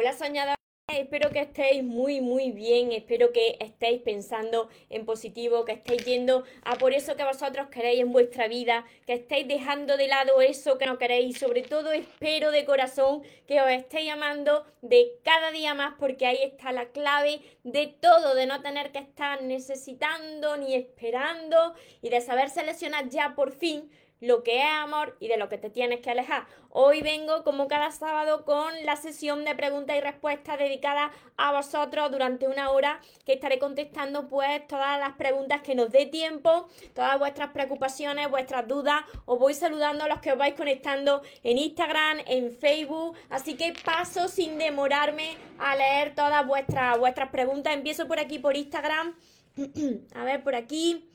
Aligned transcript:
Hola 0.00 0.14
soñadores, 0.14 0.56
espero 0.88 1.28
que 1.28 1.40
estéis 1.40 1.84
muy 1.84 2.22
muy 2.22 2.52
bien, 2.52 2.90
espero 2.90 3.34
que 3.34 3.58
estéis 3.60 4.00
pensando 4.00 4.70
en 4.88 5.04
positivo, 5.04 5.66
que 5.66 5.72
estéis 5.72 6.06
yendo 6.06 6.44
a 6.62 6.76
por 6.76 6.94
eso 6.94 7.16
que 7.16 7.24
vosotros 7.24 7.68
queréis 7.68 8.00
en 8.00 8.10
vuestra 8.10 8.48
vida, 8.48 8.86
que 9.04 9.12
estéis 9.12 9.46
dejando 9.46 9.98
de 9.98 10.08
lado 10.08 10.40
eso 10.40 10.78
que 10.78 10.86
no 10.86 10.96
queréis, 10.96 11.38
sobre 11.38 11.60
todo 11.60 11.92
espero 11.92 12.50
de 12.50 12.64
corazón 12.64 13.22
que 13.46 13.60
os 13.60 13.68
estéis 13.68 14.10
amando 14.10 14.64
de 14.80 15.18
cada 15.22 15.50
día 15.50 15.74
más 15.74 15.96
porque 15.98 16.24
ahí 16.24 16.38
está 16.44 16.72
la 16.72 16.86
clave 16.86 17.42
de 17.62 17.86
todo, 17.88 18.34
de 18.34 18.46
no 18.46 18.62
tener 18.62 18.92
que 18.92 19.00
estar 19.00 19.42
necesitando 19.42 20.56
ni 20.56 20.76
esperando 20.76 21.74
y 22.00 22.08
de 22.08 22.22
saber 22.22 22.48
seleccionar 22.48 23.10
ya 23.10 23.34
por 23.34 23.52
fin 23.52 23.90
lo 24.20 24.42
que 24.42 24.58
es 24.58 24.66
amor 24.66 25.16
y 25.20 25.28
de 25.28 25.36
lo 25.36 25.48
que 25.48 25.58
te 25.58 25.70
tienes 25.70 26.00
que 26.00 26.10
alejar. 26.10 26.46
Hoy 26.70 27.02
vengo 27.02 27.42
como 27.42 27.66
cada 27.66 27.90
sábado 27.90 28.44
con 28.44 28.72
la 28.84 28.96
sesión 28.96 29.44
de 29.44 29.54
preguntas 29.54 29.96
y 29.96 30.00
respuestas 30.00 30.58
dedicada 30.58 31.10
a 31.36 31.52
vosotros 31.52 32.10
durante 32.12 32.46
una 32.46 32.70
hora 32.70 33.00
que 33.24 33.32
estaré 33.32 33.58
contestando 33.58 34.28
pues 34.28 34.66
todas 34.68 35.00
las 35.00 35.14
preguntas 35.14 35.62
que 35.62 35.74
nos 35.74 35.90
dé 35.90 36.06
tiempo, 36.06 36.68
todas 36.94 37.18
vuestras 37.18 37.50
preocupaciones, 37.50 38.30
vuestras 38.30 38.68
dudas. 38.68 39.02
Os 39.24 39.38
voy 39.38 39.54
saludando 39.54 40.04
a 40.04 40.08
los 40.08 40.20
que 40.20 40.32
os 40.32 40.38
vais 40.38 40.54
conectando 40.54 41.22
en 41.42 41.58
Instagram, 41.58 42.18
en 42.26 42.52
Facebook, 42.52 43.16
así 43.30 43.56
que 43.56 43.74
paso 43.84 44.28
sin 44.28 44.58
demorarme 44.58 45.36
a 45.58 45.74
leer 45.74 46.14
todas 46.14 46.46
vuestras 46.46 46.98
vuestras 46.98 47.30
preguntas. 47.30 47.74
Empiezo 47.74 48.06
por 48.06 48.20
aquí 48.20 48.38
por 48.38 48.56
Instagram. 48.56 49.16
a 50.14 50.24
ver 50.24 50.42
por 50.42 50.54
aquí 50.54 51.10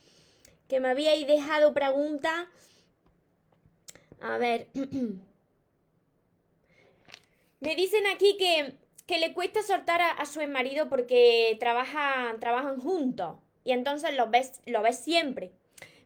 que 0.68 0.80
me 0.80 0.90
habíais 0.90 1.28
dejado 1.28 1.74
preguntas. 1.74 2.48
A 4.22 4.38
ver. 4.38 4.68
Me 7.60 7.76
dicen 7.76 8.06
aquí 8.08 8.38
que, 8.38 8.76
le 9.18 9.34
cuesta 9.34 9.64
soltar 9.64 10.02
a, 10.02 10.26
su 10.26 10.46
marido 10.48 10.88
porque 10.90 11.58
trabajan, 11.60 12.40
trabajan 12.40 12.80
juntos. 12.80 13.38
Y 13.64 13.72
entonces 13.72 14.16
lo 14.16 14.30
ves, 14.30 14.62
lo 14.66 14.82
ves 14.82 15.00
siempre. 15.00 15.52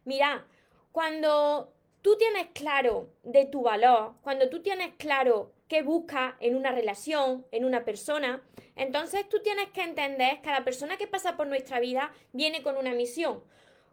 Mira, 0.04 0.46
cuando 0.92 1.72
tú 2.02 2.16
tienes 2.16 2.46
claro 2.54 3.10
de 3.22 3.44
tu 3.44 3.62
valor, 3.62 4.14
cuando 4.22 4.48
tú 4.48 4.62
tienes 4.62 4.94
claro 4.96 5.52
qué 5.68 5.82
buscas 5.82 6.34
en 6.40 6.56
una 6.56 6.72
relación, 6.72 7.46
en 7.52 7.64
una 7.64 7.84
persona, 7.84 8.42
entonces 8.76 9.28
tú 9.28 9.40
tienes 9.42 9.68
que 9.70 9.82
entender 9.82 10.36
que 10.36 10.42
cada 10.42 10.64
persona 10.64 10.96
que 10.96 11.06
pasa 11.06 11.36
por 11.36 11.46
nuestra 11.46 11.80
vida 11.80 12.12
viene 12.32 12.62
con 12.62 12.76
una 12.76 12.92
misión. 12.92 13.42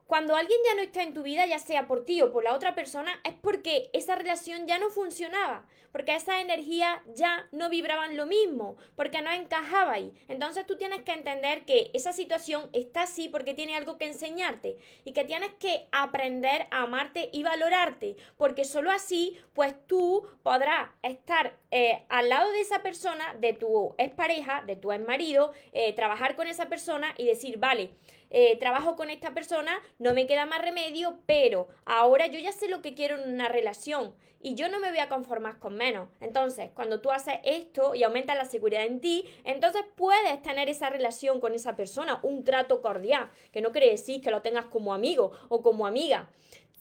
Cuando 0.07 0.37
alguien 0.37 0.57
ya 0.65 0.73
no 0.73 0.81
está 0.81 1.03
en 1.03 1.13
tu 1.13 1.21
vida, 1.21 1.45
ya 1.45 1.59
sea 1.59 1.85
por 1.85 2.05
ti 2.05 2.21
o 2.21 2.31
por 2.31 2.41
la 2.41 2.53
otra 2.53 2.73
persona, 2.73 3.19
es 3.25 3.33
porque 3.33 3.89
esa 3.91 4.15
relación 4.15 4.65
ya 4.65 4.79
no 4.79 4.89
funcionaba, 4.89 5.65
porque 5.91 6.15
esas 6.15 6.41
energías 6.41 7.01
ya 7.13 7.49
no 7.51 7.69
vibraban 7.69 8.15
lo 8.15 8.25
mismo, 8.25 8.77
porque 8.95 9.21
no 9.21 9.29
encajaba 9.31 9.91
ahí. 9.91 10.13
Entonces 10.29 10.65
tú 10.65 10.77
tienes 10.77 11.01
que 11.01 11.11
entender 11.11 11.65
que 11.65 11.91
esa 11.93 12.13
situación 12.13 12.69
está 12.71 13.01
así 13.01 13.27
porque 13.27 13.53
tiene 13.53 13.75
algo 13.75 13.97
que 13.97 14.07
enseñarte 14.07 14.77
y 15.03 15.11
que 15.11 15.25
tienes 15.25 15.51
que 15.55 15.89
aprender 15.91 16.67
a 16.71 16.83
amarte 16.83 17.29
y 17.33 17.43
valorarte, 17.43 18.15
porque 18.37 18.63
solo 18.63 18.91
así, 18.91 19.37
pues 19.53 19.75
tú 19.87 20.25
podrás 20.41 20.89
estar 21.03 21.57
eh, 21.69 22.05
al 22.07 22.29
lado 22.29 22.49
de 22.53 22.61
esa 22.61 22.81
persona, 22.81 23.35
de 23.41 23.51
tu 23.51 23.93
expareja, 23.97 24.63
de 24.65 24.77
tu 24.77 24.93
exmarido, 24.93 25.51
eh, 25.73 25.91
trabajar 25.91 26.37
con 26.37 26.47
esa 26.47 26.69
persona 26.69 27.13
y 27.17 27.25
decir, 27.25 27.57
vale, 27.57 27.91
eh, 28.29 28.57
trabajo 28.59 28.95
con 28.95 29.09
esta 29.09 29.33
persona, 29.33 29.79
no 29.99 30.13
me 30.13 30.27
queda 30.27 30.45
más 30.45 30.61
remedio, 30.61 31.19
pero 31.25 31.67
ahora 31.85 32.27
yo 32.27 32.39
ya 32.39 32.51
sé 32.51 32.67
lo 32.67 32.81
que 32.81 32.93
quiero 32.93 33.15
en 33.15 33.33
una 33.33 33.47
relación 33.47 34.13
y 34.41 34.55
yo 34.55 34.69
no 34.69 34.79
me 34.79 34.89
voy 34.89 34.99
a 34.99 35.09
conformar 35.09 35.59
con 35.59 35.75
menos. 35.75 36.09
Entonces, 36.21 36.69
cuando 36.73 37.01
tú 37.01 37.11
haces 37.11 37.35
esto 37.43 37.95
y 37.95 38.03
aumentas 38.03 38.37
la 38.37 38.45
seguridad 38.45 38.85
en 38.85 38.99
ti, 38.99 39.25
entonces 39.43 39.83
puedes 39.95 40.41
tener 40.41 40.69
esa 40.69 40.89
relación 40.89 41.39
con 41.39 41.53
esa 41.53 41.75
persona, 41.75 42.19
un 42.23 42.43
trato 42.43 42.81
cordial, 42.81 43.29
que 43.51 43.61
no 43.61 43.71
quiere 43.71 43.89
decir 43.89 44.21
que 44.21 44.31
lo 44.31 44.41
tengas 44.41 44.65
como 44.65 44.93
amigo 44.93 45.31
o 45.49 45.61
como 45.61 45.87
amiga. 45.87 46.29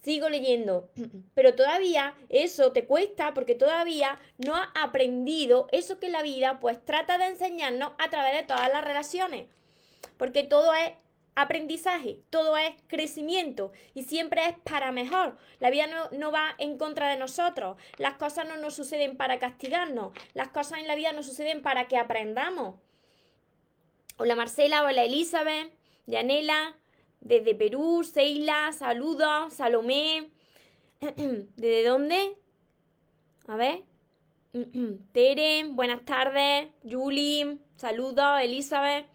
Sigo 0.03 0.29
leyendo, 0.29 0.91
pero 1.35 1.55
todavía 1.55 2.15
eso 2.29 2.73
te 2.73 2.87
cuesta 2.87 3.35
porque 3.35 3.55
todavía 3.55 4.21
no 4.39 4.55
has 4.55 4.69
aprendido 4.75 5.67
eso 5.73 5.99
que 5.99 6.11
la 6.11 6.23
vida 6.23 6.61
pues 6.61 6.85
trata 6.85 7.19
de 7.19 7.27
enseñarnos 7.27 7.93
a 7.99 8.11
través 8.11 8.35
de 8.35 8.43
todas 8.45 8.71
las 8.71 8.85
relaciones. 8.85 9.47
Porque 10.17 10.45
todo 10.45 10.73
es 10.75 10.93
aprendizaje, 11.37 12.19
todo 12.31 12.57
es 12.57 12.75
crecimiento 12.89 13.71
y 13.95 14.03
siempre 14.03 14.49
es 14.49 14.59
para 14.65 14.91
mejor. 14.91 15.37
La 15.61 15.71
vida 15.71 15.87
no, 16.11 16.33
va 16.33 16.55
en 16.59 16.79
contra 16.79 17.11
de 17.11 17.19
nosotros, 17.19 17.77
las 17.99 18.15
cosas 18.15 18.49
no 18.49 18.57
nos 18.57 18.75
suceden 18.75 19.17
para 19.17 19.39
castigarnos, 19.39 20.13
las 20.35 20.49
cosas 20.49 20.81
en 20.81 20.89
la 20.89 20.97
vida 20.97 21.13
nos 21.13 21.27
suceden 21.27 21.63
para 21.63 21.87
que 21.87 21.99
aprendamos. 21.99 22.81
Hola 24.17 24.35
Marcela, 24.35 24.83
hola 24.83 25.05
Elizabeth, 25.05 25.73
Yanela, 26.07 26.75
desde 27.21 27.55
Perú, 27.55 28.03
Seila, 28.03 28.73
saludos, 28.73 29.53
Salomé. 29.53 30.31
¿Desde 31.01 31.85
dónde? 31.85 32.35
A 33.47 33.57
ver. 33.57 33.83
Tere, 35.13 35.65
buenas 35.69 36.03
tardes. 36.07 36.69
Julie, 36.83 37.59
saludos, 37.77 38.41
Elizabeth. 38.41 39.07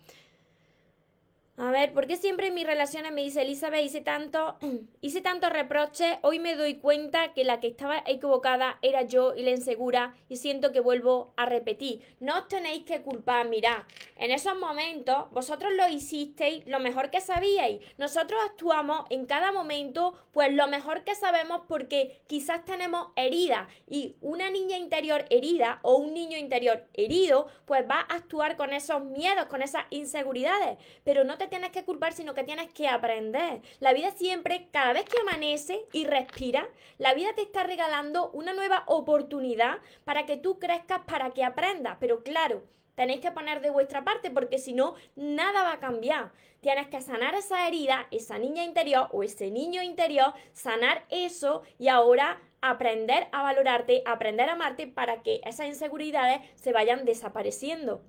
A 1.62 1.70
ver, 1.70 1.94
¿por 1.94 2.08
qué 2.08 2.18
siempre 2.18 2.48
en 2.48 2.56
mis 2.56 2.66
relaciones 2.66 3.12
me 3.12 3.22
dice 3.22 3.44
Elizabeth, 3.44 3.86
hice 3.86 4.02
tanto, 4.02 4.58
hice 5.02 5.22
tanto 5.22 5.48
reproche, 5.48 6.18
hoy 6.24 6.40
me 6.40 6.56
doy 6.56 6.80
cuenta 6.80 7.34
que 7.34 7.44
la 7.44 7.60
que 7.60 7.68
estaba 7.68 8.02
equivocada 8.08 8.80
era 8.82 9.04
yo 9.04 9.36
y 9.36 9.44
la 9.44 9.52
insegura 9.52 10.16
y 10.28 10.38
siento 10.38 10.72
que 10.72 10.80
vuelvo 10.80 11.36
a 11.38 11.46
repetir. 11.46 12.02
No 12.20 12.36
os 12.40 12.48
tenéis 12.48 12.84
que 12.84 13.04
culpar, 13.04 13.48
mirad, 13.48 13.84
en 14.16 14.32
esos 14.32 14.58
momentos 14.58 15.30
vosotros 15.30 15.72
lo 15.78 15.88
hicisteis 15.88 16.66
lo 16.66 16.80
mejor 16.80 17.12
que 17.12 17.22
sabíais. 17.22 17.80
Nosotros 18.00 18.42
actuamos 18.44 19.06
en 19.12 19.28
cada 19.28 19.52
momento 19.52 20.16
pues 20.32 20.52
lo 20.52 20.68
mejor 20.68 21.04
que 21.04 21.14
sabemos 21.14 21.62
porque 21.68 22.24
quizás 22.26 22.66
tenemos 22.66 23.10
heridas 23.16 23.68
y 23.88 24.16
una 24.22 24.50
niña 24.50 24.78
interior 24.78 25.26
herida 25.30 25.80
o 25.84 25.98
un 25.98 26.16
niño 26.16 26.40
interior 26.40 26.88
herido 26.96 27.46
pues 27.66 27.88
va 27.88 28.00
a 28.00 28.16
actuar 28.16 28.58
con 28.58 28.74
esos 28.74 29.04
miedos, 29.04 29.46
con 29.46 29.62
esas 29.62 29.86
inseguridades, 29.92 30.80
pero 31.04 31.24
no 31.24 31.38
te 31.38 31.51
tienes 31.52 31.72
que 31.72 31.84
culpar, 31.84 32.14
sino 32.14 32.34
que 32.34 32.46
tienes 32.46 32.72
que 32.72 32.88
aprender. 32.88 33.62
La 33.80 33.94
vida 33.94 34.10
siempre, 34.12 34.70
cada 34.72 34.94
vez 34.94 35.04
que 35.04 35.20
amanece 35.20 35.86
y 35.92 36.06
respira, 36.06 36.68
la 36.98 37.14
vida 37.14 37.34
te 37.36 37.42
está 37.42 37.64
regalando 37.64 38.32
una 38.32 38.54
nueva 38.54 38.84
oportunidad 38.88 39.80
para 40.06 40.26
que 40.26 40.38
tú 40.38 40.60
crezcas, 40.60 41.02
para 41.02 41.32
que 41.32 41.44
aprendas. 41.44 41.98
Pero 42.00 42.24
claro, 42.24 42.64
tenéis 42.96 43.20
que 43.20 43.32
poner 43.32 43.60
de 43.60 43.70
vuestra 43.70 44.06
parte 44.06 44.32
porque 44.32 44.60
si 44.60 44.74
no, 44.74 44.96
nada 45.16 45.64
va 45.64 45.74
a 45.74 45.80
cambiar. 45.80 46.32
Tienes 46.62 46.88
que 46.88 47.02
sanar 47.02 47.36
esa 47.36 47.68
herida, 47.68 48.08
esa 48.12 48.40
niña 48.40 48.64
interior 48.64 49.10
o 49.12 49.22
ese 49.22 49.52
niño 49.52 49.84
interior, 49.84 50.34
sanar 50.54 51.06
eso 51.10 51.64
y 51.78 51.90
ahora 51.90 52.40
aprender 52.62 53.28
a 53.34 53.44
valorarte, 53.44 54.04
aprender 54.06 54.48
a 54.48 54.54
amarte 54.54 54.88
para 54.88 55.22
que 55.22 55.42
esas 55.44 55.68
inseguridades 55.68 56.40
se 56.56 56.72
vayan 56.72 57.04
desapareciendo 57.04 58.02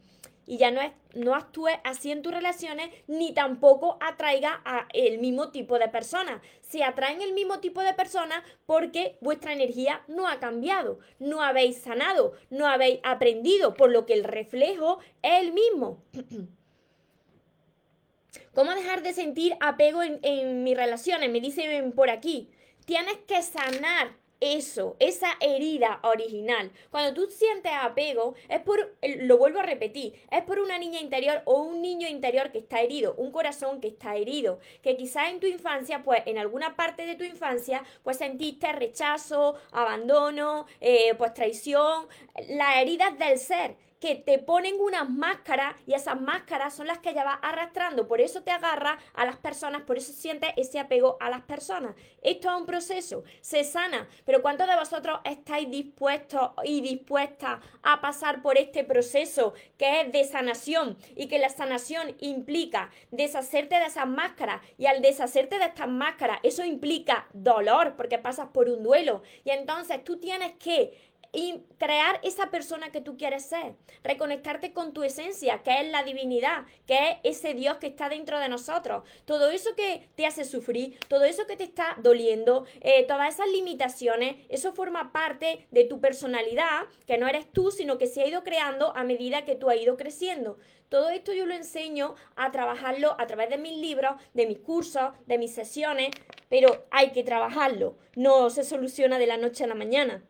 y 0.52 0.58
ya 0.58 0.70
no, 0.70 0.82
es, 0.82 0.92
no 1.14 1.34
actúe 1.34 1.68
así 1.82 2.12
en 2.12 2.20
tus 2.20 2.30
relaciones 2.30 2.90
ni 3.06 3.32
tampoco 3.32 3.96
atraiga 4.02 4.60
a 4.66 4.86
el 4.92 5.16
mismo 5.16 5.50
tipo 5.50 5.78
de 5.78 5.88
personas. 5.88 6.42
Se 6.60 6.84
atraen 6.84 7.22
el 7.22 7.32
mismo 7.32 7.60
tipo 7.60 7.80
de 7.80 7.94
personas 7.94 8.44
porque 8.66 9.16
vuestra 9.22 9.54
energía 9.54 10.04
no 10.08 10.28
ha 10.28 10.40
cambiado, 10.40 10.98
no 11.18 11.40
habéis 11.40 11.78
sanado, 11.78 12.34
no 12.50 12.66
habéis 12.66 13.00
aprendido, 13.02 13.72
por 13.72 13.90
lo 13.90 14.04
que 14.04 14.12
el 14.12 14.24
reflejo 14.24 14.98
es 15.22 15.40
el 15.40 15.54
mismo. 15.54 16.04
¿Cómo 18.54 18.74
dejar 18.74 19.02
de 19.02 19.14
sentir 19.14 19.56
apego 19.60 20.02
en, 20.02 20.20
en 20.22 20.64
mis 20.64 20.76
relaciones? 20.76 21.30
Me 21.30 21.40
dicen 21.40 21.92
por 21.92 22.10
aquí. 22.10 22.50
Tienes 22.84 23.16
que 23.26 23.40
sanar 23.40 24.18
eso, 24.42 24.96
esa 24.98 25.36
herida 25.40 26.00
original. 26.02 26.72
Cuando 26.90 27.14
tú 27.14 27.30
sientes 27.30 27.72
apego, 27.72 28.34
es 28.48 28.60
por, 28.60 28.96
lo 29.02 29.38
vuelvo 29.38 29.60
a 29.60 29.62
repetir, 29.62 30.20
es 30.30 30.42
por 30.42 30.58
una 30.58 30.78
niña 30.78 31.00
interior 31.00 31.42
o 31.44 31.62
un 31.62 31.80
niño 31.80 32.08
interior 32.08 32.50
que 32.50 32.58
está 32.58 32.80
herido, 32.80 33.14
un 33.16 33.30
corazón 33.30 33.80
que 33.80 33.88
está 33.88 34.16
herido, 34.16 34.58
que 34.82 34.96
quizás 34.96 35.30
en 35.30 35.38
tu 35.38 35.46
infancia, 35.46 36.02
pues 36.02 36.22
en 36.26 36.38
alguna 36.38 36.74
parte 36.74 37.06
de 37.06 37.14
tu 37.14 37.22
infancia, 37.22 37.84
pues 38.02 38.18
sentiste 38.18 38.72
rechazo, 38.72 39.54
abandono, 39.70 40.66
eh, 40.80 41.14
pues 41.16 41.32
traición, 41.34 42.08
las 42.48 42.78
heridas 42.78 43.16
del 43.18 43.38
ser 43.38 43.76
que 44.02 44.16
te 44.16 44.40
ponen 44.40 44.80
unas 44.80 45.08
máscaras 45.08 45.76
y 45.86 45.94
esas 45.94 46.20
máscaras 46.20 46.74
son 46.74 46.88
las 46.88 46.98
que 46.98 47.14
ya 47.14 47.22
vas 47.22 47.38
arrastrando. 47.40 48.08
Por 48.08 48.20
eso 48.20 48.42
te 48.42 48.50
agarra 48.50 48.98
a 49.14 49.24
las 49.24 49.36
personas, 49.36 49.82
por 49.82 49.96
eso 49.96 50.12
sientes 50.12 50.50
ese 50.56 50.80
apego 50.80 51.16
a 51.20 51.30
las 51.30 51.42
personas. 51.42 51.94
Esto 52.20 52.50
es 52.50 52.56
un 52.56 52.66
proceso, 52.66 53.22
se 53.42 53.62
sana, 53.62 54.08
pero 54.24 54.42
¿cuántos 54.42 54.66
de 54.66 54.74
vosotros 54.74 55.20
estáis 55.24 55.70
dispuestos 55.70 56.50
y 56.64 56.80
dispuestas 56.80 57.60
a 57.84 58.00
pasar 58.00 58.42
por 58.42 58.58
este 58.58 58.82
proceso 58.82 59.54
que 59.78 60.00
es 60.00 60.10
de 60.10 60.24
sanación 60.24 60.98
y 61.14 61.28
que 61.28 61.38
la 61.38 61.48
sanación 61.48 62.16
implica 62.18 62.90
deshacerte 63.12 63.78
de 63.78 63.86
esas 63.86 64.08
máscaras 64.08 64.62
y 64.78 64.86
al 64.86 65.00
deshacerte 65.00 65.60
de 65.60 65.66
estas 65.66 65.88
máscaras 65.88 66.40
eso 66.42 66.64
implica 66.64 67.28
dolor 67.32 67.94
porque 67.96 68.18
pasas 68.18 68.48
por 68.48 68.68
un 68.68 68.82
duelo 68.82 69.22
y 69.44 69.50
entonces 69.50 70.02
tú 70.02 70.18
tienes 70.18 70.54
que 70.54 71.11
y 71.32 71.62
crear 71.78 72.20
esa 72.22 72.50
persona 72.50 72.92
que 72.92 73.00
tú 73.00 73.16
quieres 73.16 73.46
ser, 73.46 73.74
reconectarte 74.04 74.72
con 74.72 74.92
tu 74.92 75.02
esencia, 75.02 75.62
que 75.62 75.80
es 75.80 75.90
la 75.90 76.04
divinidad, 76.04 76.66
que 76.86 77.18
es 77.22 77.38
ese 77.38 77.54
Dios 77.54 77.78
que 77.78 77.86
está 77.86 78.10
dentro 78.10 78.38
de 78.38 78.50
nosotros. 78.50 79.04
Todo 79.24 79.50
eso 79.50 79.74
que 79.74 80.08
te 80.14 80.26
hace 80.26 80.44
sufrir, 80.44 80.98
todo 81.08 81.24
eso 81.24 81.46
que 81.46 81.56
te 81.56 81.64
está 81.64 81.96
doliendo, 82.02 82.66
eh, 82.82 83.04
todas 83.06 83.34
esas 83.34 83.48
limitaciones, 83.48 84.36
eso 84.50 84.72
forma 84.72 85.12
parte 85.12 85.66
de 85.70 85.84
tu 85.84 86.00
personalidad, 86.00 86.82
que 87.06 87.16
no 87.16 87.26
eres 87.26 87.50
tú, 87.50 87.70
sino 87.70 87.96
que 87.96 88.06
se 88.06 88.22
ha 88.22 88.26
ido 88.26 88.44
creando 88.44 88.94
a 88.94 89.02
medida 89.02 89.46
que 89.46 89.56
tú 89.56 89.70
has 89.70 89.80
ido 89.80 89.96
creciendo. 89.96 90.58
Todo 90.90 91.08
esto 91.08 91.32
yo 91.32 91.46
lo 91.46 91.54
enseño 91.54 92.14
a 92.36 92.50
trabajarlo 92.50 93.16
a 93.18 93.26
través 93.26 93.48
de 93.48 93.56
mis 93.56 93.78
libros, 93.78 94.20
de 94.34 94.46
mis 94.46 94.58
cursos, 94.58 95.12
de 95.24 95.38
mis 95.38 95.54
sesiones, 95.54 96.10
pero 96.50 96.84
hay 96.90 97.12
que 97.12 97.24
trabajarlo, 97.24 97.96
no 98.14 98.50
se 98.50 98.62
soluciona 98.62 99.18
de 99.18 99.26
la 99.26 99.38
noche 99.38 99.64
a 99.64 99.68
la 99.68 99.74
mañana. 99.74 100.22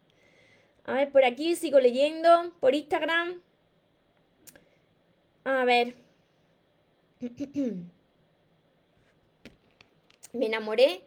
A 0.84 0.94
ver, 0.94 1.12
por 1.12 1.24
aquí 1.24 1.54
sigo 1.54 1.78
leyendo, 1.78 2.52
por 2.60 2.74
Instagram. 2.74 3.40
A 5.44 5.64
ver. 5.64 5.94
Me 10.32 10.46
enamoré 10.46 11.02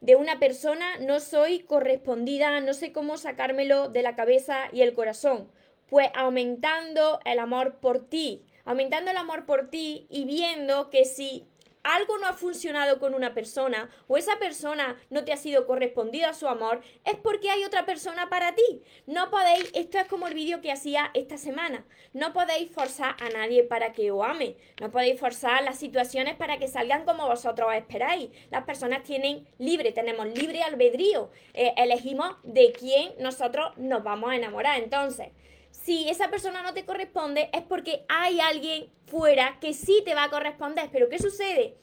de 0.00 0.16
una 0.16 0.38
persona, 0.38 0.98
no 0.98 1.20
soy 1.20 1.60
correspondida, 1.60 2.60
no 2.60 2.74
sé 2.74 2.92
cómo 2.92 3.16
sacármelo 3.16 3.88
de 3.88 4.02
la 4.02 4.16
cabeza 4.16 4.68
y 4.72 4.82
el 4.82 4.94
corazón. 4.94 5.48
Pues 5.88 6.08
aumentando 6.14 7.20
el 7.24 7.38
amor 7.38 7.76
por 7.76 8.08
ti, 8.08 8.42
aumentando 8.64 9.10
el 9.10 9.16
amor 9.16 9.46
por 9.46 9.70
ti 9.70 10.06
y 10.10 10.24
viendo 10.24 10.90
que 10.90 11.04
si 11.04 11.46
algo 11.84 12.18
no 12.18 12.26
ha 12.26 12.32
funcionado 12.32 12.98
con 12.98 13.14
una 13.14 13.34
persona 13.34 13.88
o 14.08 14.16
esa 14.16 14.38
persona 14.38 14.96
no 15.10 15.24
te 15.24 15.32
ha 15.32 15.36
sido 15.36 15.66
correspondido 15.66 16.28
a 16.28 16.34
su 16.34 16.48
amor, 16.48 16.80
es 17.04 17.16
porque 17.16 17.50
hay 17.50 17.64
otra 17.64 17.86
persona 17.86 18.28
para 18.28 18.54
ti. 18.54 18.82
No 19.06 19.30
podéis, 19.30 19.70
esto 19.74 19.98
es 19.98 20.08
como 20.08 20.26
el 20.26 20.34
vídeo 20.34 20.60
que 20.60 20.72
hacía 20.72 21.10
esta 21.14 21.36
semana, 21.36 21.84
no 22.12 22.32
podéis 22.32 22.72
forzar 22.72 23.16
a 23.20 23.28
nadie 23.28 23.62
para 23.62 23.92
que 23.92 24.10
os 24.10 24.24
ame, 24.24 24.56
no 24.80 24.90
podéis 24.90 25.20
forzar 25.20 25.62
las 25.62 25.78
situaciones 25.78 26.34
para 26.34 26.58
que 26.58 26.68
salgan 26.68 27.04
como 27.04 27.28
vosotros 27.28 27.72
esperáis. 27.74 28.30
Las 28.50 28.64
personas 28.64 29.02
tienen 29.02 29.46
libre, 29.58 29.92
tenemos 29.92 30.26
libre 30.26 30.62
albedrío, 30.62 31.30
eh, 31.52 31.74
elegimos 31.76 32.36
de 32.42 32.72
quién 32.72 33.12
nosotros 33.18 33.76
nos 33.76 34.02
vamos 34.02 34.30
a 34.30 34.36
enamorar. 34.36 34.80
Entonces, 34.80 35.28
si 35.82 36.08
esa 36.08 36.30
persona 36.30 36.62
no 36.62 36.72
te 36.72 36.84
corresponde 36.84 37.50
es 37.52 37.62
porque 37.62 38.04
hay 38.08 38.40
alguien 38.40 38.90
fuera 39.06 39.58
que 39.60 39.74
sí 39.74 40.02
te 40.04 40.14
va 40.14 40.24
a 40.24 40.30
corresponder. 40.30 40.88
Pero 40.92 41.08
¿qué 41.08 41.18
sucede? 41.18 41.76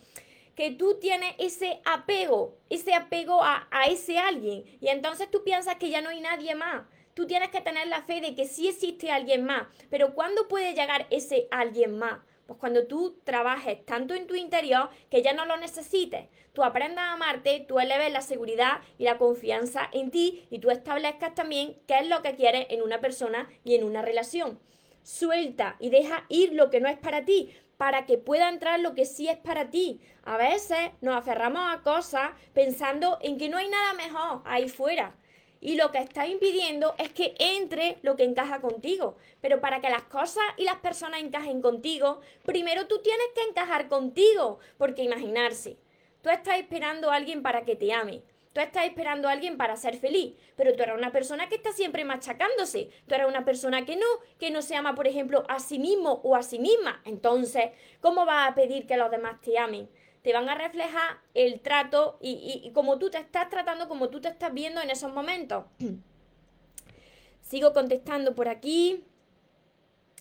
Que 0.56 0.72
tú 0.72 0.98
tienes 1.00 1.36
ese 1.38 1.82
apego, 1.86 2.58
ese 2.70 2.94
apego 2.94 3.44
a, 3.44 3.68
a 3.70 3.86
ese 3.86 4.18
alguien. 4.18 4.64
Y 4.80 4.88
entonces 4.88 5.30
tú 5.30 5.44
piensas 5.44 5.76
que 5.76 5.90
ya 5.90 6.02
no 6.02 6.10
hay 6.10 6.22
nadie 6.22 6.56
más. 6.56 6.84
Tú 7.14 7.28
tienes 7.28 7.50
que 7.50 7.62
tener 7.62 7.88
la 7.88 8.02
fe 8.04 8.22
de 8.22 8.34
que 8.34 8.48
sí 8.48 8.70
existe 8.70 9.12
alguien 9.12 9.44
más. 9.44 9.68
Pero 9.90 10.16
¿cuándo 10.16 10.48
puede 10.48 10.74
llegar 10.74 11.08
ese 11.10 11.48
alguien 11.52 12.00
más? 12.00 12.20
Pues 12.48 12.60
cuando 12.60 12.88
tú 12.88 13.20
trabajes 13.24 13.86
tanto 13.86 14.14
en 14.14 14.26
tu 14.26 14.36
interior 14.36 14.90
que 15.10 15.22
ya 15.22 15.34
no 15.34 15.46
lo 15.46 15.58
necesites. 15.58 16.28
Tú 16.53 16.63
aprendas 16.63 17.06
a 17.06 17.13
amarte, 17.13 17.65
tú 17.68 17.80
eleves 17.80 18.12
la 18.12 18.21
seguridad 18.21 18.81
y 18.98 19.06
la 19.06 19.18
confianza 19.18 19.89
en 19.94 20.12
ti 20.12 20.45
y 20.50 20.59
tú 20.59 20.69
establezcas 20.69 21.33
también 21.33 21.77
qué 21.88 22.00
es 22.00 22.07
lo 22.07 22.21
que 22.21 22.36
quieres 22.36 22.68
en 22.69 22.81
una 22.81 23.00
persona 23.00 23.50
y 23.63 23.75
en 23.75 23.83
una 23.83 24.01
relación. 24.01 24.59
Suelta 25.03 25.77
y 25.80 25.89
deja 25.89 26.25
ir 26.30 26.53
lo 26.53 26.69
que 26.69 26.80
no 26.80 26.89
es 26.89 26.98
para 26.98 27.25
ti 27.25 27.53
para 27.77 28.06
que 28.06 28.19
pueda 28.19 28.48
entrar 28.48 28.80
lo 28.80 28.94
que 28.94 29.07
sí 29.07 29.27
es 29.27 29.38
para 29.38 29.71
ti. 29.71 30.01
A 30.24 30.38
veces 30.38 30.92
nos 31.01 31.15
aferramos 31.15 31.62
a 31.74 31.81
cosas 31.81 32.30
pensando 32.54 33.18
en 33.21 33.39
que 33.39 33.50
no 33.50 33.57
hay 33.57 33.69
nada 33.69 33.94
mejor 33.94 34.44
ahí 34.45 34.69
fuera 34.69 35.15
y 35.62 35.75
lo 35.75 35.92
que 35.92 36.00
está 36.00 36.27
impidiendo 36.27 36.95
es 36.97 37.13
que 37.13 37.36
entre 37.39 38.00
lo 38.01 38.15
que 38.15 38.24
encaja 38.24 38.59
contigo. 38.62 39.15
Pero 39.42 39.62
para 39.62 39.80
que 39.80 39.89
las 39.89 40.04
cosas 40.04 40.44
y 40.57 40.63
las 40.63 40.77
personas 40.77 41.21
encajen 41.21 41.62
contigo, 41.62 42.19
primero 42.44 42.88
tú 42.88 43.00
tienes 43.01 43.27
que 43.36 43.50
encajar 43.50 43.88
contigo, 43.88 44.59
porque 44.77 45.04
imaginarse, 45.04 45.77
tú 46.21 46.29
estás 46.29 46.57
esperando 46.57 47.12
a 47.12 47.15
alguien 47.15 47.41
para 47.41 47.63
que 47.65 47.75
te 47.75 47.94
ame. 47.94 48.23
Tú 48.53 48.59
estás 48.59 48.85
esperando 48.85 49.29
a 49.29 49.31
alguien 49.31 49.56
para 49.56 49.77
ser 49.77 49.95
feliz, 49.95 50.33
pero 50.57 50.75
tú 50.75 50.83
eres 50.83 50.95
una 50.97 51.13
persona 51.13 51.47
que 51.47 51.56
está 51.56 51.71
siempre 51.71 52.03
machacándose. 52.03 52.89
Tú 53.07 53.15
eres 53.15 53.27
una 53.27 53.45
persona 53.45 53.85
que 53.85 53.95
no, 53.95 54.06
que 54.39 54.51
no 54.51 54.62
se 54.62 54.75
ama, 54.75 54.94
por 54.94 55.07
ejemplo, 55.07 55.45
a 55.47 55.59
sí 55.59 55.79
mismo 55.79 56.19
o 56.23 56.35
a 56.35 56.44
sí 56.44 56.59
misma. 56.59 57.01
Entonces, 57.06 57.71
¿cómo 58.01 58.25
vas 58.25 58.51
a 58.51 58.56
pedir 58.56 58.88
que 58.88 58.97
los 58.97 59.09
demás 59.09 59.39
te 59.41 59.57
amen? 59.57 59.89
te 60.21 60.33
van 60.33 60.50
a 60.50 60.56
reflejar 60.56 61.18
el 61.33 61.62
trato 61.62 62.18
y, 62.21 62.62
y, 62.63 62.71
como 62.73 63.00
tú 63.00 63.09
te 63.09 63.18
estás 63.18 63.50
tratando, 63.50 63.88
como 63.88 64.09
tú 64.09 64.21
te 64.21 64.27
estás 64.27 64.53
viendo 64.53 64.81
en 64.81 64.89
esos 64.89 65.12
momentos. 65.12 65.65
Sigo 67.41 67.73
contestando 67.73 68.35
por 68.35 68.47
aquí. 68.47 69.03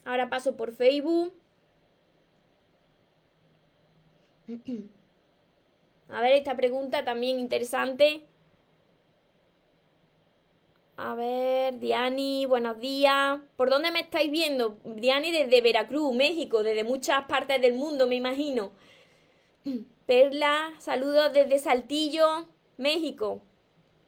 Ahora 0.04 0.30
paso 0.30 0.56
por 0.56 0.72
Facebook. 0.72 1.34
A 6.12 6.20
ver, 6.20 6.32
esta 6.32 6.56
pregunta 6.56 7.04
también 7.04 7.38
interesante. 7.38 8.22
A 10.96 11.14
ver, 11.14 11.78
Diani, 11.78 12.46
buenos 12.46 12.78
días. 12.80 13.38
¿Por 13.56 13.70
dónde 13.70 13.90
me 13.92 14.00
estáis 14.00 14.30
viendo? 14.30 14.78
Diani 14.84 15.30
desde 15.30 15.60
Veracruz, 15.62 16.14
México, 16.14 16.62
desde 16.62 16.84
muchas 16.84 17.24
partes 17.26 17.60
del 17.60 17.74
mundo, 17.74 18.06
me 18.06 18.16
imagino. 18.16 18.72
Perla, 20.06 20.72
saludos 20.78 21.32
desde 21.32 21.58
Saltillo, 21.58 22.48
México. 22.76 23.40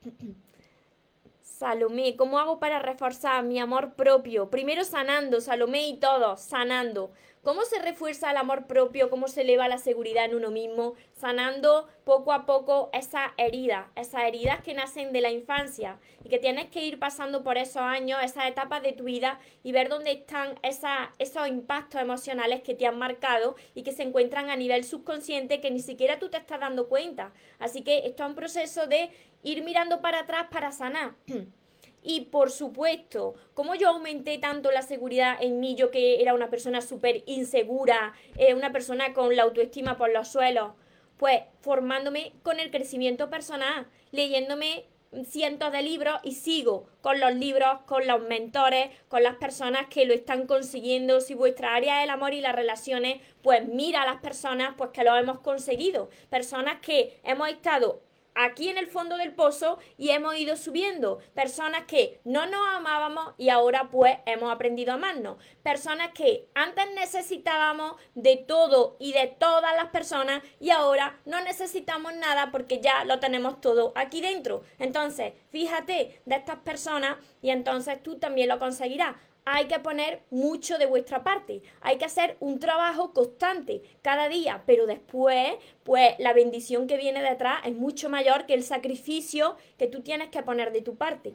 Salomé, 1.40 2.16
¿cómo 2.16 2.40
hago 2.40 2.58
para 2.58 2.80
reforzar 2.80 3.44
mi 3.44 3.60
amor 3.60 3.94
propio? 3.94 4.50
Primero 4.50 4.84
sanando, 4.84 5.40
Salomé 5.40 5.86
y 5.86 5.98
todos, 5.98 6.40
sanando. 6.40 7.12
¿Cómo 7.42 7.64
se 7.64 7.80
refuerza 7.80 8.30
el 8.30 8.36
amor 8.36 8.68
propio? 8.68 9.10
¿Cómo 9.10 9.26
se 9.26 9.40
eleva 9.40 9.66
la 9.66 9.78
seguridad 9.78 10.26
en 10.26 10.36
uno 10.36 10.52
mismo? 10.52 10.94
Sanando 11.12 11.88
poco 12.04 12.32
a 12.32 12.46
poco 12.46 12.88
esas 12.92 13.32
heridas, 13.36 13.88
esas 13.96 14.22
heridas 14.22 14.60
que 14.62 14.74
nacen 14.74 15.12
de 15.12 15.22
la 15.22 15.32
infancia 15.32 15.98
y 16.22 16.28
que 16.28 16.38
tienes 16.38 16.70
que 16.70 16.84
ir 16.84 17.00
pasando 17.00 17.42
por 17.42 17.58
esos 17.58 17.82
años, 17.82 18.20
esas 18.22 18.46
etapas 18.46 18.80
de 18.84 18.92
tu 18.92 19.02
vida 19.02 19.40
y 19.64 19.72
ver 19.72 19.88
dónde 19.88 20.12
están 20.12 20.54
esos 20.62 21.48
impactos 21.48 22.00
emocionales 22.00 22.62
que 22.62 22.76
te 22.76 22.86
han 22.86 22.96
marcado 22.96 23.56
y 23.74 23.82
que 23.82 23.90
se 23.90 24.04
encuentran 24.04 24.48
a 24.48 24.54
nivel 24.54 24.84
subconsciente 24.84 25.60
que 25.60 25.72
ni 25.72 25.80
siquiera 25.80 26.20
tú 26.20 26.30
te 26.30 26.36
estás 26.36 26.60
dando 26.60 26.88
cuenta. 26.88 27.32
Así 27.58 27.82
que 27.82 28.06
esto 28.06 28.22
es 28.22 28.28
un 28.28 28.36
proceso 28.36 28.86
de 28.86 29.10
ir 29.42 29.64
mirando 29.64 30.00
para 30.00 30.20
atrás 30.20 30.46
para 30.52 30.70
sanar. 30.70 31.16
Y 32.02 32.22
por 32.22 32.50
supuesto, 32.50 33.34
como 33.54 33.74
yo 33.74 33.90
aumenté 33.90 34.38
tanto 34.38 34.70
la 34.72 34.82
seguridad 34.82 35.36
en 35.40 35.60
mí, 35.60 35.76
yo 35.76 35.90
que 35.90 36.20
era 36.20 36.34
una 36.34 36.50
persona 36.50 36.80
súper 36.80 37.22
insegura, 37.26 38.12
eh, 38.36 38.54
una 38.54 38.72
persona 38.72 39.12
con 39.14 39.36
la 39.36 39.44
autoestima 39.44 39.96
por 39.96 40.10
los 40.12 40.28
suelos, 40.28 40.72
pues 41.16 41.42
formándome 41.60 42.32
con 42.42 42.58
el 42.58 42.72
crecimiento 42.72 43.30
personal, 43.30 43.86
leyéndome 44.10 44.86
cientos 45.24 45.70
de 45.72 45.82
libros 45.82 46.18
y 46.24 46.32
sigo 46.32 46.86
con 47.02 47.20
los 47.20 47.34
libros, 47.34 47.80
con 47.86 48.06
los 48.06 48.22
mentores, 48.22 48.90
con 49.08 49.22
las 49.22 49.36
personas 49.36 49.86
que 49.88 50.06
lo 50.06 50.14
están 50.14 50.46
consiguiendo. 50.46 51.20
Si 51.20 51.34
vuestra 51.34 51.74
área 51.74 52.00
es 52.00 52.04
el 52.04 52.10
amor 52.10 52.32
y 52.34 52.40
las 52.40 52.54
relaciones, 52.54 53.20
pues 53.42 53.66
mira 53.68 54.02
a 54.02 54.06
las 54.06 54.20
personas 54.20 54.74
pues 54.76 54.90
que 54.90 55.04
lo 55.04 55.16
hemos 55.16 55.40
conseguido. 55.40 56.08
Personas 56.30 56.80
que 56.80 57.20
hemos 57.24 57.48
estado 57.48 58.00
aquí 58.34 58.68
en 58.68 58.78
el 58.78 58.86
fondo 58.86 59.16
del 59.16 59.34
pozo 59.34 59.78
y 59.96 60.10
hemos 60.10 60.36
ido 60.36 60.56
subiendo. 60.56 61.18
Personas 61.34 61.84
que 61.86 62.20
no 62.24 62.46
nos 62.46 62.66
amábamos 62.74 63.34
y 63.38 63.48
ahora 63.48 63.90
pues 63.90 64.18
hemos 64.26 64.52
aprendido 64.52 64.92
a 64.92 64.94
amarnos. 64.94 65.36
Personas 65.62 66.10
que 66.12 66.48
antes 66.54 66.84
necesitábamos 66.94 67.96
de 68.14 68.36
todo 68.36 68.96
y 68.98 69.12
de 69.12 69.26
todas 69.26 69.74
las 69.76 69.86
personas 69.86 70.42
y 70.60 70.70
ahora 70.70 71.20
no 71.24 71.40
necesitamos 71.42 72.14
nada 72.14 72.50
porque 72.50 72.80
ya 72.80 73.04
lo 73.04 73.20
tenemos 73.20 73.60
todo 73.60 73.92
aquí 73.96 74.20
dentro. 74.20 74.62
Entonces, 74.78 75.32
fíjate 75.50 76.20
de 76.24 76.34
estas 76.34 76.58
personas 76.58 77.16
y 77.40 77.50
entonces 77.50 78.02
tú 78.02 78.18
también 78.18 78.48
lo 78.48 78.58
conseguirás 78.58 79.16
hay 79.44 79.66
que 79.66 79.80
poner 79.80 80.22
mucho 80.30 80.78
de 80.78 80.86
vuestra 80.86 81.24
parte, 81.24 81.62
hay 81.80 81.98
que 81.98 82.04
hacer 82.04 82.36
un 82.40 82.58
trabajo 82.60 83.12
constante 83.12 83.82
cada 84.02 84.28
día, 84.28 84.62
pero 84.66 84.86
después, 84.86 85.54
pues 85.82 86.14
la 86.18 86.32
bendición 86.32 86.86
que 86.86 86.96
viene 86.96 87.22
detrás 87.22 87.60
es 87.64 87.74
mucho 87.74 88.08
mayor 88.08 88.46
que 88.46 88.54
el 88.54 88.62
sacrificio 88.62 89.56
que 89.78 89.88
tú 89.88 90.02
tienes 90.02 90.28
que 90.28 90.42
poner 90.42 90.72
de 90.72 90.82
tu 90.82 90.96
parte. 90.96 91.34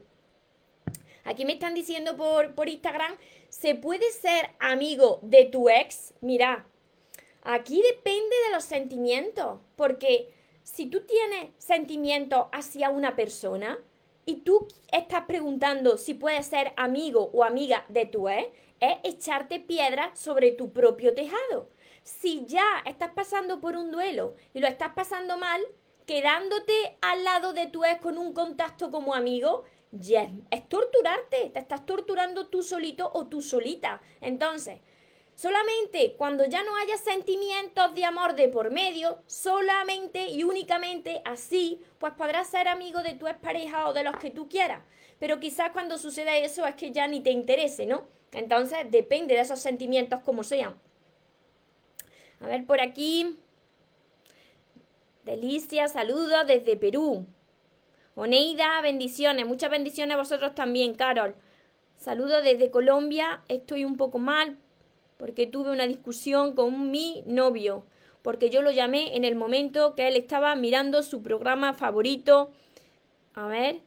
Aquí 1.26 1.44
me 1.44 1.54
están 1.54 1.74
diciendo 1.74 2.16
por, 2.16 2.56
por 2.56 2.70
Instagram, 2.70 3.18
¿se 3.50 3.76
puede 3.76 4.10
ser 4.12 4.52
amigo 4.60 5.20
de 5.22 5.44
tu 5.44 5.68
ex? 5.68 6.14
Mira, 6.22 6.66
aquí 7.44 7.82
depende 7.82 8.36
de 8.46 8.54
los 8.54 8.64
sentimientos, 8.64 9.60
porque 9.76 10.34
si 10.64 10.86
tú 10.86 11.02
tienes 11.02 11.50
sentimientos 11.58 12.46
hacia 12.54 12.90
una 12.90 13.18
persona, 13.18 13.78
y 14.28 14.42
tú 14.42 14.68
estás 14.92 15.24
preguntando 15.26 15.98
si 15.98 16.14
puedes 16.14 16.46
ser 16.46 16.74
amigo 16.76 17.32
o 17.34 17.46
amiga 17.46 17.86
de 17.88 18.06
tu 18.06 18.28
ex, 18.28 18.50
es 18.82 18.98
echarte 19.04 19.62
piedra 19.62 20.14
sobre 20.16 20.52
tu 20.52 20.74
propio 20.74 21.16
tejado. 21.16 21.70
Si 22.04 22.46
ya 22.46 22.84
estás 22.86 23.12
pasando 23.16 23.62
por 23.62 23.78
un 23.78 23.90
duelo 23.90 24.36
y 24.54 24.60
lo 24.60 24.68
estás 24.68 24.92
pasando 24.94 25.38
mal, 25.38 25.62
quedándote 26.06 26.98
al 27.02 27.24
lado 27.24 27.54
de 27.54 27.68
tu 27.68 27.86
ex 27.86 28.02
con 28.02 28.18
un 28.18 28.34
contacto 28.34 28.92
como 28.92 29.16
amigo, 29.16 29.64
ya 29.92 30.30
es 30.52 30.68
torturarte, 30.68 31.50
te 31.54 31.60
estás 31.60 31.86
torturando 31.86 32.48
tú 32.48 32.64
solito 32.64 33.10
o 33.14 33.28
tú 33.28 33.42
solita. 33.42 34.02
Entonces, 34.20 34.82
Solamente 35.38 36.16
cuando 36.18 36.46
ya 36.46 36.64
no 36.64 36.76
haya 36.78 36.98
sentimientos 36.98 37.94
de 37.94 38.06
amor 38.06 38.34
de 38.34 38.48
por 38.48 38.72
medio, 38.72 39.22
solamente 39.28 40.30
y 40.30 40.44
únicamente 40.44 41.22
así, 41.26 41.80
pues 42.00 42.14
podrás 42.14 42.48
ser 42.48 42.68
amigo 42.68 43.04
de 43.04 43.14
tu 43.14 43.28
expareja 43.28 43.88
o 43.88 43.94
de 43.94 44.04
los 44.04 44.18
que 44.18 44.32
tú 44.32 44.50
quieras. 44.50 44.82
Pero 45.20 45.40
quizás 45.40 45.70
cuando 45.74 46.00
suceda 46.00 46.36
eso 46.38 46.66
es 46.66 46.74
que 46.74 46.92
ya 46.92 47.08
ni 47.08 47.22
te 47.22 47.30
interese, 47.30 47.86
¿no? 47.86 48.08
Entonces 48.32 48.80
depende 48.90 49.36
de 49.36 49.42
esos 49.42 49.60
sentimientos 49.60 50.22
como 50.22 50.44
sean. 50.44 50.76
A 52.40 52.48
ver, 52.48 52.66
por 52.66 52.82
aquí. 52.82 53.38
Delicia, 55.24 55.88
saludos 55.88 56.48
desde 56.48 56.78
Perú. 56.78 57.28
Oneida, 58.16 58.82
bendiciones. 58.82 59.46
Muchas 59.46 59.70
bendiciones 59.70 60.16
a 60.16 60.18
vosotros 60.18 60.56
también, 60.56 60.96
Carol. 60.96 61.36
Saludos 61.96 62.44
desde 62.44 62.72
Colombia. 62.72 63.44
Estoy 63.50 63.86
un 63.86 63.98
poco 63.98 64.18
mal 64.18 64.58
porque 65.18 65.48
tuve 65.48 65.72
una 65.72 65.88
discusión 65.88 66.54
con 66.54 66.92
mi 66.92 67.24
novio, 67.26 67.86
porque 68.22 68.50
yo 68.50 68.62
lo 68.62 68.72
llamé 68.72 69.16
en 69.16 69.26
el 69.26 69.36
momento 69.36 69.96
que 69.96 70.08
él 70.08 70.16
estaba 70.16 70.56
mirando 70.56 71.04
su 71.04 71.22
programa 71.22 71.74
favorito. 71.74 72.52
A 73.34 73.48
ver, 73.48 73.82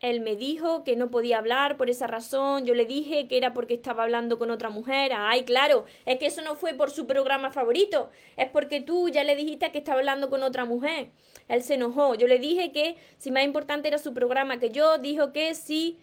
él 0.00 0.20
me 0.20 0.34
dijo 0.34 0.82
que 0.82 0.96
no 0.96 1.10
podía 1.10 1.38
hablar 1.38 1.76
por 1.76 1.90
esa 1.90 2.06
razón, 2.06 2.64
yo 2.64 2.74
le 2.74 2.86
dije 2.86 3.28
que 3.28 3.36
era 3.36 3.52
porque 3.52 3.74
estaba 3.74 4.04
hablando 4.04 4.38
con 4.38 4.50
otra 4.50 4.70
mujer. 4.70 5.12
Ay, 5.14 5.44
claro, 5.44 5.84
es 6.06 6.18
que 6.18 6.26
eso 6.26 6.40
no 6.42 6.56
fue 6.56 6.72
por 6.72 6.90
su 6.90 7.06
programa 7.06 7.50
favorito, 7.50 8.10
es 8.36 8.48
porque 8.48 8.80
tú 8.80 9.10
ya 9.10 9.24
le 9.24 9.36
dijiste 9.36 9.70
que 9.72 9.78
estaba 9.78 9.98
hablando 9.98 10.30
con 10.30 10.42
otra 10.42 10.64
mujer. 10.64 11.10
Él 11.48 11.62
se 11.62 11.74
enojó, 11.74 12.14
yo 12.14 12.26
le 12.26 12.38
dije 12.38 12.72
que 12.72 12.96
si 13.18 13.30
más 13.30 13.44
importante 13.44 13.88
era 13.88 13.98
su 13.98 14.14
programa 14.14 14.58
que 14.58 14.70
yo, 14.70 14.98
dijo 14.98 15.32
que 15.32 15.54
sí. 15.54 15.98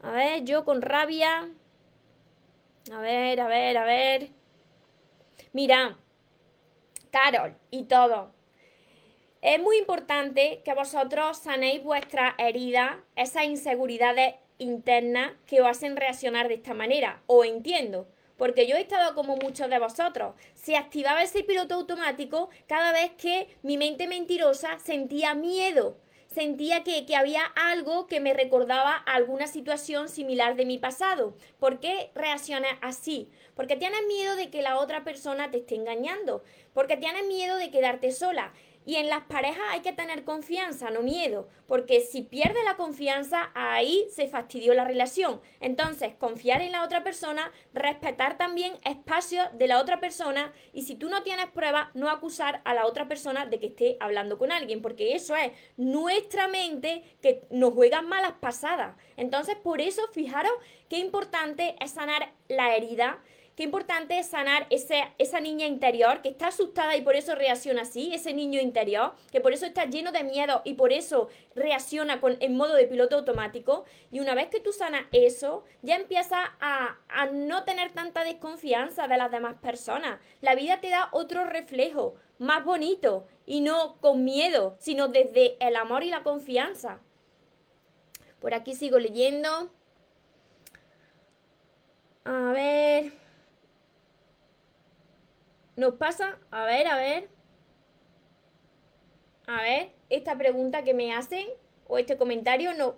A 0.00 0.12
ver, 0.12 0.44
yo 0.44 0.64
con 0.64 0.80
rabia 0.80 1.50
a 2.92 2.98
ver, 3.00 3.40
a 3.40 3.46
ver, 3.46 3.76
a 3.76 3.84
ver. 3.84 4.30
Mira, 5.52 5.98
Carol 7.10 7.56
y 7.70 7.84
todo. 7.84 8.32
Es 9.42 9.60
muy 9.60 9.78
importante 9.78 10.60
que 10.64 10.74
vosotros 10.74 11.38
sanéis 11.38 11.82
vuestras 11.82 12.34
heridas, 12.38 12.96
esas 13.16 13.44
inseguridades 13.44 14.34
internas 14.58 15.32
que 15.46 15.60
os 15.60 15.66
hacen 15.66 15.96
reaccionar 15.96 16.48
de 16.48 16.54
esta 16.54 16.74
manera. 16.74 17.22
O 17.26 17.44
entiendo, 17.44 18.06
porque 18.36 18.66
yo 18.66 18.76
he 18.76 18.80
estado 18.80 19.14
como 19.14 19.36
muchos 19.36 19.68
de 19.70 19.78
vosotros. 19.78 20.34
Se 20.54 20.76
activaba 20.76 21.22
ese 21.22 21.42
piloto 21.42 21.74
automático 21.74 22.50
cada 22.66 22.92
vez 22.92 23.12
que 23.12 23.48
mi 23.62 23.78
mente 23.78 24.06
mentirosa 24.06 24.78
sentía 24.78 25.34
miedo 25.34 25.96
sentía 26.32 26.84
que, 26.84 27.04
había 27.16 27.42
algo 27.56 28.06
que 28.06 28.20
me 28.20 28.32
recordaba 28.32 28.94
alguna 28.94 29.48
situación 29.48 30.08
similar 30.08 30.54
de 30.54 30.64
mi 30.64 30.78
pasado. 30.78 31.34
¿Por 31.58 31.80
qué 31.80 32.10
reaccionas 32.14 32.78
así? 32.82 33.28
Porque 33.54 33.76
tienes 33.76 34.06
miedo 34.06 34.36
de 34.36 34.48
que 34.48 34.62
la 34.62 34.78
otra 34.78 35.02
persona 35.02 35.50
te 35.50 35.58
esté 35.58 35.74
engañando, 35.74 36.44
porque 36.72 36.96
tienes 36.96 37.26
miedo 37.26 37.56
de 37.56 37.70
quedarte 37.70 38.12
sola. 38.12 38.52
Y 38.86 38.96
en 38.96 39.08
las 39.08 39.24
parejas 39.24 39.62
hay 39.70 39.80
que 39.80 39.92
tener 39.92 40.24
confianza, 40.24 40.90
no 40.90 41.02
miedo, 41.02 41.48
porque 41.66 42.00
si 42.00 42.22
pierdes 42.22 42.64
la 42.64 42.76
confianza, 42.76 43.50
ahí 43.54 44.06
se 44.10 44.26
fastidió 44.26 44.72
la 44.72 44.84
relación. 44.84 45.40
Entonces, 45.60 46.14
confiar 46.14 46.62
en 46.62 46.72
la 46.72 46.82
otra 46.82 47.04
persona, 47.04 47.52
respetar 47.74 48.38
también 48.38 48.78
espacios 48.84 49.46
de 49.52 49.68
la 49.68 49.80
otra 49.80 50.00
persona 50.00 50.52
y 50.72 50.82
si 50.82 50.94
tú 50.94 51.10
no 51.10 51.22
tienes 51.22 51.46
pruebas, 51.50 51.88
no 51.94 52.08
acusar 52.08 52.62
a 52.64 52.72
la 52.72 52.86
otra 52.86 53.06
persona 53.06 53.44
de 53.44 53.60
que 53.60 53.66
esté 53.66 53.96
hablando 54.00 54.38
con 54.38 54.50
alguien, 54.50 54.80
porque 54.80 55.14
eso 55.14 55.36
es 55.36 55.52
nuestra 55.76 56.48
mente 56.48 57.02
que 57.20 57.42
nos 57.50 57.74
juega 57.74 58.00
malas 58.00 58.32
pasadas. 58.40 58.96
Entonces, 59.16 59.56
por 59.56 59.80
eso, 59.80 60.02
fijaros 60.12 60.52
qué 60.88 60.98
importante 60.98 61.76
es 61.80 61.92
sanar 61.92 62.32
la 62.48 62.74
herida 62.74 63.22
Qué 63.56 63.64
importante 63.64 64.18
es 64.18 64.28
sanar 64.28 64.66
esa 64.70 65.40
niña 65.40 65.66
interior 65.66 66.22
que 66.22 66.30
está 66.30 66.46
asustada 66.46 66.96
y 66.96 67.02
por 67.02 67.14
eso 67.14 67.34
reacciona 67.34 67.82
así, 67.82 68.14
ese 68.14 68.32
niño 68.32 68.60
interior, 68.60 69.12
que 69.30 69.40
por 69.40 69.52
eso 69.52 69.66
está 69.66 69.84
lleno 69.84 70.12
de 70.12 70.24
miedo 70.24 70.62
y 70.64 70.74
por 70.74 70.92
eso 70.92 71.28
reacciona 71.54 72.20
con, 72.20 72.36
en 72.40 72.56
modo 72.56 72.74
de 72.74 72.86
piloto 72.86 73.16
automático. 73.16 73.84
Y 74.10 74.20
una 74.20 74.34
vez 74.34 74.48
que 74.48 74.60
tú 74.60 74.72
sanas 74.72 75.04
eso, 75.12 75.64
ya 75.82 75.96
empiezas 75.96 76.48
a, 76.60 76.96
a 77.08 77.26
no 77.26 77.64
tener 77.64 77.92
tanta 77.92 78.24
desconfianza 78.24 79.08
de 79.08 79.18
las 79.18 79.30
demás 79.30 79.56
personas. 79.60 80.20
La 80.40 80.54
vida 80.54 80.80
te 80.80 80.88
da 80.88 81.08
otro 81.12 81.44
reflejo 81.44 82.14
más 82.38 82.64
bonito 82.64 83.26
y 83.44 83.60
no 83.60 83.96
con 84.00 84.24
miedo, 84.24 84.76
sino 84.78 85.08
desde 85.08 85.56
el 85.60 85.76
amor 85.76 86.02
y 86.02 86.08
la 86.08 86.22
confianza. 86.22 87.00
Por 88.40 88.54
aquí 88.54 88.74
sigo 88.74 88.98
leyendo. 88.98 89.70
A 92.24 92.52
ver. 92.52 93.19
Nos 95.80 95.94
pasa, 95.94 96.38
a 96.50 96.66
ver, 96.66 96.86
a 96.88 96.96
ver. 96.98 97.30
A 99.46 99.62
ver, 99.62 99.94
esta 100.10 100.36
pregunta 100.36 100.84
que 100.84 100.92
me 100.92 101.14
hacen 101.14 101.46
o 101.88 101.96
este 101.96 102.18
comentario, 102.18 102.74
no, 102.74 102.96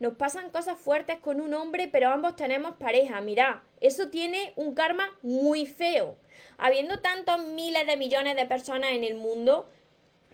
nos 0.00 0.14
pasan 0.14 0.50
cosas 0.50 0.76
fuertes 0.76 1.20
con 1.20 1.40
un 1.40 1.54
hombre, 1.54 1.86
pero 1.86 2.08
ambos 2.08 2.34
tenemos 2.34 2.74
pareja. 2.78 3.20
Mirá, 3.20 3.62
eso 3.80 4.08
tiene 4.08 4.54
un 4.56 4.74
karma 4.74 5.08
muy 5.22 5.66
feo. 5.66 6.16
Habiendo 6.58 6.98
tantos 6.98 7.46
miles 7.46 7.86
de 7.86 7.96
millones 7.96 8.34
de 8.34 8.44
personas 8.44 8.90
en 8.90 9.04
el 9.04 9.14
mundo, 9.14 9.70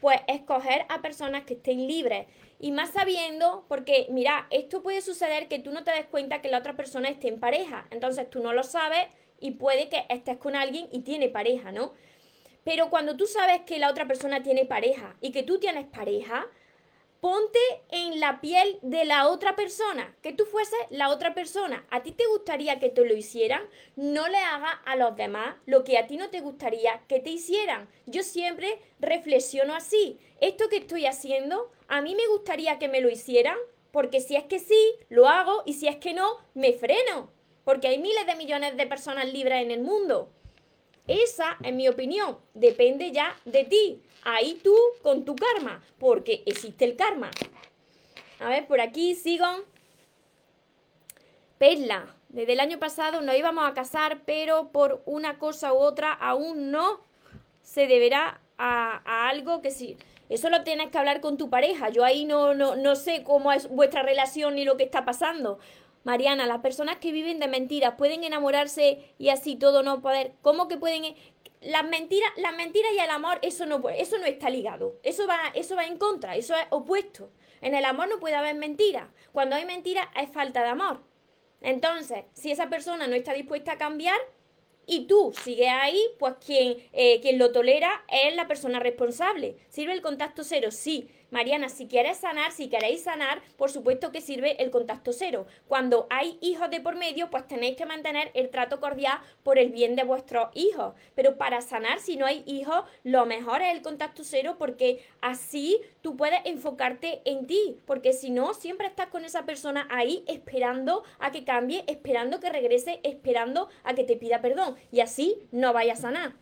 pues 0.01 0.19
escoger 0.29 0.87
a 0.89 1.03
personas 1.03 1.45
que 1.45 1.53
estén 1.53 1.87
libres. 1.87 2.27
Y 2.59 2.73
más 2.73 2.93
sabiendo, 2.93 3.67
porque 3.69 4.07
mira, 4.09 4.47
esto 4.49 4.83
puede 4.83 5.03
suceder 5.03 5.47
que 5.47 5.59
tú 5.59 5.73
no 5.73 5.85
te 5.85 5.91
des 5.91 6.07
cuenta 6.07 6.41
que 6.41 6.49
la 6.49 6.61
otra 6.61 6.75
persona 6.75 7.11
esté 7.11 7.29
en 7.29 7.39
pareja. 7.39 7.87
Entonces 7.91 8.31
tú 8.31 8.43
no 8.43 8.55
lo 8.55 8.63
sabes 8.63 9.09
y 9.43 9.51
puede 9.51 9.89
que 9.89 10.07
estés 10.09 10.39
con 10.39 10.57
alguien 10.57 10.89
y 10.93 11.01
tiene 11.01 11.29
pareja, 11.29 11.73
¿no? 11.73 11.93
Pero 12.65 12.91
cuando 12.91 13.17
tú 13.17 13.27
sabes 13.27 13.63
que 13.63 13.79
la 13.79 13.91
otra 13.91 14.07
persona 14.07 14.43
tiene 14.43 14.65
pareja 14.65 15.17
y 15.21 15.33
que 15.33 15.43
tú 15.43 15.59
tienes 15.59 15.87
pareja, 15.87 16.47
ponte 17.21 17.59
en 17.91 18.21
la 18.21 18.41
piel 18.41 18.79
de 18.83 19.05
la 19.05 19.29
otra 19.29 19.57
persona, 19.57 20.17
que 20.23 20.33
tú 20.33 20.45
fueses 20.45 20.79
la 20.91 21.09
otra 21.09 21.35
persona. 21.35 21.85
¿A 21.91 22.03
ti 22.03 22.13
te 22.13 22.27
gustaría 22.27 22.79
que 22.79 22.89
te 22.89 23.05
lo 23.05 23.17
hicieran? 23.17 23.63
No 23.97 24.29
le 24.29 24.39
hagas 24.39 24.75
a 24.85 24.95
los 24.95 25.17
demás 25.17 25.57
lo 25.67 25.83
que 25.83 25.99
a 25.99 26.07
ti 26.07 26.17
no 26.17 26.31
te 26.31 26.41
gustaría 26.41 27.03
que 27.09 27.19
te 27.19 27.31
hicieran. 27.31 27.89
Yo 28.07 28.23
siempre 28.23 28.81
reflexiono 29.01 29.75
así. 29.75 30.21
Esto 30.41 30.69
que 30.69 30.79
estoy 30.79 31.07
haciendo, 31.07 31.71
a 31.89 32.01
mí 32.01 32.15
me 32.15 32.29
gustaría 32.29 32.79
que 32.79 32.89
me 32.89 33.01
lo 33.01 33.11
hicieran, 33.11 33.59
porque 33.91 34.21
si 34.21 34.37
es 34.37 34.45
que 34.45 34.61
sí, 34.61 34.95
lo 35.09 35.29
hago 35.29 35.63
y 35.67 35.75
si 35.75 35.89
es 35.89 35.97
que 35.97 36.15
no, 36.15 36.39
me 36.55 36.73
freno 36.73 37.31
porque 37.65 37.89
hay 37.89 37.99
miles 37.99 38.27
de 38.27 38.37
millones 38.37 38.77
de 38.77 38.87
personas 38.87 39.33
libres 39.33 39.63
en 39.63 39.71
el 39.71 39.81
mundo. 39.81 40.31
Esa, 41.07 41.57
en 41.63 41.77
mi 41.77 41.89
opinión, 41.89 42.39
depende 42.55 43.11
ya 43.11 43.37
de 43.45 43.65
ti. 43.65 44.03
Ahí 44.23 44.61
tú 44.63 44.75
con 45.03 45.25
tu 45.25 45.35
karma, 45.35 45.83
porque 45.99 46.43
existe 46.47 46.85
el 46.85 46.97
karma. 46.97 47.31
A 48.39 48.49
ver, 48.49 48.67
por 48.67 48.81
aquí 48.81 49.15
sigo. 49.15 49.47
Perla, 51.59 52.07
desde 52.29 52.55
el 52.55 52.61
año 52.61 52.79
pasado 52.79 53.21
nos 53.21 53.37
íbamos 53.37 53.69
a 53.69 53.75
casar, 53.75 54.23
pero 54.25 54.71
por 54.73 55.03
una 55.07 55.39
cosa 55.39 55.73
u 55.73 55.77
otra 55.77 56.13
aún 56.13 56.71
no 56.71 57.01
se 57.63 57.87
deberá 57.87 58.41
a, 58.59 59.29
algo 59.29 59.61
que 59.63 59.71
sí. 59.71 59.97
Eso 60.29 60.51
lo 60.51 60.65
tienes 60.65 60.91
que 60.91 60.99
hablar 60.99 61.21
con 61.21 61.37
tu 61.37 61.51
pareja. 61.51 61.91
Yo 61.91 62.05
ahí 62.05 62.25
no, 62.25 62.55
no, 62.55 62.75
no 62.75 62.97
sé 62.97 63.23
cómo 63.23 63.53
es 63.53 63.69
vuestra 63.69 64.03
relación 64.03 64.55
ni 64.55 64.65
lo 64.65 64.77
que 64.77 64.85
está 64.85 65.05
pasando. 65.05 65.59
Mariana, 66.05 66.47
las 66.47 66.61
personas 66.61 66.97
que 66.97 67.13
viven 67.13 67.39
de 67.39 67.49
mentiras 67.49 67.95
pueden 67.97 68.25
enamorarse 68.25 69.15
y 69.19 69.29
así 69.29 69.57
todo 69.57 69.83
no 69.83 70.03
poder. 70.03 70.33
¿Cómo 70.43 70.69
que 70.69 70.77
pueden? 70.77 71.05
E-? 71.05 71.17
Las 71.61 71.85
mentiras, 71.85 72.31
las 72.37 72.57
mentiras 72.57 72.91
y 72.97 72.99
el 72.99 73.11
amor, 73.11 73.39
eso 73.43 73.67
no 73.67 73.89
eso 73.89 74.19
no 74.19 74.27
está 74.27 74.51
ligado. 74.51 74.97
Eso 75.03 75.27
va, 75.27 75.39
eso 75.55 75.77
va 75.77 75.87
en 75.87 75.99
contra, 75.99 76.37
eso 76.37 76.55
es 76.55 76.67
opuesto. 76.71 77.31
En 77.61 77.75
el 77.75 77.85
amor 77.85 78.09
no 78.09 78.19
puede 78.19 78.35
haber 78.35 78.57
mentira. 78.57 79.13
Cuando 79.33 79.55
hay 79.55 79.65
mentira 79.65 80.11
es 80.21 80.29
falta 80.31 80.63
de 80.63 80.69
amor. 80.69 81.01
Entonces, 81.61 82.25
si 82.33 82.51
esa 82.51 82.69
persona 82.69 83.07
no 83.07 83.15
está 83.15 83.33
dispuesta 83.33 83.73
a 83.73 83.79
cambiar, 83.79 84.19
y 84.87 85.07
tú 85.07 85.33
sigues 85.45 85.69
ahí, 85.71 86.01
pues 86.19 86.35
quien, 86.45 86.77
eh, 86.93 87.21
quien 87.21 87.39
lo 87.39 87.53
tolera 87.53 88.05
es 88.09 88.35
la 88.35 88.49
persona 88.49 88.81
responsable. 88.81 89.57
¿Sirve 89.69 89.93
el 89.93 90.03
contacto 90.03 90.43
cero? 90.45 90.71
Sí. 90.71 91.09
Mariana, 91.33 91.71
si 91.71 91.89
quieres 91.89 92.19
sanar, 92.19 92.53
si 92.53 92.69
queréis 92.69 93.05
sanar, 93.05 93.41
por 93.57 93.71
supuesto 93.71 94.13
que 94.13 94.21
sirve 94.21 94.63
el 94.63 94.71
contacto 94.71 95.15
cero. 95.15 95.47
Cuando 95.67 96.07
hay 96.11 96.37
hijos 96.43 96.69
de 96.69 96.83
por 96.83 96.95
medio, 96.95 97.31
pues 97.31 97.49
tenéis 97.49 97.75
que 97.79 97.87
mantener 97.87 98.31
el 98.35 98.51
trato 98.51 98.81
cordial 98.81 99.19
por 99.43 99.59
el 99.59 99.71
bien 99.71 99.97
de 99.97 100.05
vuestros 100.05 100.51
hijos. 100.53 100.95
Pero 101.15 101.39
para 101.39 101.63
sanar, 101.63 102.01
si 102.01 102.19
no 102.19 102.27
hay 102.27 102.45
hijos, 102.47 102.85
lo 103.03 103.25
mejor 103.25 103.63
es 103.63 103.75
el 103.75 103.81
contacto 103.81 104.25
cero 104.25 104.57
porque 104.59 105.03
así 105.23 105.81
tú 106.03 106.19
puedes 106.19 106.41
enfocarte 106.45 107.23
en 107.25 107.47
ti. 107.47 107.79
Porque 107.87 108.13
si 108.13 108.29
no, 108.29 108.53
siempre 108.53 108.87
estás 108.87 109.07
con 109.07 109.25
esa 109.25 109.47
persona 109.47 109.89
ahí 109.91 110.25
esperando 110.29 111.03
a 111.19 111.33
que 111.33 111.45
cambie, 111.45 111.83
esperando 111.87 112.41
que 112.41 112.51
regrese, 112.51 113.01
esperando 113.05 113.71
a 113.85 113.95
que 113.95 114.05
te 114.05 114.17
pida 114.17 114.43
perdón. 114.43 114.77
Y 114.91 115.01
así 115.01 115.39
no 115.51 115.73
vaya 115.73 115.95
a 115.95 115.97
sanar. 115.97 116.35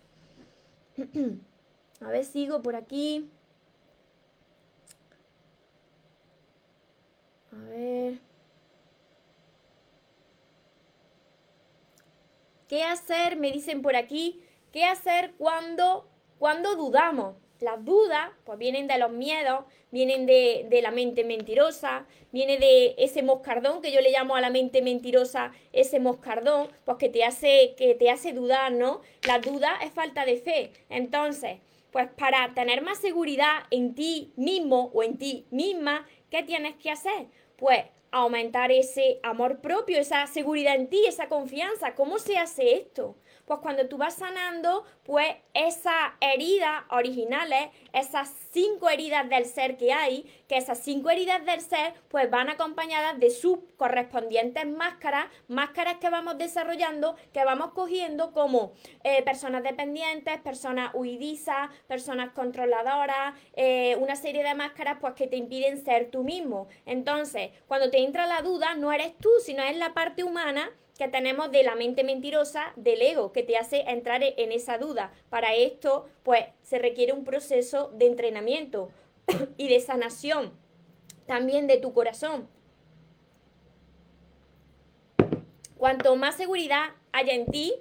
a 2.00 2.08
ver, 2.08 2.24
sigo 2.24 2.60
por 2.60 2.74
aquí. 2.74 3.30
A 7.60 7.70
ver. 7.70 8.18
¿Qué 12.68 12.82
hacer? 12.84 13.36
Me 13.36 13.50
dicen 13.50 13.82
por 13.82 13.96
aquí. 13.96 14.42
¿Qué 14.72 14.84
hacer 14.84 15.32
cuando, 15.36 16.08
cuando 16.38 16.76
dudamos? 16.76 17.36
Las 17.60 17.84
dudas 17.84 18.30
pues 18.44 18.58
vienen 18.58 18.86
de 18.86 18.96
los 18.96 19.10
miedos, 19.10 19.64
vienen 19.90 20.24
de, 20.24 20.66
de, 20.70 20.80
la 20.80 20.90
mente 20.90 21.24
mentirosa, 21.24 22.06
viene 22.32 22.56
de 22.56 22.94
ese 22.96 23.22
moscardón 23.22 23.82
que 23.82 23.92
yo 23.92 24.00
le 24.00 24.12
llamo 24.12 24.34
a 24.34 24.40
la 24.40 24.48
mente 24.48 24.80
mentirosa, 24.80 25.52
ese 25.72 26.00
moscardón, 26.00 26.68
pues 26.86 26.96
que 26.96 27.10
te 27.10 27.22
hace, 27.22 27.74
que 27.76 27.94
te 27.94 28.08
hace 28.08 28.32
dudar, 28.32 28.72
¿no? 28.72 29.02
La 29.26 29.40
duda 29.40 29.78
es 29.84 29.92
falta 29.92 30.24
de 30.24 30.38
fe. 30.38 30.72
Entonces, 30.88 31.58
pues 31.90 32.08
para 32.16 32.54
tener 32.54 32.82
más 32.82 32.98
seguridad 32.98 33.64
en 33.70 33.94
ti 33.94 34.32
mismo 34.36 34.90
o 34.94 35.02
en 35.02 35.18
ti 35.18 35.46
misma, 35.50 36.06
¿qué 36.30 36.42
tienes 36.42 36.76
que 36.76 36.90
hacer? 36.90 37.26
Pues 37.60 37.84
aumentar 38.10 38.72
ese 38.72 39.20
amor 39.22 39.60
propio, 39.60 40.00
esa 40.00 40.26
seguridad 40.26 40.74
en 40.74 40.88
ti, 40.88 41.04
esa 41.06 41.28
confianza. 41.28 41.94
¿Cómo 41.94 42.18
se 42.18 42.38
hace 42.38 42.74
esto? 42.74 43.16
Pues 43.50 43.62
cuando 43.62 43.88
tú 43.88 43.96
vas 43.96 44.14
sanando, 44.14 44.84
pues 45.02 45.34
esas 45.54 46.12
heridas 46.20 46.84
originales, 46.90 47.70
esas 47.92 48.32
cinco 48.52 48.88
heridas 48.88 49.28
del 49.28 49.44
ser 49.44 49.76
que 49.76 49.92
hay, 49.92 50.22
que 50.46 50.56
esas 50.56 50.78
cinco 50.78 51.10
heridas 51.10 51.44
del 51.44 51.60
ser, 51.60 51.94
pues 52.06 52.30
van 52.30 52.48
acompañadas 52.48 53.18
de 53.18 53.30
sus 53.30 53.58
correspondientes 53.76 54.68
máscaras, 54.68 55.26
máscaras 55.48 55.96
que 55.96 56.08
vamos 56.10 56.38
desarrollando, 56.38 57.16
que 57.32 57.44
vamos 57.44 57.72
cogiendo 57.72 58.30
como 58.30 58.70
eh, 59.02 59.20
personas 59.24 59.64
dependientes, 59.64 60.38
personas 60.38 60.92
huidizas, 60.94 61.70
personas 61.88 62.30
controladoras, 62.30 63.34
eh, 63.54 63.96
una 63.96 64.14
serie 64.14 64.44
de 64.44 64.54
máscaras 64.54 64.98
pues 65.00 65.14
que 65.14 65.26
te 65.26 65.36
impiden 65.36 65.84
ser 65.84 66.08
tú 66.12 66.22
mismo. 66.22 66.68
Entonces, 66.86 67.50
cuando 67.66 67.90
te 67.90 67.98
entra 67.98 68.28
la 68.28 68.42
duda, 68.42 68.76
no 68.76 68.92
eres 68.92 69.18
tú, 69.18 69.28
sino 69.44 69.64
es 69.64 69.76
la 69.76 69.92
parte 69.92 70.22
humana 70.22 70.70
que 71.00 71.08
tenemos 71.08 71.50
de 71.50 71.62
la 71.62 71.76
mente 71.76 72.04
mentirosa 72.04 72.74
del 72.76 73.00
ego, 73.00 73.32
que 73.32 73.42
te 73.42 73.56
hace 73.56 73.80
entrar 73.88 74.22
en 74.22 74.52
esa 74.52 74.76
duda. 74.76 75.14
Para 75.30 75.54
esto, 75.54 76.06
pues, 76.22 76.44
se 76.60 76.78
requiere 76.78 77.14
un 77.14 77.24
proceso 77.24 77.90
de 77.94 78.04
entrenamiento 78.04 78.90
y 79.56 79.70
de 79.70 79.80
sanación, 79.80 80.52
también 81.24 81.66
de 81.66 81.78
tu 81.78 81.94
corazón. 81.94 82.50
Cuanto 85.78 86.16
más 86.16 86.34
seguridad 86.34 86.90
haya 87.12 87.32
en 87.32 87.46
ti, 87.46 87.72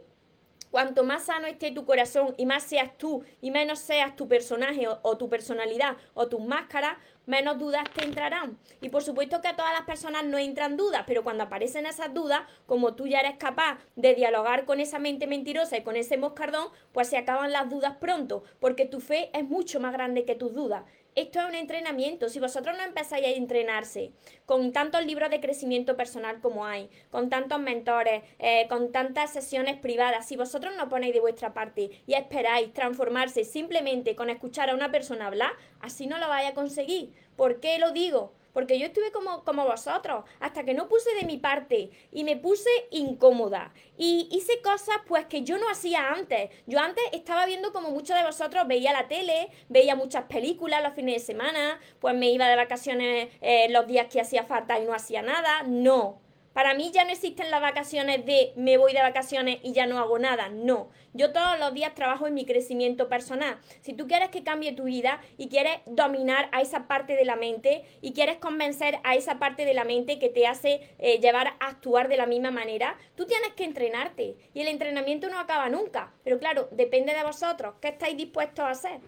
Cuanto 0.71 1.03
más 1.03 1.25
sano 1.25 1.47
esté 1.47 1.71
tu 1.71 1.83
corazón 1.83 2.35
y 2.37 2.45
más 2.45 2.61
seas 2.61 2.95
tú 2.95 3.23
y 3.41 3.49
menos 3.49 3.79
seas 3.79 4.15
tu 4.15 4.27
personaje 4.27 4.87
o, 4.87 5.17
tu 5.17 5.27
personalidad 5.27 5.97
o 6.13 6.27
tus 6.27 6.41
máscaras, 6.41 6.95
menos 7.29 7.59
dudas 7.59 7.83
te 7.93 8.03
entrarán. 8.03 8.57
Y 8.81 8.89
por 8.89 9.03
supuesto 9.03 9.39
que 9.39 9.47
a 9.47 9.55
todas 9.55 9.71
las 9.71 9.83
personas 9.83 10.25
no 10.25 10.39
entran 10.39 10.75
dudas, 10.75 11.03
pero 11.05 11.23
cuando 11.23 11.43
aparecen 11.43 11.85
esas 11.85 12.11
dudas, 12.13 12.41
como 12.65 12.95
tú 12.95 13.05
ya 13.05 13.19
eres 13.19 13.37
capaz 13.37 13.77
de 13.95 14.15
dialogar 14.15 14.65
con 14.65 14.79
esa 14.79 14.97
mente 14.97 15.27
mentirosa 15.27 15.77
y 15.77 15.83
con 15.83 15.95
ese 15.95 16.17
moscardón, 16.17 16.69
pues 16.91 17.07
se 17.07 17.17
acaban 17.17 17.51
las 17.51 17.69
dudas 17.69 17.97
pronto, 17.97 18.43
porque 18.59 18.85
tu 18.85 18.99
fe 18.99 19.29
es 19.33 19.43
mucho 19.43 19.79
más 19.79 19.93
grande 19.93 20.25
que 20.25 20.33
tus 20.33 20.55
dudas. 20.55 20.83
Esto 21.19 21.41
es 21.41 21.47
un 21.47 21.55
entrenamiento. 21.55 22.29
Si 22.29 22.39
vosotros 22.39 22.77
no 22.77 22.83
empezáis 22.85 23.25
a 23.25 23.31
entrenarse 23.31 24.13
con 24.45 24.71
tantos 24.71 25.05
libros 25.05 25.29
de 25.29 25.41
crecimiento 25.41 25.97
personal 25.97 26.39
como 26.39 26.65
hay, 26.65 26.89
con 27.11 27.29
tantos 27.29 27.59
mentores, 27.59 28.23
eh, 28.39 28.67
con 28.69 28.93
tantas 28.93 29.33
sesiones 29.33 29.75
privadas, 29.75 30.29
si 30.29 30.37
vosotros 30.37 30.73
no 30.77 30.87
ponéis 30.87 31.13
de 31.13 31.19
vuestra 31.19 31.53
parte 31.53 31.89
y 32.07 32.13
esperáis 32.13 32.71
transformarse 32.71 33.43
simplemente 33.43 34.15
con 34.15 34.29
escuchar 34.29 34.69
a 34.69 34.75
una 34.75 34.91
persona 34.91 35.27
hablar, 35.27 35.51
así 35.81 36.07
no 36.07 36.19
lo 36.19 36.29
vais 36.29 36.49
a 36.49 36.53
conseguir. 36.53 37.11
¿Por 37.35 37.59
qué 37.59 37.79
lo 37.79 37.91
digo? 37.91 38.31
Porque 38.53 38.79
yo 38.79 38.87
estuve 38.87 39.11
como, 39.11 39.43
como 39.43 39.65
vosotros, 39.65 40.25
hasta 40.39 40.63
que 40.63 40.73
no 40.73 40.87
puse 40.87 41.13
de 41.15 41.25
mi 41.25 41.37
parte 41.37 41.89
y 42.11 42.23
me 42.23 42.37
puse 42.37 42.69
incómoda. 42.91 43.73
Y 43.97 44.27
hice 44.31 44.61
cosas 44.61 44.97
pues 45.07 45.25
que 45.25 45.43
yo 45.43 45.57
no 45.57 45.69
hacía 45.69 46.11
antes. 46.11 46.49
Yo 46.65 46.79
antes 46.79 47.03
estaba 47.13 47.45
viendo 47.45 47.71
como 47.71 47.89
muchos 47.91 48.17
de 48.17 48.23
vosotros 48.23 48.67
veía 48.67 48.93
la 48.93 49.07
tele, 49.07 49.49
veía 49.67 49.95
muchas 49.95 50.23
películas 50.23 50.83
los 50.83 50.93
fines 50.93 51.15
de 51.15 51.19
semana, 51.19 51.79
pues 51.99 52.15
me 52.15 52.29
iba 52.29 52.47
de 52.47 52.55
vacaciones 52.55 53.29
eh, 53.41 53.67
los 53.69 53.87
días 53.87 54.07
que 54.07 54.21
hacía 54.21 54.43
falta 54.43 54.79
y 54.79 54.85
no 54.85 54.93
hacía 54.93 55.21
nada. 55.21 55.63
No. 55.63 56.28
Para 56.53 56.73
mí 56.73 56.91
ya 56.91 57.03
no 57.03 57.11
existen 57.11 57.51
las 57.51 57.61
vacaciones 57.61 58.25
de 58.25 58.53
me 58.55 58.77
voy 58.77 58.93
de 58.93 59.01
vacaciones 59.01 59.59
y 59.63 59.71
ya 59.71 59.85
no 59.85 59.99
hago 59.99 60.17
nada. 60.17 60.49
No, 60.49 60.89
yo 61.13 61.31
todos 61.31 61.59
los 61.59 61.73
días 61.73 61.93
trabajo 61.93 62.27
en 62.27 62.33
mi 62.33 62.45
crecimiento 62.45 63.07
personal. 63.07 63.59
Si 63.81 63.93
tú 63.93 64.07
quieres 64.07 64.29
que 64.29 64.43
cambie 64.43 64.73
tu 64.73 64.85
vida 64.85 65.21
y 65.37 65.47
quieres 65.47 65.79
dominar 65.85 66.49
a 66.51 66.61
esa 66.61 66.87
parte 66.87 67.15
de 67.15 67.25
la 67.25 67.35
mente 67.35 67.83
y 68.01 68.13
quieres 68.13 68.37
convencer 68.37 68.99
a 69.03 69.15
esa 69.15 69.37
parte 69.37 69.63
de 69.65 69.73
la 69.73 69.83
mente 69.83 70.17
que 70.17 70.29
te 70.29 70.47
hace 70.47 70.81
eh, 70.97 71.19
llevar 71.19 71.47
a 71.47 71.67
actuar 71.67 72.07
de 72.07 72.17
la 72.17 72.25
misma 72.25 72.51
manera, 72.51 72.97
tú 73.15 73.25
tienes 73.25 73.53
que 73.53 73.63
entrenarte. 73.63 74.35
Y 74.53 74.61
el 74.61 74.67
entrenamiento 74.67 75.29
no 75.29 75.39
acaba 75.39 75.69
nunca. 75.69 76.13
Pero 76.23 76.39
claro, 76.39 76.67
depende 76.71 77.13
de 77.13 77.23
vosotros. 77.23 77.75
¿Qué 77.79 77.89
estáis 77.89 78.17
dispuestos 78.17 78.65
a 78.65 78.71
hacer? 78.71 78.99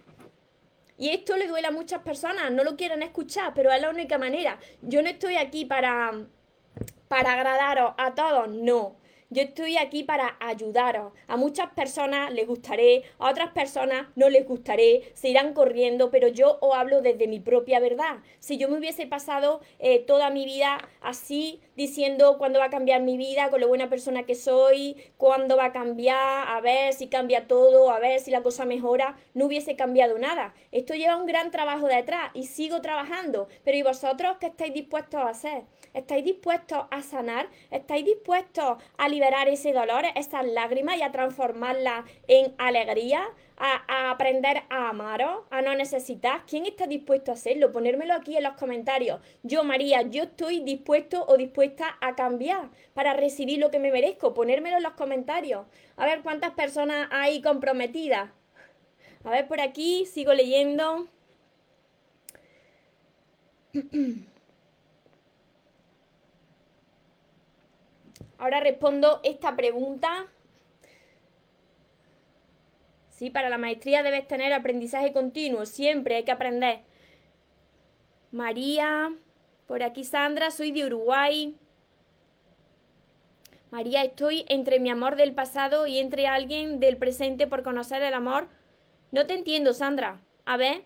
Y 0.97 1.09
esto 1.09 1.35
le 1.35 1.47
duele 1.47 1.67
a 1.67 1.71
muchas 1.71 2.03
personas, 2.03 2.51
no 2.51 2.63
lo 2.63 2.77
quieren 2.77 3.01
escuchar, 3.01 3.53
pero 3.55 3.71
es 3.71 3.81
la 3.81 3.89
única 3.89 4.19
manera. 4.19 4.59
Yo 4.83 5.01
no 5.01 5.09
estoy 5.09 5.35
aquí 5.35 5.65
para 5.65 6.27
para 7.11 7.33
agradaros 7.33 7.93
a 7.97 8.15
todos, 8.15 8.47
no. 8.47 9.00
Yo 9.33 9.43
estoy 9.43 9.77
aquí 9.77 10.03
para 10.03 10.35
ayudaros. 10.41 11.13
A 11.29 11.37
muchas 11.37 11.69
personas 11.69 12.33
les 12.33 12.45
gustaré, 12.45 13.03
a 13.17 13.31
otras 13.31 13.51
personas 13.51 14.07
no 14.17 14.29
les 14.29 14.45
gustaré, 14.45 15.03
se 15.13 15.29
irán 15.29 15.53
corriendo, 15.53 16.11
pero 16.11 16.27
yo 16.27 16.57
os 16.59 16.75
hablo 16.75 17.01
desde 17.01 17.29
mi 17.29 17.39
propia 17.39 17.79
verdad. 17.79 18.17
Si 18.39 18.57
yo 18.57 18.67
me 18.67 18.77
hubiese 18.77 19.07
pasado 19.07 19.61
eh, 19.79 19.99
toda 19.99 20.31
mi 20.31 20.43
vida 20.43 20.79
así, 20.99 21.61
diciendo 21.77 22.37
cuándo 22.37 22.59
va 22.59 22.65
a 22.65 22.69
cambiar 22.69 23.03
mi 23.03 23.15
vida, 23.15 23.49
con 23.49 23.61
lo 23.61 23.69
buena 23.69 23.89
persona 23.89 24.23
que 24.23 24.35
soy, 24.35 24.97
cuándo 25.15 25.55
va 25.55 25.67
a 25.67 25.71
cambiar, 25.71 26.49
a 26.49 26.59
ver 26.59 26.91
si 26.91 27.07
cambia 27.07 27.47
todo, 27.47 27.89
a 27.89 27.99
ver 27.99 28.19
si 28.19 28.31
la 28.31 28.43
cosa 28.43 28.65
mejora, 28.65 29.17
no 29.33 29.45
hubiese 29.45 29.77
cambiado 29.77 30.19
nada. 30.19 30.53
Esto 30.73 30.93
lleva 30.93 31.15
un 31.15 31.25
gran 31.25 31.51
trabajo 31.51 31.87
detrás 31.87 32.31
y 32.33 32.47
sigo 32.47 32.81
trabajando. 32.81 33.47
Pero 33.63 33.77
¿y 33.77 33.81
vosotros 33.81 34.35
qué 34.41 34.47
estáis 34.47 34.73
dispuestos 34.73 35.21
a 35.21 35.29
hacer? 35.29 35.63
¿Estáis 35.93 36.25
dispuestos 36.25 36.85
a 36.91 37.01
sanar? 37.01 37.47
¿Estáis 37.69 38.03
dispuestos 38.03 38.77
a 38.97 39.07
liberar 39.07 39.20
ese 39.47 39.73
dolor, 39.73 40.03
esas 40.15 40.45
lágrimas 40.45 40.97
y 40.97 41.01
a 41.01 41.11
transformarlas 41.11 42.05
en 42.27 42.53
alegría? 42.57 43.27
A, 43.57 44.09
aprender 44.09 44.63
a 44.69 44.89
amaros, 44.89 45.43
a 45.51 45.61
no 45.61 45.75
necesitar. 45.75 46.45
¿Quién 46.47 46.65
está 46.65 46.87
dispuesto 46.87 47.29
a 47.29 47.35
hacerlo? 47.35 47.71
Ponérmelo 47.71 48.15
aquí 48.15 48.35
en 48.35 48.43
los 48.43 48.53
comentarios. 48.53 49.21
Yo, 49.43 49.63
María, 49.63 50.01
yo 50.01 50.23
estoy 50.23 50.61
dispuesto 50.61 51.23
o 51.27 51.37
dispuesta 51.37 51.95
a 52.01 52.15
cambiar 52.15 52.71
para 52.95 53.13
recibir 53.13 53.59
lo 53.59 53.69
que 53.69 53.77
me 53.77 53.91
merezco. 53.91 54.33
Ponérmelo 54.33 54.77
en 54.77 54.83
los 54.83 54.93
comentarios. 54.93 55.67
A 55.95 56.07
ver 56.07 56.23
cuántas 56.23 56.51
personas 56.51 57.07
hay 57.11 57.41
comprometidas. 57.41 58.31
A 59.23 59.29
ver 59.29 59.47
por 59.47 59.61
aquí, 59.61 60.07
sigo 60.07 60.33
leyendo. 60.33 61.07
Ahora 68.41 68.59
respondo 68.59 69.19
esta 69.21 69.55
pregunta. 69.55 70.25
Sí, 73.11 73.29
para 73.29 73.49
la 73.49 73.59
maestría 73.59 74.01
debes 74.01 74.27
tener 74.27 74.51
aprendizaje 74.51 75.13
continuo, 75.13 75.67
siempre 75.67 76.15
hay 76.15 76.23
que 76.23 76.31
aprender. 76.31 76.79
María, 78.31 79.15
por 79.67 79.83
aquí 79.83 80.03
Sandra, 80.03 80.49
soy 80.49 80.71
de 80.71 80.87
Uruguay. 80.87 81.55
María, 83.69 84.03
estoy 84.03 84.43
entre 84.49 84.79
mi 84.79 84.89
amor 84.89 85.17
del 85.17 85.35
pasado 85.35 85.85
y 85.85 85.99
entre 85.99 86.25
alguien 86.25 86.79
del 86.79 86.97
presente 86.97 87.45
por 87.45 87.61
conocer 87.61 88.01
el 88.01 88.15
amor. 88.15 88.47
No 89.11 89.27
te 89.27 89.35
entiendo, 89.35 89.71
Sandra. 89.71 90.19
A 90.45 90.57
ver, 90.57 90.85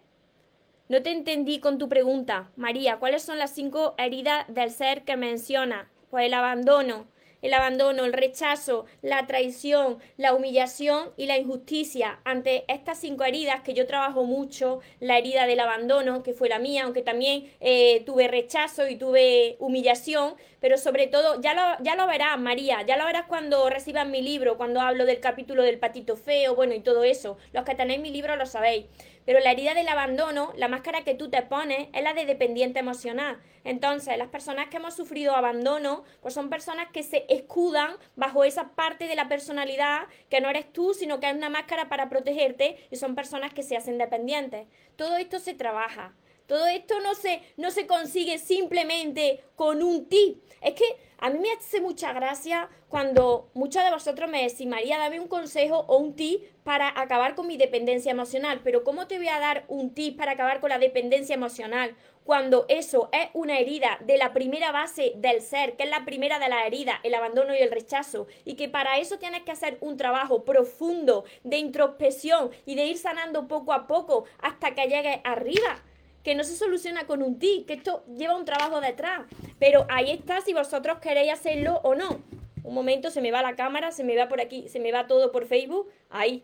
no 0.89 1.01
te 1.01 1.13
entendí 1.13 1.61
con 1.61 1.77
tu 1.77 1.87
pregunta. 1.87 2.51
María, 2.57 2.97
¿cuáles 2.99 3.23
son 3.23 3.39
las 3.39 3.51
cinco 3.51 3.95
heridas 3.97 4.45
del 4.53 4.71
ser 4.71 5.05
que 5.05 5.15
menciona? 5.15 5.89
Pues 6.09 6.25
el 6.25 6.33
abandono, 6.33 7.07
el 7.41 7.53
abandono, 7.53 8.05
el 8.05 8.13
rechazo, 8.13 8.85
la 9.01 9.27
traición, 9.27 9.99
la 10.17 10.33
humillación 10.33 11.09
y 11.17 11.27
la 11.27 11.37
injusticia. 11.37 12.19
Ante 12.23 12.65
estas 12.67 12.99
cinco 12.99 13.23
heridas 13.23 13.61
que 13.61 13.73
yo 13.73 13.87
trabajo 13.87 14.23
mucho, 14.23 14.79
la 14.99 15.17
herida 15.17 15.45
del 15.47 15.59
abandono, 15.59 16.23
que 16.23 16.33
fue 16.33 16.49
la 16.49 16.59
mía, 16.59 16.83
aunque 16.83 17.01
también 17.01 17.51
eh, 17.59 18.03
tuve 18.05 18.27
rechazo 18.27 18.87
y 18.87 18.95
tuve 18.95 19.55
humillación, 19.59 20.35
pero 20.59 20.77
sobre 20.77 21.07
todo, 21.07 21.39
ya 21.41 21.53
lo, 21.53 21.83
ya 21.83 21.95
lo 21.95 22.07
verás, 22.07 22.39
María, 22.39 22.81
ya 22.81 22.97
lo 22.97 23.05
verás 23.05 23.25
cuando 23.27 23.69
recibas 23.69 24.07
mi 24.07 24.21
libro, 24.21 24.57
cuando 24.57 24.81
hablo 24.81 25.05
del 25.05 25.19
capítulo 25.19 25.63
del 25.63 25.77
patito 25.77 26.15
feo, 26.15 26.55
bueno, 26.55 26.73
y 26.73 26.79
todo 26.79 27.03
eso. 27.03 27.37
Los 27.53 27.65
que 27.65 27.75
tenéis 27.75 27.99
mi 27.99 28.09
libro 28.09 28.35
lo 28.35 28.45
sabéis. 28.45 28.85
Pero 29.25 29.39
la 29.39 29.51
herida 29.51 29.73
del 29.73 29.87
abandono, 29.87 30.53
la 30.55 30.67
máscara 30.67 31.03
que 31.03 31.15
tú 31.15 31.29
te 31.29 31.41
pones, 31.41 31.89
es 31.93 32.03
la 32.03 32.13
de 32.13 32.25
dependiente 32.25 32.79
emocional. 32.79 33.41
Entonces, 33.63 34.17
las 34.17 34.27
personas 34.27 34.67
que 34.67 34.77
hemos 34.77 34.95
sufrido 34.95 35.35
abandono, 35.35 36.03
pues 36.21 36.33
son 36.33 36.49
personas 36.49 36.87
que 36.91 37.03
se 37.03 37.25
escudan 37.29 37.97
bajo 38.15 38.43
esa 38.43 38.69
parte 38.75 39.07
de 39.07 39.15
la 39.15 39.27
personalidad 39.27 40.07
que 40.29 40.41
no 40.41 40.49
eres 40.49 40.71
tú, 40.71 40.93
sino 40.93 41.19
que 41.19 41.29
es 41.29 41.35
una 41.35 41.49
máscara 41.49 41.89
para 41.89 42.09
protegerte 42.09 42.77
y 42.91 42.95
son 42.95 43.15
personas 43.15 43.53
que 43.53 43.63
se 43.63 43.75
hacen 43.75 43.97
dependientes. 43.97 44.67
Todo 44.95 45.17
esto 45.17 45.39
se 45.39 45.55
trabaja. 45.55 46.13
Todo 46.47 46.67
esto 46.67 46.99
no 46.99 47.15
se, 47.15 47.41
no 47.57 47.71
se 47.71 47.87
consigue 47.87 48.37
simplemente 48.37 49.43
con 49.55 49.81
un 49.81 50.07
tip. 50.07 50.43
Es 50.61 50.73
que 50.73 50.85
A 51.17 51.29
mí 51.29 51.39
me 51.39 51.51
hace 51.51 51.79
mucha 51.79 52.11
gracia 52.13 52.69
cuando 52.89 53.49
muchos 53.53 53.83
de 53.83 53.89
vosotros 53.89 54.29
me 54.29 54.43
decís, 54.43 54.67
María, 54.67 54.97
dame 54.97 55.19
un 55.19 55.27
consejo 55.27 55.85
o 55.87 55.97
un 55.97 56.15
tip 56.15 56.43
para 56.63 56.99
acabar 56.99 57.35
con 57.35 57.47
mi 57.47 57.57
dependencia 57.57 58.11
emocional. 58.11 58.61
Pero 58.63 58.83
¿cómo 58.83 59.07
te 59.07 59.17
voy 59.17 59.29
a 59.29 59.39
dar 59.39 59.63
un 59.69 59.93
tip 59.93 60.17
para 60.17 60.33
acabar 60.33 60.59
con 60.59 60.69
la 60.69 60.77
dependencia 60.77 61.33
emocional 61.33 61.95
cuando 62.25 62.65
eso 62.69 63.09
es 63.11 63.29
una 63.33 63.59
herida 63.59 63.97
de 64.01 64.17
la 64.17 64.33
primera 64.33 64.71
base 64.71 65.13
del 65.15 65.41
ser, 65.41 65.77
que 65.77 65.83
es 65.83 65.89
la 65.89 66.05
primera 66.05 66.37
de 66.37 66.49
las 66.49 66.65
heridas, 66.65 66.99
el 67.03 67.13
abandono 67.13 67.55
y 67.55 67.59
el 67.59 67.71
rechazo, 67.71 68.27
y 68.43 68.55
que 68.55 68.67
para 68.67 68.97
eso 68.97 69.17
tienes 69.19 69.43
que 69.43 69.51
hacer 69.51 69.77
un 69.81 69.95
trabajo 69.95 70.43
profundo 70.43 71.23
de 71.43 71.57
introspección 71.57 72.51
y 72.65 72.75
de 72.75 72.85
ir 72.85 72.97
sanando 72.97 73.47
poco 73.47 73.73
a 73.73 73.87
poco 73.87 74.25
hasta 74.39 74.75
que 74.75 74.87
llegues 74.87 75.19
arriba? 75.23 75.83
Que 76.25 76.33
no 76.33 76.43
se 76.43 76.55
soluciona 76.55 77.05
con 77.05 77.21
un 77.21 77.37
tic, 77.37 77.67
que 77.67 77.73
esto 77.73 78.03
lleva 78.17 78.35
un 78.35 78.45
trabajo 78.45 78.81
detrás. 78.81 79.27
Pero 79.59 79.85
ahí 79.89 80.09
está 80.09 80.41
si 80.41 80.53
vosotros 80.53 80.97
queréis 80.97 81.31
hacerlo 81.31 81.79
o 81.83 81.93
no. 81.93 82.23
Un 82.63 82.73
momento, 82.73 83.11
se 83.11 83.21
me 83.21 83.29
va 83.29 83.43
la 83.43 83.55
cámara, 83.55 83.91
se 83.91 84.03
me 84.03 84.17
va 84.17 84.27
por 84.27 84.41
aquí, 84.41 84.67
se 84.67 84.79
me 84.79 84.91
va 84.91 85.05
todo 85.05 85.31
por 85.31 85.45
Facebook. 85.45 85.87
Ahí, 86.09 86.43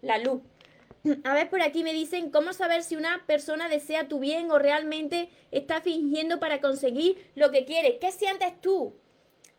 la 0.00 0.18
luz. 0.18 0.42
A 1.24 1.34
ver, 1.34 1.50
por 1.50 1.60
aquí 1.60 1.82
me 1.82 1.92
dicen, 1.92 2.30
¿cómo 2.30 2.52
saber 2.52 2.84
si 2.84 2.94
una 2.94 3.24
persona 3.26 3.68
desea 3.68 4.06
tu 4.06 4.20
bien 4.20 4.48
o 4.52 4.60
realmente 4.60 5.28
está 5.50 5.80
fingiendo 5.80 6.38
para 6.38 6.60
conseguir 6.60 7.30
lo 7.34 7.50
que 7.50 7.64
quiere? 7.64 7.98
¿Qué 7.98 8.12
sientes 8.12 8.60
tú? 8.60 8.94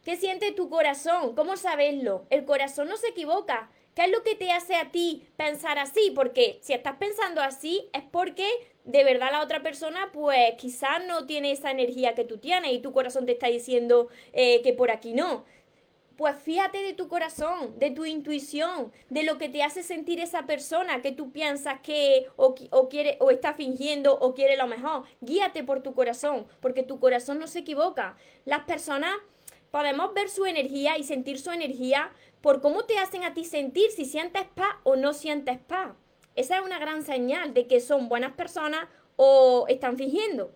¿Qué 0.06 0.16
siente 0.16 0.54
tu 0.54 0.70
corazón? 0.70 1.36
¿Cómo 1.36 1.58
saberlo? 1.58 2.26
El 2.30 2.46
corazón 2.46 2.88
no 2.88 2.96
se 2.96 3.10
equivoca. 3.10 3.70
¿Qué 3.98 4.06
es 4.06 4.12
lo 4.12 4.24
que 4.24 4.36
te 4.36 4.52
hace 4.52 4.76
a 4.76 4.92
ti 4.92 5.28
pensar 5.38 5.80
así? 5.80 6.12
Porque 6.16 6.60
si 6.62 6.72
estás 6.72 6.98
pensando 6.98 7.42
así 7.42 7.90
es 7.94 8.04
porque 8.12 8.48
de 8.88 9.04
verdad 9.04 9.32
la 9.32 9.44
otra 9.44 9.62
persona 9.62 10.10
pues 10.14 10.56
quizás 10.58 11.06
no 11.06 11.26
tiene 11.26 11.52
esa 11.52 11.72
energía 11.72 12.16
que 12.16 12.24
tú 12.24 12.38
tienes 12.38 12.72
y 12.72 12.80
tu 12.80 12.94
corazón 12.94 13.26
te 13.26 13.34
está 13.34 13.48
diciendo 13.48 14.08
eh, 14.34 14.62
que 14.64 14.74
por 14.74 14.90
aquí 14.92 15.14
no. 15.14 15.46
Pues 16.16 16.36
fíjate 16.36 16.82
de 16.82 16.94
tu 16.94 17.08
corazón, 17.10 17.78
de 17.78 17.92
tu 17.92 18.04
intuición, 18.06 18.92
de 19.10 19.22
lo 19.22 19.38
que 19.38 19.50
te 19.50 19.62
hace 19.62 19.84
sentir 19.84 20.20
esa 20.20 20.48
persona 20.48 21.04
que 21.04 21.12
tú 21.12 21.32
piensas 21.32 21.80
que 21.82 22.26
o, 22.38 22.56
o, 22.72 22.90
quiere 22.90 23.18
o 23.20 23.30
está 23.30 23.54
fingiendo 23.54 24.18
o 24.18 24.34
quiere 24.34 24.58
lo 24.58 24.66
mejor. 24.66 25.04
Guíate 25.22 25.64
por 25.64 25.84
tu 25.84 25.94
corazón, 25.94 26.48
porque 26.60 26.82
tu 26.82 27.00
corazón 27.00 27.38
no 27.38 27.46
se 27.46 27.60
equivoca. 27.60 28.18
Las 28.46 28.62
personas 28.62 29.16
podemos 29.70 30.12
ver 30.16 30.30
su 30.30 30.48
energía 30.48 30.98
y 30.98 31.04
sentir 31.04 31.40
su 31.40 31.52
energía 31.52 32.12
por 32.42 32.62
cómo 32.62 32.86
te 32.86 32.98
hacen 32.98 33.24
a 33.24 33.36
ti 33.36 33.46
sentir, 33.46 33.92
si 33.92 34.06
sientes 34.06 34.46
paz 34.56 34.76
o 34.84 34.96
no 34.96 35.14
sientes 35.14 35.60
paz. 35.60 35.90
Esa 36.38 36.58
es 36.58 36.62
una 36.64 36.78
gran 36.78 37.04
señal 37.04 37.56
de 37.56 37.66
que 37.66 37.82
son 37.82 38.10
buenas 38.10 38.34
personas 38.34 38.88
o 39.16 39.66
están 39.68 39.98
fingiendo. 39.98 40.54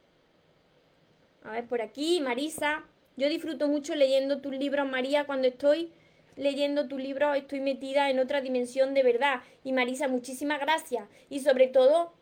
A 1.43 1.53
ver, 1.53 1.67
por 1.67 1.81
aquí, 1.81 2.21
Marisa. 2.21 2.85
Yo 3.17 3.27
disfruto 3.27 3.67
mucho 3.67 3.95
leyendo 3.95 4.41
tus 4.41 4.55
libros, 4.55 4.87
María, 4.87 5.25
cuando 5.25 5.47
estoy 5.47 5.91
leyendo 6.35 6.87
tus 6.87 7.01
libros 7.01 7.35
estoy 7.35 7.59
metida 7.59 8.09
en 8.09 8.19
otra 8.19 8.41
dimensión 8.41 8.93
de 8.93 9.01
verdad. 9.01 9.41
Y 9.63 9.73
Marisa, 9.73 10.07
muchísimas 10.07 10.59
gracias. 10.59 11.09
Y 11.29 11.39
sobre 11.39 11.67
todo, 11.67 12.13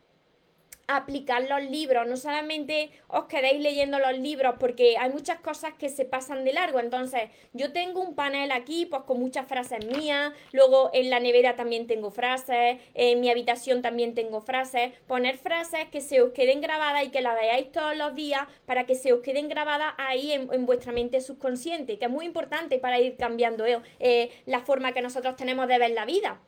aplicar 0.89 1.43
los 1.47 1.62
libros, 1.63 2.08
no 2.08 2.17
solamente 2.17 2.89
os 3.08 3.25
quedéis 3.25 3.62
leyendo 3.62 3.99
los 3.99 4.17
libros 4.17 4.56
porque 4.60 4.97
hay 4.97 5.12
muchas 5.12 5.39
cosas 5.39 5.73
que 5.75 5.88
se 5.88 6.04
pasan 6.04 6.43
de 6.43 6.54
largo, 6.54 6.80
entonces 6.80 7.30
yo 7.54 7.71
tengo 7.71 8.02
un 8.02 8.15
panel 8.15 8.52
aquí 8.52 8.88
pues 8.88 9.04
con 9.04 9.19
muchas 9.19 9.47
frases 9.47 9.86
mías, 9.86 10.34
luego 10.52 10.89
en 10.93 11.10
la 11.10 11.19
nevera 11.19 11.56
también 11.56 11.86
tengo 11.86 12.10
frases, 12.10 12.80
en 12.95 13.19
mi 13.21 13.30
habitación 13.30 13.82
también 13.84 14.15
tengo 14.15 14.41
frases, 14.41 14.91
poner 15.08 15.38
frases 15.38 15.86
que 15.91 16.02
se 16.02 16.21
os 16.21 16.32
queden 16.32 16.60
grabadas 16.60 17.04
y 17.04 17.10
que 17.10 17.21
las 17.21 17.39
veáis 17.39 17.71
todos 17.71 17.95
los 17.95 18.15
días 18.15 18.47
para 18.65 18.86
que 18.86 18.95
se 18.95 19.13
os 19.13 19.21
queden 19.21 19.47
grabadas 19.47 19.93
ahí 19.97 20.32
en, 20.32 20.65
vuestra 20.65 20.91
mente 20.91 21.21
subconsciente, 21.21 21.99
que 21.99 22.06
es 22.06 22.12
muy 22.12 22.25
importante 22.25 22.80
para 22.80 22.99
ir 22.99 23.15
cambiando 23.15 23.65
eh, 23.99 24.32
la 24.45 24.62
forma 24.62 24.91
que 24.91 25.02
nosotros 25.02 25.36
tenemos 25.36 25.67
de 25.67 25.78
ver 25.78 25.91
la 25.91 26.06
vida. 26.06 26.39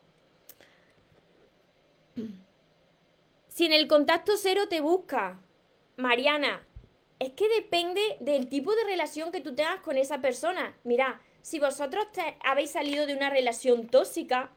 Si 3.52 3.66
en 3.66 3.74
el 3.74 3.86
contacto 3.86 4.32
cero 4.38 4.62
te 4.70 4.80
busca, 4.80 5.38
Mariana, 5.98 6.66
es 7.18 7.32
que 7.32 7.50
depende 7.50 8.00
del 8.20 8.48
tipo 8.48 8.74
de 8.74 8.84
relación 8.84 9.30
que 9.30 9.42
tú 9.42 9.54
tengas 9.54 9.82
con 9.82 9.98
esa 9.98 10.22
persona. 10.22 10.74
Mira, 10.84 11.20
si 11.42 11.58
vosotros 11.58 12.10
te 12.12 12.38
habéis 12.42 12.70
salido 12.70 13.06
de 13.06 13.14
una 13.14 13.28
relación 13.28 13.88
tóxica 13.88 14.50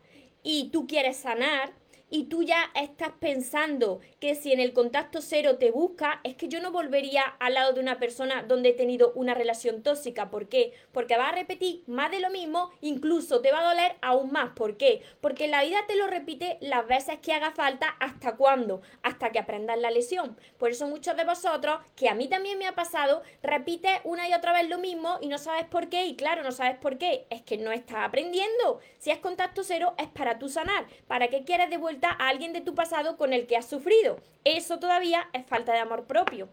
y 0.43 0.69
tú 0.69 0.87
quieres 0.87 1.17
sanar, 1.17 1.73
y 2.09 2.25
tú 2.25 2.43
ya 2.43 2.71
estás 2.75 3.11
pensando 3.19 3.99
que 4.19 4.35
si 4.35 4.53
en 4.53 4.59
el 4.59 4.73
contacto 4.73 5.21
cero 5.21 5.57
te 5.57 5.71
busca, 5.71 6.21
es 6.23 6.35
que 6.35 6.47
yo 6.47 6.61
no 6.61 6.71
volvería 6.71 7.23
al 7.39 7.55
lado 7.55 7.73
de 7.73 7.79
una 7.79 7.99
persona 7.99 8.43
donde 8.43 8.69
he 8.69 8.73
tenido 8.73 9.11
una 9.15 9.33
relación 9.33 9.83
tóxica. 9.83 10.29
¿Por 10.29 10.47
qué? 10.47 10.73
Porque 10.91 11.17
va 11.17 11.29
a 11.29 11.33
repetir 11.33 11.83
más 11.87 12.11
de 12.11 12.19
lo 12.19 12.29
mismo, 12.29 12.71
incluso 12.81 13.41
te 13.41 13.51
va 13.51 13.59
a 13.59 13.73
doler 13.73 13.95
aún 14.01 14.31
más. 14.31 14.51
¿Por 14.55 14.77
qué? 14.77 15.01
Porque 15.21 15.47
la 15.47 15.63
vida 15.63 15.79
te 15.87 15.95
lo 15.95 16.07
repite 16.07 16.57
las 16.61 16.87
veces 16.87 17.19
que 17.19 17.33
haga 17.33 17.51
falta, 17.51 17.95
¿hasta 17.99 18.35
cuándo? 18.35 18.81
Hasta 19.01 19.31
que 19.31 19.39
aprendas 19.39 19.79
la 19.79 19.91
lesión. 19.91 20.37
Por 20.57 20.71
eso 20.71 20.87
muchos 20.87 21.17
de 21.17 21.25
vosotros, 21.25 21.79
que 21.95 22.09
a 22.09 22.15
mí 22.15 22.27
también 22.27 22.57
me 22.57 22.67
ha 22.67 22.75
pasado, 22.75 23.23
repite 23.41 24.01
una 24.03 24.29
y 24.29 24.33
otra 24.33 24.53
vez 24.53 24.69
lo 24.69 24.77
mismo 24.77 25.17
y 25.21 25.27
no 25.27 25.37
sabes 25.37 25.65
por 25.65 25.89
qué. 25.89 26.05
Y 26.05 26.15
claro, 26.15 26.43
no 26.43 26.51
sabes 26.51 26.77
por 26.77 26.97
qué. 26.97 27.25
Es 27.29 27.41
que 27.41 27.57
no 27.57 27.71
estás 27.71 27.97
aprendiendo. 28.03 28.79
Si 28.99 29.11
es 29.11 29.19
contacto 29.19 29.63
cero, 29.63 29.95
es 29.97 30.07
para 30.07 30.39
tú 30.39 30.49
sanar. 30.49 30.85
¿Para 31.07 31.27
qué 31.27 31.43
quieres 31.43 31.69
de 31.69 31.77
a 32.03 32.29
alguien 32.29 32.53
de 32.53 32.61
tu 32.61 32.75
pasado 32.75 33.17
con 33.17 33.33
el 33.33 33.47
que 33.47 33.57
has 33.57 33.67
sufrido. 33.67 34.17
Eso 34.43 34.79
todavía 34.79 35.29
es 35.33 35.45
falta 35.45 35.73
de 35.73 35.79
amor 35.79 36.05
propio. 36.05 36.49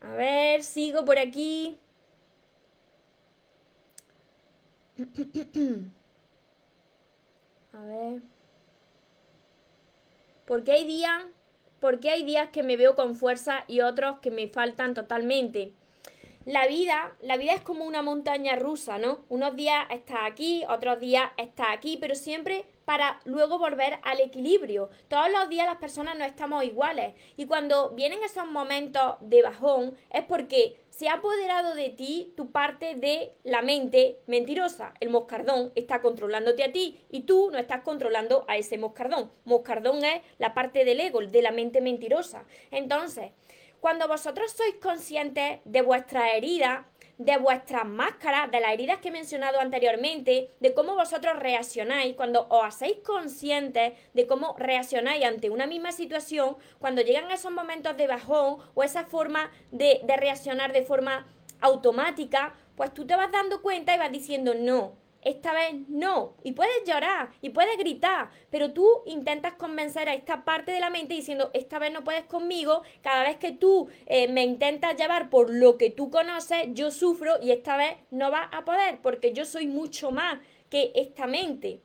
A 0.00 0.10
ver, 0.12 0.62
sigo 0.62 1.04
por 1.04 1.18
aquí. 1.18 1.78
A 7.72 7.80
ver. 7.80 8.22
¿Por 10.46 10.64
qué 10.64 10.72
hay 10.72 10.84
días? 10.86 11.24
Porque 11.80 12.10
hay 12.10 12.24
días 12.24 12.48
que 12.50 12.62
me 12.62 12.76
veo 12.76 12.96
con 12.96 13.14
fuerza 13.14 13.64
y 13.68 13.82
otros 13.82 14.18
que 14.20 14.30
me 14.30 14.48
faltan 14.48 14.94
totalmente? 14.94 15.74
La 16.44 16.66
vida, 16.66 17.14
la 17.20 17.36
vida 17.36 17.52
es 17.52 17.60
como 17.60 17.84
una 17.84 18.00
montaña 18.02 18.56
rusa, 18.56 18.98
¿no? 18.98 19.24
Unos 19.28 19.54
días 19.54 19.86
está 19.90 20.24
aquí, 20.24 20.64
otros 20.68 20.98
días 20.98 21.30
está 21.36 21.72
aquí, 21.72 21.98
pero 22.00 22.14
siempre 22.14 22.64
para 22.88 23.20
luego 23.26 23.58
volver 23.58 23.98
al 24.02 24.18
equilibrio. 24.18 24.88
Todos 25.08 25.30
los 25.30 25.50
días 25.50 25.66
las 25.66 25.76
personas 25.76 26.16
no 26.16 26.24
estamos 26.24 26.64
iguales 26.64 27.12
y 27.36 27.44
cuando 27.44 27.90
vienen 27.90 28.22
esos 28.22 28.46
momentos 28.46 29.16
de 29.20 29.42
bajón 29.42 29.94
es 30.08 30.24
porque 30.24 30.80
se 30.88 31.10
ha 31.10 31.16
apoderado 31.16 31.74
de 31.74 31.90
ti 31.90 32.32
tu 32.34 32.50
parte 32.50 32.94
de 32.94 33.34
la 33.44 33.60
mente 33.60 34.20
mentirosa. 34.26 34.94
El 35.00 35.10
moscardón 35.10 35.70
está 35.74 36.00
controlándote 36.00 36.64
a 36.64 36.72
ti 36.72 36.98
y 37.10 37.24
tú 37.24 37.50
no 37.52 37.58
estás 37.58 37.82
controlando 37.82 38.46
a 38.48 38.56
ese 38.56 38.78
moscardón. 38.78 39.30
Moscardón 39.44 40.02
es 40.02 40.22
la 40.38 40.54
parte 40.54 40.86
del 40.86 41.00
ego, 41.00 41.20
de 41.20 41.42
la 41.42 41.50
mente 41.50 41.82
mentirosa. 41.82 42.46
Entonces, 42.70 43.32
cuando 43.80 44.08
vosotros 44.08 44.50
sois 44.52 44.76
conscientes 44.76 45.60
de 45.66 45.82
vuestra 45.82 46.32
herida, 46.32 46.88
de 47.18 47.36
vuestras 47.36 47.84
máscaras, 47.84 48.50
de 48.50 48.60
las 48.60 48.72
heridas 48.72 48.98
que 48.98 49.08
he 49.08 49.12
mencionado 49.12 49.60
anteriormente, 49.60 50.52
de 50.60 50.72
cómo 50.72 50.94
vosotros 50.94 51.36
reaccionáis, 51.38 52.14
cuando 52.14 52.46
os 52.48 52.64
hacéis 52.64 52.98
conscientes 53.04 53.92
de 54.14 54.26
cómo 54.26 54.54
reaccionáis 54.56 55.24
ante 55.24 55.50
una 55.50 55.66
misma 55.66 55.90
situación, 55.90 56.56
cuando 56.78 57.02
llegan 57.02 57.30
esos 57.32 57.50
momentos 57.50 57.96
de 57.96 58.06
bajón 58.06 58.58
o 58.74 58.82
esa 58.84 59.04
forma 59.04 59.50
de, 59.72 60.00
reaccionar 60.16 60.72
de 60.72 60.82
forma 60.82 61.26
automática, 61.60 62.54
pues 62.76 62.94
tú 62.94 63.04
te 63.04 63.16
vas 63.16 63.32
dando 63.32 63.62
cuenta 63.62 63.94
y 63.94 63.98
vas 63.98 64.12
diciendo, 64.12 64.54
no, 64.54 64.92
esta 65.22 65.52
vez 65.52 65.74
no. 65.88 66.34
Y 66.42 66.52
puedes 66.52 66.84
llorar 66.86 67.30
y 67.40 67.50
puedes 67.50 67.76
gritar, 67.76 68.30
pero 68.50 68.72
tú 68.72 68.86
intentas 69.06 69.54
convencer 69.54 70.08
a 70.08 70.14
esta 70.14 70.44
parte 70.44 70.72
de 70.72 70.80
la 70.80 70.90
mente 70.90 71.14
diciendo, 71.14 71.50
esta 71.54 71.78
vez 71.78 71.92
no 71.92 72.04
puedes 72.04 72.24
conmigo, 72.24 72.82
cada 73.02 73.24
vez 73.24 73.36
que 73.36 73.52
tú 73.52 73.88
eh, 74.06 74.28
me 74.28 74.44
intentas 74.44 74.96
llevar 74.96 75.30
por 75.30 75.50
lo 75.50 75.76
que 75.76 75.90
tú 75.90 76.10
conoces, 76.10 76.68
yo 76.72 76.90
sufro 76.90 77.36
y 77.42 77.50
esta 77.50 77.76
vez 77.76 77.96
no 78.10 78.30
vas 78.30 78.48
a 78.52 78.64
poder 78.64 78.98
porque 79.02 79.32
yo 79.32 79.44
soy 79.44 79.66
mucho 79.66 80.10
más 80.10 80.38
que 80.70 80.92
esta 80.94 81.26
mente. 81.26 81.80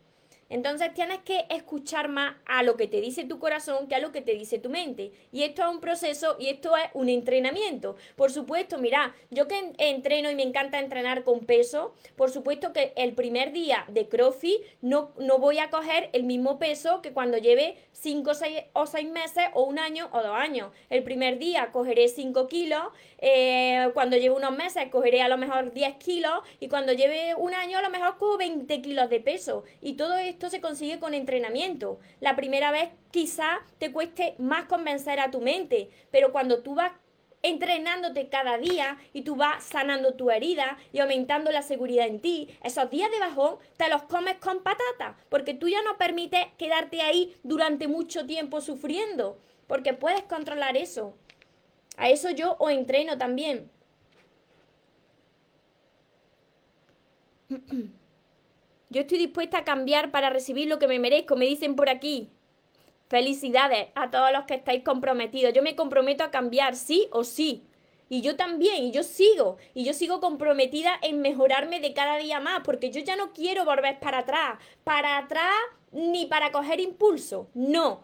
Entonces 0.54 0.94
tienes 0.94 1.18
que 1.22 1.48
escuchar 1.50 2.10
más 2.10 2.36
a 2.46 2.62
lo 2.62 2.78
que 2.78 2.86
te 2.88 3.02
dice 3.02 3.24
tu 3.24 3.40
corazón 3.40 3.88
que 3.88 3.96
a 3.96 4.00
lo 4.00 4.12
que 4.12 4.22
te 4.22 4.36
dice 4.36 4.60
tu 4.60 4.70
mente. 4.70 5.12
Y 5.32 5.42
esto 5.42 5.64
es 5.64 5.68
un 5.68 5.80
proceso 5.80 6.36
y 6.38 6.50
esto 6.50 6.78
es 6.78 6.84
un 6.94 7.10
entrenamiento. 7.10 7.96
Por 8.16 8.32
supuesto, 8.32 8.78
mira, 8.78 9.16
yo 9.32 9.48
que 9.48 9.74
entreno 9.80 10.30
y 10.30 10.36
me 10.36 10.44
encanta 10.44 10.78
entrenar 10.78 11.24
con 11.24 11.48
peso, 11.48 11.96
por 12.16 12.30
supuesto 12.30 12.72
que 12.72 12.94
el 12.98 13.14
primer 13.14 13.52
día 13.52 13.86
de 13.88 14.08
CrossFit 14.08 14.62
no, 14.82 15.12
no 15.18 15.40
voy 15.40 15.58
a 15.58 15.72
coger 15.72 16.12
el 16.14 16.24
mismo 16.24 16.60
peso 16.60 17.02
que 17.02 17.14
cuando 17.14 17.40
lleve 17.40 17.76
5 17.94 18.32
o 18.74 18.86
6 18.86 19.10
meses 19.10 19.46
o 19.56 19.64
un 19.64 19.80
año 19.80 20.08
o 20.12 20.22
dos 20.22 20.36
años. 20.36 20.72
El 20.92 21.02
primer 21.02 21.40
día 21.40 21.72
cogeré 21.72 22.10
5 22.10 22.48
kilos, 22.48 22.84
eh, 23.18 23.90
cuando 23.96 24.18
lleve 24.18 24.36
unos 24.36 24.56
meses 24.56 24.90
cogeré 24.92 25.24
a 25.24 25.30
lo 25.30 25.38
mejor 25.40 25.74
10 25.74 25.96
kilos 25.96 26.44
y 26.60 26.68
cuando 26.68 26.94
lleve 26.94 27.34
un 27.34 27.56
año 27.56 27.80
a 27.80 27.82
lo 27.82 27.90
mejor 27.90 28.18
cojo 28.18 28.38
20 28.38 28.82
kilos 28.84 29.10
de 29.10 29.20
peso. 29.20 29.64
Y 29.82 29.94
todo 29.94 30.16
esto 30.18 30.43
se 30.50 30.62
consigue 30.62 31.00
con 31.00 31.14
entrenamiento. 31.14 32.00
La 32.20 32.36
primera 32.36 32.72
vez 32.72 32.90
quizá 33.12 33.62
te 33.78 33.92
cueste 33.92 34.36
más 34.38 34.66
convencer 34.66 35.20
a 35.20 35.32
tu 35.32 35.42
mente, 35.42 35.90
pero 36.12 36.32
cuando 36.32 36.62
tú 36.62 36.76
vas 36.76 36.92
entrenándote 37.44 38.30
cada 38.30 38.58
día 38.58 38.98
y 39.12 39.22
tú 39.22 39.36
vas 39.36 39.64
sanando 39.64 40.14
tu 40.14 40.32
herida 40.32 40.78
y 40.94 41.00
aumentando 41.00 41.52
la 41.52 41.62
seguridad 41.62 42.08
en 42.08 42.22
ti, 42.22 42.50
esos 42.64 42.90
días 42.90 43.12
de 43.12 43.20
bajón 43.20 43.58
te 43.78 43.90
los 43.90 44.04
comes 44.04 44.38
con 44.38 44.64
patata, 44.64 45.18
porque 45.30 45.54
tú 45.54 45.68
ya 45.68 45.82
no 45.84 45.98
permites 45.98 46.48
quedarte 46.58 47.02
ahí 47.02 47.36
durante 47.44 47.88
mucho 47.88 48.26
tiempo 48.26 48.62
sufriendo, 48.62 49.38
porque 49.68 49.94
puedes 49.94 50.24
controlar 50.24 50.78
eso. 50.78 51.16
A 51.98 52.10
eso 52.10 52.32
yo 52.32 52.56
os 52.60 52.72
entreno 52.72 53.18
también. 53.18 53.70
Yo 58.94 59.02
estoy 59.02 59.18
dispuesta 59.18 59.58
a 59.58 59.64
cambiar 59.64 60.12
para 60.12 60.30
recibir 60.30 60.68
lo 60.68 60.78
que 60.78 60.88
me 60.88 61.00
merezco, 61.00 61.36
me 61.36 61.48
dicen 61.48 61.76
por 61.76 61.90
aquí. 61.90 62.30
Felicidades 63.10 63.88
a 63.96 64.12
todos 64.12 64.32
los 64.32 64.46
que 64.46 64.54
estáis 64.54 64.84
comprometidos. 64.84 65.52
Yo 65.52 65.64
me 65.64 65.76
comprometo 65.76 66.24
a 66.24 66.30
cambiar, 66.30 66.76
sí 66.76 67.08
o 67.10 67.24
sí. 67.24 67.64
Y 68.08 68.22
yo 68.22 68.36
también, 68.36 68.84
y 68.84 68.92
yo 68.92 69.02
sigo, 69.02 69.58
y 69.74 69.84
yo 69.84 69.94
sigo 69.94 70.20
comprometida 70.20 70.92
en 71.02 71.22
mejorarme 71.22 71.80
de 71.80 71.94
cada 71.94 72.18
día 72.18 72.40
más, 72.40 72.62
porque 72.64 72.92
yo 72.92 73.02
ya 73.02 73.16
no 73.16 73.34
quiero 73.34 73.66
volver 73.66 74.00
para 74.00 74.20
atrás, 74.20 74.60
para 74.84 75.18
atrás 75.18 75.56
ni 75.92 76.28
para 76.28 76.52
coger 76.52 76.80
impulso, 76.80 77.48
no, 77.56 78.04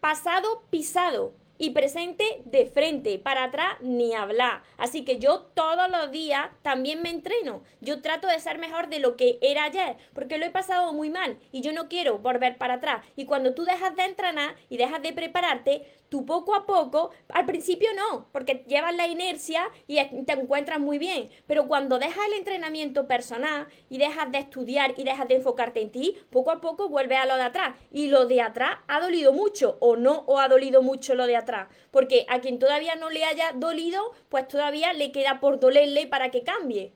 pasado 0.00 0.62
pisado, 0.70 1.34
y 1.62 1.70
presente 1.70 2.42
de 2.44 2.66
frente, 2.66 3.20
para 3.20 3.44
atrás 3.44 3.76
ni 3.82 4.14
hablar. 4.14 4.64
Así 4.78 5.04
que 5.04 5.20
yo 5.20 5.42
todos 5.54 5.88
los 5.88 6.10
días 6.10 6.48
también 6.62 7.02
me 7.02 7.10
entreno. 7.10 7.62
Yo 7.80 8.02
trato 8.02 8.26
de 8.26 8.40
ser 8.40 8.58
mejor 8.58 8.88
de 8.88 8.98
lo 8.98 9.16
que 9.16 9.38
era 9.40 9.62
ayer, 9.62 9.96
porque 10.12 10.38
lo 10.38 10.44
he 10.44 10.50
pasado 10.50 10.92
muy 10.92 11.08
mal 11.08 11.38
y 11.52 11.60
yo 11.60 11.72
no 11.72 11.88
quiero 11.88 12.18
volver 12.18 12.58
para 12.58 12.74
atrás. 12.74 13.06
Y 13.14 13.26
cuando 13.26 13.54
tú 13.54 13.62
dejas 13.62 13.94
de 13.94 14.06
entrenar 14.06 14.56
y 14.70 14.76
dejas 14.76 15.02
de 15.02 15.12
prepararte, 15.12 15.86
tú 16.12 16.26
poco 16.26 16.54
a 16.54 16.66
poco, 16.66 17.10
al 17.30 17.46
principio 17.46 17.88
no, 17.96 18.28
porque 18.32 18.66
llevas 18.68 18.94
la 18.94 19.06
inercia 19.06 19.70
y 19.86 19.96
te 20.24 20.32
encuentras 20.34 20.78
muy 20.78 20.98
bien, 20.98 21.30
pero 21.46 21.66
cuando 21.66 21.98
dejas 21.98 22.26
el 22.26 22.34
entrenamiento 22.34 23.08
personal 23.08 23.66
y 23.88 23.96
dejas 23.96 24.30
de 24.30 24.36
estudiar 24.36 24.92
y 24.98 25.04
dejas 25.04 25.26
de 25.26 25.36
enfocarte 25.36 25.80
en 25.80 25.90
ti, 25.90 26.18
poco 26.28 26.50
a 26.50 26.60
poco 26.60 26.90
vuelves 26.90 27.16
a 27.16 27.24
lo 27.24 27.36
de 27.36 27.44
atrás. 27.44 27.76
Y 27.90 28.08
lo 28.08 28.26
de 28.26 28.42
atrás 28.42 28.72
ha 28.88 29.00
dolido 29.00 29.32
mucho 29.32 29.78
o 29.80 29.96
no 29.96 30.24
o 30.26 30.38
ha 30.38 30.48
dolido 30.48 30.82
mucho 30.82 31.14
lo 31.14 31.26
de 31.26 31.36
atrás, 31.36 31.68
porque 31.90 32.26
a 32.28 32.40
quien 32.40 32.58
todavía 32.58 32.94
no 32.94 33.08
le 33.08 33.24
haya 33.24 33.52
dolido, 33.54 34.12
pues 34.28 34.46
todavía 34.48 34.92
le 34.92 35.12
queda 35.12 35.40
por 35.40 35.60
dolerle 35.60 36.06
para 36.06 36.30
que 36.30 36.42
cambie. 36.42 36.92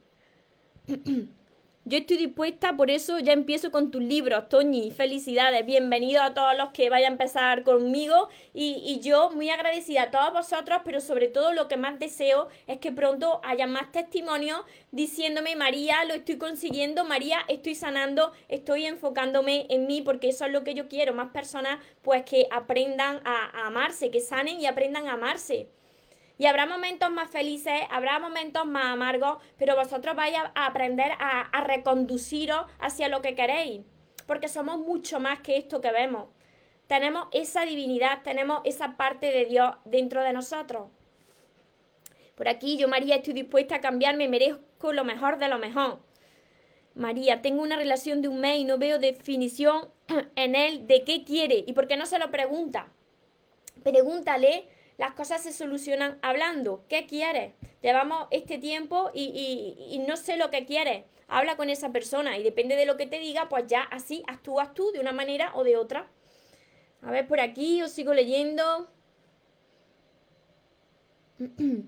Yo 1.88 1.98
estoy 1.98 2.16
dispuesta, 2.16 2.76
por 2.76 2.90
eso 2.90 3.20
ya 3.20 3.32
empiezo 3.32 3.70
con 3.70 3.92
tus 3.92 4.02
libros, 4.02 4.48
Toñi. 4.48 4.90
Felicidades, 4.90 5.64
bienvenidos 5.64 6.24
a 6.24 6.34
todos 6.34 6.58
los 6.58 6.70
que 6.70 6.90
vayan 6.90 7.10
a 7.10 7.14
empezar 7.14 7.62
conmigo. 7.62 8.28
Y, 8.52 8.82
y, 8.84 8.98
yo 8.98 9.30
muy 9.30 9.50
agradecida 9.50 10.02
a 10.02 10.10
todos 10.10 10.32
vosotros, 10.32 10.80
pero 10.84 11.00
sobre 11.00 11.28
todo 11.28 11.52
lo 11.52 11.68
que 11.68 11.76
más 11.76 12.00
deseo 12.00 12.48
es 12.66 12.78
que 12.78 12.90
pronto 12.90 13.40
haya 13.44 13.68
más 13.68 13.92
testimonios 13.92 14.62
diciéndome, 14.90 15.54
María, 15.54 16.04
lo 16.06 16.14
estoy 16.14 16.38
consiguiendo, 16.38 17.04
María, 17.04 17.38
estoy 17.46 17.76
sanando, 17.76 18.32
estoy 18.48 18.84
enfocándome 18.86 19.66
en 19.70 19.86
mí, 19.86 20.02
porque 20.02 20.30
eso 20.30 20.44
es 20.44 20.50
lo 20.50 20.64
que 20.64 20.74
yo 20.74 20.88
quiero. 20.88 21.14
Más 21.14 21.30
personas, 21.30 21.78
pues 22.02 22.24
que 22.24 22.48
aprendan 22.50 23.20
a 23.24 23.64
amarse, 23.64 24.10
que 24.10 24.18
sanen 24.20 24.60
y 24.60 24.66
aprendan 24.66 25.06
a 25.06 25.12
amarse. 25.12 25.68
Y 26.38 26.46
habrá 26.46 26.66
momentos 26.66 27.10
más 27.10 27.30
felices, 27.30 27.80
habrá 27.90 28.18
momentos 28.18 28.66
más 28.66 28.86
amargos, 28.86 29.38
pero 29.56 29.74
vosotros 29.74 30.14
vais 30.14 30.36
a 30.36 30.66
aprender 30.66 31.12
a, 31.18 31.64
reconduciros 31.64 32.66
hacia 32.78 33.08
lo 33.08 33.22
que 33.22 33.34
queréis, 33.34 33.82
porque 34.26 34.48
somos 34.48 34.78
mucho 34.78 35.18
más 35.18 35.40
que 35.40 35.56
esto 35.56 35.80
que 35.80 35.92
vemos. 35.92 36.28
Tenemos 36.86 37.28
esa 37.32 37.62
divinidad, 37.62 38.22
tenemos 38.22 38.60
esa 38.64 38.96
parte 38.96 39.32
de 39.32 39.46
Dios 39.46 39.74
dentro 39.84 40.22
de 40.22 40.32
nosotros. 40.32 40.90
Por 42.34 42.48
aquí 42.48 42.76
yo, 42.76 42.86
María, 42.86 43.16
estoy 43.16 43.32
dispuesta 43.32 43.76
a 43.76 43.80
cambiar, 43.80 44.16
me 44.16 44.28
merezco 44.28 44.92
lo 44.92 45.04
mejor 45.04 45.38
de 45.38 45.48
lo 45.48 45.58
mejor. 45.58 46.00
María, 46.94 47.40
tengo 47.40 47.62
una 47.62 47.76
relación 47.76 48.20
de 48.20 48.28
un 48.28 48.40
mes 48.40 48.58
y 48.58 48.64
no 48.64 48.78
veo 48.78 48.98
definición 48.98 49.88
en 50.36 50.54
él 50.54 50.86
de 50.86 51.02
qué 51.04 51.24
quiere 51.24 51.64
y 51.66 51.72
por 51.72 51.88
qué 51.88 51.96
no 51.96 52.04
se 52.04 52.18
lo 52.18 52.30
pregunta. 52.30 52.88
Pregúntale 53.82 54.68
las 54.98 55.12
cosas 55.12 55.42
se 55.42 55.52
solucionan 55.52 56.18
hablando. 56.22 56.84
¿Qué 56.88 57.06
quieres? 57.06 57.52
Llevamos 57.82 58.28
este 58.30 58.58
tiempo 58.58 59.10
y, 59.12 60.02
no 60.06 60.16
sé 60.16 60.36
lo 60.36 60.50
que 60.50 60.64
quieres. 60.64 61.04
Habla 61.28 61.56
con 61.56 61.68
esa 61.70 61.92
persona 61.92 62.38
y 62.38 62.42
depende 62.42 62.76
de 62.76 62.86
lo 62.86 62.96
que 62.96 63.06
te 63.06 63.18
diga, 63.18 63.48
pues 63.48 63.66
ya 63.66 63.82
así 63.82 64.22
actúas 64.26 64.72
tú 64.74 64.92
de 64.92 65.00
una 65.00 65.12
manera 65.12 65.50
o 65.54 65.64
de 65.64 65.76
otra. 65.76 66.08
A 67.02 67.10
ver, 67.10 67.26
por 67.26 67.40
aquí 67.40 67.82
os 67.82 67.92
sigo 67.92 68.14
leyendo. 68.14 68.88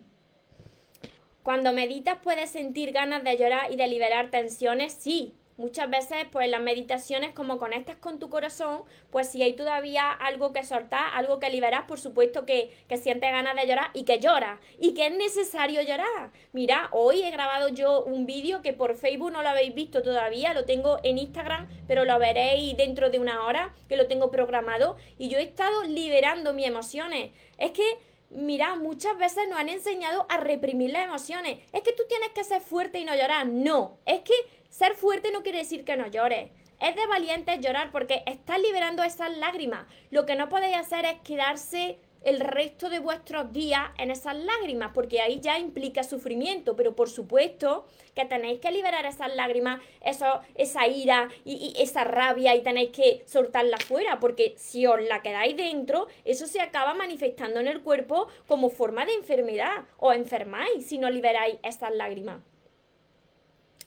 Cuando 1.42 1.73
meditas 1.73 2.18
puedes 2.23 2.51
sentir 2.51 2.92
ganas 2.92 3.25
de 3.25 3.38
llorar 3.38 3.73
y 3.73 3.77
de 3.77 3.87
liberar 3.87 4.31
tensiones, 4.31 4.92
sí. 4.92 5.38
Muchas 5.59 5.90
veces, 5.90 6.18
pues 6.31 6.49
las 6.49 6.61
meditaciones, 6.61 7.35
como 7.35 7.59
conectas 7.59 7.97
con 7.97 8.21
tu 8.21 8.31
corazón, 8.31 8.85
pues 9.11 9.29
si 9.29 9.42
hay 9.42 9.55
todavía 9.55 10.12
algo 10.12 10.53
que 10.53 10.62
soltar, 10.62 11.07
algo 11.14 11.40
que 11.40 11.51
liberar, 11.51 11.88
por 11.88 11.99
supuesto 11.99 12.47
que, 12.47 12.71
que 12.88 12.97
sientes 12.97 13.33
ganas 13.33 13.57
de 13.57 13.66
llorar 13.66 13.90
y 13.92 14.05
que 14.05 14.21
lloras 14.21 14.61
y 14.79 14.94
que 14.94 15.09
es 15.09 15.16
necesario 15.16 15.83
llorar. 15.83 16.31
Mira, 16.53 16.88
hoy 16.92 17.25
he 17.25 17.33
grabado 17.33 17.71
yo 17.71 18.05
un 18.05 18.25
vídeo 18.25 18.62
que 18.62 18.73
por 18.73 18.94
Facebook 18.94 19.33
no 19.33 19.42
lo 19.42 19.49
habéis 19.49 19.75
visto 19.75 20.01
todavía, 20.01 20.55
lo 20.55 20.64
tengo 20.64 21.01
en 21.03 21.18
Instagram, 21.18 21.68
pero 21.88 22.05
lo 22.05 22.16
veréis 22.21 22.77
dentro 22.77 23.11
de 23.11 23.18
una 23.18 23.44
hora, 23.44 23.75
que 23.88 23.97
lo 23.97 24.07
tengo 24.07 24.31
programado, 24.31 24.97
y 25.18 25.29
yo 25.29 25.38
he 25.38 25.42
estado 25.42 25.83
liberando 25.83 26.53
mis 26.53 26.68
emociones. 26.68 27.33
Es 27.59 27.73
que 27.73 27.99
mira, 28.31 28.77
muchas 28.77 29.16
veces 29.18 29.49
nos 29.49 29.59
han 29.59 29.68
enseñado 29.68 30.27
a 30.29 30.38
reprimir 30.38 30.90
las 30.90 31.05
emociones. 31.05 31.59
Es 31.73 31.83
que 31.83 31.92
tú 31.92 32.03
tienes 32.09 32.31
que 32.31 32.44
ser 32.44 32.61
fuerte 32.61 32.99
y 32.99 33.05
no 33.05 33.14
llorar. 33.14 33.47
No, 33.47 33.99
es 34.07 34.21
que 34.21 34.35
ser 34.68 34.94
fuerte 34.94 35.31
no 35.31 35.42
quiere 35.42 35.59
decir 35.59 35.85
que 35.85 35.96
no 35.96 36.07
llores. 36.07 36.50
Es 36.81 36.94
de 36.94 37.07
valientes 37.07 37.61
llorar 37.61 37.90
porque 37.90 38.22
estás 38.26 38.61
liberando 38.61 39.02
esas 39.02 39.37
lágrimas. 39.37 39.87
Lo 40.11 40.26
que 40.26 40.37
no 40.37 40.48
podéis 40.48 40.76
hacer 40.76 41.04
es 41.04 41.20
quedarse 41.20 41.98
el 42.22 42.40
resto 42.40 42.90
de 42.90 42.98
vuestros 42.98 43.52
días 43.52 43.90
en 43.98 44.11
esas 44.11 44.37
lágrimas, 44.37 44.90
porque 44.92 45.20
ahí 45.20 45.40
ya 45.40 45.59
implica 45.59 46.02
sufrimiento, 46.02 46.76
pero 46.76 46.94
por 46.94 47.09
supuesto 47.09 47.87
que 48.14 48.24
tenéis 48.24 48.61
que 48.61 48.72
liberar 48.72 49.07
esas 49.07 49.35
lágrimas, 49.35 49.81
eso, 50.04 50.40
esa 50.54 50.87
ira 50.87 51.28
y, 51.44 51.74
esa 51.78 52.04
rabia 52.04 52.54
y 52.54 52.62
tenéis 52.62 52.90
que 52.90 53.22
soltarla 53.26 53.78
fuera, 53.78 54.18
porque 54.18 54.54
si 54.57 54.87
os 54.87 55.00
la 55.02 55.22
quedáis 55.22 55.57
dentro, 55.57 56.09
eso 56.24 56.46
se 56.46 56.61
acaba 56.61 56.94
manifestando 56.94 57.61
en 57.61 57.68
el 57.68 57.83
cuerpo 57.83 58.28
como 58.46 58.70
forma 58.70 59.07
de 59.07 59.14
enfermedad, 59.14 59.85
o 59.98 60.12
enfermáis 60.12 60.87
si 60.87 60.98
no 60.98 61.11
liberáis 61.11 61.57
esas 61.62 61.94
lágrimas. 61.94 62.40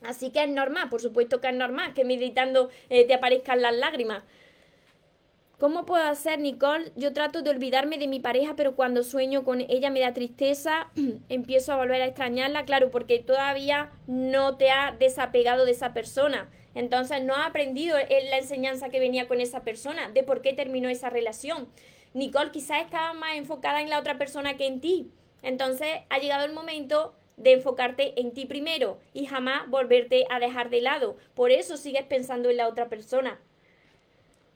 Así 0.04 0.32
que 0.32 0.44
es 0.44 0.50
normal, 0.50 0.90
por 0.90 1.02
supuesto 1.02 1.42
que 1.42 1.50
es 1.50 1.56
normal 1.56 1.94
que 1.94 2.06
meditando 2.06 2.70
eh, 2.90 3.06
te 3.06 3.14
aparezcan 3.14 3.62
las 3.62 3.76
lágrimas. 3.76 4.24
¿Cómo 5.60 5.86
puedo 5.86 6.04
hacer, 6.04 6.40
Nicole? 6.40 6.92
Yo 6.96 7.14
trato 7.14 7.44
de 7.44 7.52
olvidarme 7.52 8.00
de 8.00 8.08
mi 8.08 8.20
pareja, 8.20 8.56
pero 8.56 8.76
cuando 8.76 9.04
sueño 9.04 9.44
con 9.44 9.62
ella 9.62 9.92
me 9.92 10.00
da 10.00 10.12
tristeza, 10.12 10.90
empiezo 11.30 11.72
a 11.72 11.76
volver 11.76 12.02
a 12.02 12.08
extrañarla, 12.08 12.66
claro, 12.66 12.90
porque 12.90 13.20
todavía 13.20 13.92
no 14.08 14.58
te 14.58 14.72
ha 14.72 14.96
desapegado 14.98 15.66
de 15.66 15.74
esa 15.74 15.94
persona. 15.94 16.50
Entonces 16.74 17.24
no 17.24 17.36
ha 17.36 17.46
aprendido 17.46 17.96
la 17.98 18.38
enseñanza 18.38 18.90
que 18.90 19.00
venía 19.00 19.28
con 19.28 19.40
esa 19.40 19.62
persona, 19.64 20.10
de 20.10 20.24
por 20.24 20.42
qué 20.42 20.54
terminó 20.54 20.90
esa 20.90 21.12
relación. 21.12 21.68
Nicole 22.16 22.50
quizás 22.50 22.82
estaba 22.82 23.14
más 23.14 23.36
enfocada 23.36 23.82
en 23.82 23.90
la 23.92 24.00
otra 24.00 24.18
persona 24.18 24.58
que 24.58 24.66
en 24.66 24.82
ti. 24.82 25.12
Entonces 25.44 25.90
ha 26.10 26.18
llegado 26.18 26.44
el 26.44 26.54
momento 26.54 27.14
de 27.38 27.54
enfocarte 27.54 28.20
en 28.20 28.34
ti 28.34 28.46
primero 28.46 29.00
y 29.13 29.26
jamás 29.26 29.70
volverte 29.70 30.26
a 30.30 30.39
dejar 30.39 30.70
de 30.70 30.82
lado. 30.82 31.17
Por 31.34 31.52
eso 31.52 31.78
sigues 31.78 32.04
pensando 32.04 32.50
en 32.50 32.58
la 32.58 32.67
otra 32.67 32.89
persona. 32.89 33.39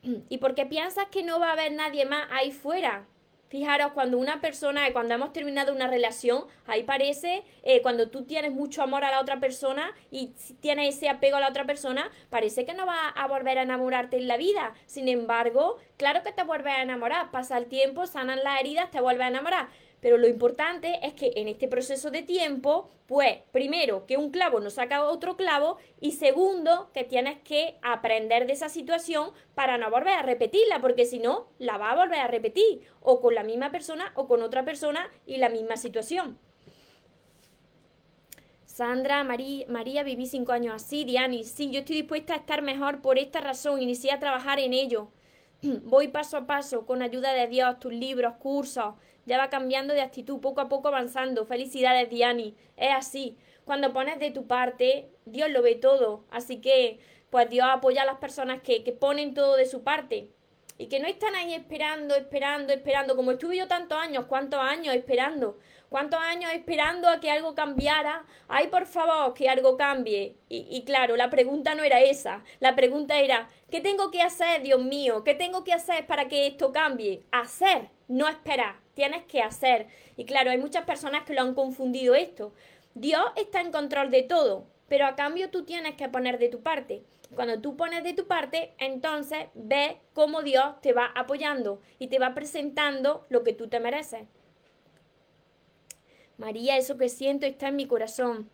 Y 0.29 0.37
porque 0.37 0.65
piensas 0.65 1.07
que 1.09 1.23
no 1.23 1.39
va 1.39 1.49
a 1.49 1.53
haber 1.53 1.71
nadie 1.71 2.05
más 2.05 2.27
ahí 2.31 2.51
fuera. 2.51 3.05
Fijaros, 3.47 3.93
cuando 3.93 4.17
una 4.17 4.41
persona, 4.41 4.91
cuando 4.91 5.13
hemos 5.13 5.31
terminado 5.31 5.73
una 5.73 5.87
relación, 5.87 6.45
ahí 6.65 6.83
parece, 6.83 7.43
eh, 7.63 7.81
cuando 7.81 8.09
tú 8.09 8.23
tienes 8.23 8.51
mucho 8.51 8.81
amor 8.81 9.05
a 9.05 9.11
la 9.11 9.21
otra 9.21 9.39
persona 9.39 9.93
y 10.09 10.33
tienes 10.61 10.95
ese 10.95 11.09
apego 11.09 11.37
a 11.37 11.39
la 11.39 11.49
otra 11.49 11.65
persona, 11.65 12.09
parece 12.29 12.65
que 12.65 12.73
no 12.73 12.87
va 12.87 13.07
a 13.09 13.27
volver 13.27 13.59
a 13.59 13.61
enamorarte 13.61 14.17
en 14.17 14.27
la 14.27 14.37
vida. 14.37 14.73
Sin 14.87 15.07
embargo, 15.07 15.77
claro 15.95 16.23
que 16.23 16.31
te 16.31 16.43
vuelves 16.43 16.73
a 16.73 16.81
enamorar. 16.81 17.29
Pasa 17.29 17.57
el 17.57 17.67
tiempo, 17.67 18.07
sanan 18.07 18.43
las 18.43 18.59
heridas, 18.59 18.89
te 18.89 18.99
vuelves 18.99 19.25
a 19.25 19.29
enamorar. 19.29 19.67
Pero 20.05 20.19
lo 20.19 20.27
importante 20.27 20.99
es 21.01 21.15
que 21.15 21.33
en 21.35 21.47
este 21.47 21.67
proceso 21.67 22.11
de 22.11 22.21
tiempo, 22.21 22.91
pues, 23.07 23.39
primero, 23.51 24.05
que 24.05 24.17
un 24.17 24.29
clavo 24.29 24.59
no 24.59 24.69
saca 24.69 25.03
otro 25.03 25.35
clavo 25.35 25.77
y 25.99 26.11
segundo, 26.11 26.91
que 26.93 27.03
tienes 27.03 27.39
que 27.39 27.79
aprender 27.81 28.45
de 28.45 28.53
esa 28.53 28.69
situación 28.69 29.31
para 29.55 29.79
no 29.79 29.89
volver 29.89 30.13
a 30.13 30.21
repetirla, 30.21 30.79
porque 30.79 31.05
si 31.05 31.17
no, 31.17 31.47
la 31.57 31.79
va 31.79 31.89
a 31.89 31.95
volver 31.95 32.19
a 32.19 32.27
repetir, 32.27 32.81
o 33.01 33.19
con 33.19 33.33
la 33.33 33.41
misma 33.41 33.71
persona 33.71 34.11
o 34.13 34.27
con 34.27 34.43
otra 34.43 34.63
persona 34.63 35.09
y 35.25 35.37
la 35.37 35.49
misma 35.49 35.75
situación. 35.75 36.37
Sandra, 38.67 39.23
María, 39.23 39.65
María, 39.69 40.03
viví 40.03 40.27
cinco 40.27 40.51
años 40.51 40.75
así, 40.75 41.03
Diani, 41.03 41.43
sí, 41.45 41.71
yo 41.71 41.79
estoy 41.79 41.95
dispuesta 41.95 42.35
a 42.35 42.37
estar 42.37 42.61
mejor 42.61 43.01
por 43.01 43.17
esta 43.17 43.41
razón, 43.41 43.81
inicié 43.81 44.11
a 44.11 44.19
trabajar 44.19 44.59
en 44.59 44.73
ello. 44.73 45.07
voy 45.83 46.07
paso 46.09 46.37
a 46.37 46.45
paso 46.45 46.85
con 46.85 47.01
ayuda 47.01 47.33
de 47.33 47.47
Dios, 47.47 47.79
tus 47.79 47.93
libros, 47.93 48.35
cursos, 48.35 48.95
ya 49.25 49.37
va 49.37 49.49
cambiando 49.49 49.93
de 49.93 50.01
actitud, 50.01 50.39
poco 50.39 50.61
a 50.61 50.69
poco 50.69 50.87
avanzando. 50.87 51.45
Felicidades, 51.45 52.09
Diani. 52.09 52.55
Es 52.77 52.91
así. 52.93 53.37
Cuando 53.65 53.91
pones 53.93 54.19
de 54.19 54.31
tu 54.31 54.45
parte, 54.45 55.09
Dios 55.25 55.49
lo 55.49 55.61
ve 55.63 55.75
todo. 55.75 56.25
Así 56.29 56.61
que, 56.61 56.99
pues 57.31 57.49
Dios 57.49 57.67
apoya 57.69 58.03
a 58.03 58.05
las 58.05 58.19
personas 58.19 58.61
que, 58.61 58.83
que 58.83 58.91
ponen 58.91 59.33
todo 59.33 59.55
de 59.55 59.65
su 59.65 59.83
parte. 59.83 60.29
Y 60.77 60.87
que 60.87 60.99
no 60.99 61.07
están 61.07 61.35
ahí 61.35 61.53
esperando, 61.53 62.15
esperando, 62.15 62.73
esperando, 62.73 63.15
como 63.15 63.31
estuve 63.31 63.57
yo 63.57 63.67
tantos 63.67 63.97
años, 63.97 64.25
¿cuántos 64.25 64.59
años 64.59 64.93
esperando? 64.93 65.57
¿Cuántos 65.95 66.19
años 66.19 66.51
esperando 66.51 67.07
a 67.07 67.21
que 67.21 67.31
algo 67.31 67.55
cambiara? 67.55 68.25
Ay, 68.49 68.67
por 68.67 68.85
favor, 68.85 69.33
que 69.33 69.47
algo 69.47 69.77
cambie. 69.77 70.35
Y, 70.49 70.83
claro, 70.83 71.15
la 71.15 71.29
pregunta 71.29 71.73
no 71.73 71.83
era 71.83 72.01
esa. 72.01 72.43
La 72.59 72.75
pregunta 72.75 73.17
era, 73.21 73.47
¿qué 73.71 73.79
tengo 73.79 74.11
que 74.11 74.21
hacer, 74.21 74.61
Dios 74.61 74.83
mío? 74.83 75.23
¿Qué 75.23 75.35
tengo 75.35 75.63
que 75.63 75.71
hacer 75.71 76.05
para 76.05 76.27
que 76.27 76.47
esto 76.47 76.73
cambie? 76.73 77.23
Hacer, 77.31 77.91
no 78.09 78.27
esperar. 78.27 78.75
Tienes 78.93 79.23
que 79.23 79.41
hacer. 79.41 79.87
Y 80.17 80.25
claro, 80.25 80.51
hay 80.51 80.57
muchas 80.57 80.83
personas 80.83 81.23
que 81.23 81.33
lo 81.33 81.39
han 81.39 81.55
confundido 81.55 82.13
esto. 82.13 82.53
Dios 82.93 83.23
está 83.37 83.61
en 83.61 83.71
control 83.71 84.11
de 84.11 84.23
todo, 84.23 84.67
pero 84.89 85.05
a 85.05 85.15
cambio 85.15 85.49
tú 85.49 85.63
tienes 85.63 85.95
que 85.95 86.09
poner 86.09 86.39
de 86.39 86.49
tu 86.49 86.61
parte. 86.61 87.03
Cuando 87.33 87.61
tú 87.61 87.77
pones 87.77 88.03
de 88.03 88.11
tu 88.11 88.27
parte, 88.27 88.73
entonces 88.79 89.47
ve 89.53 90.01
cómo 90.13 90.43
Dios 90.43 90.81
te 90.81 90.91
va 90.91 91.13
apoyando 91.15 91.81
y 91.99 92.07
te 92.07 92.19
va 92.19 92.33
presentando 92.33 93.25
lo 93.29 93.45
que 93.45 93.53
tú 93.53 93.69
te 93.69 93.79
mereces. 93.79 94.27
María, 96.37 96.77
eso 96.77 96.97
que 96.97 97.09
siento 97.09 97.45
está 97.45 97.69
en 97.69 97.77
mi 97.77 97.87
corazón. 97.87 98.49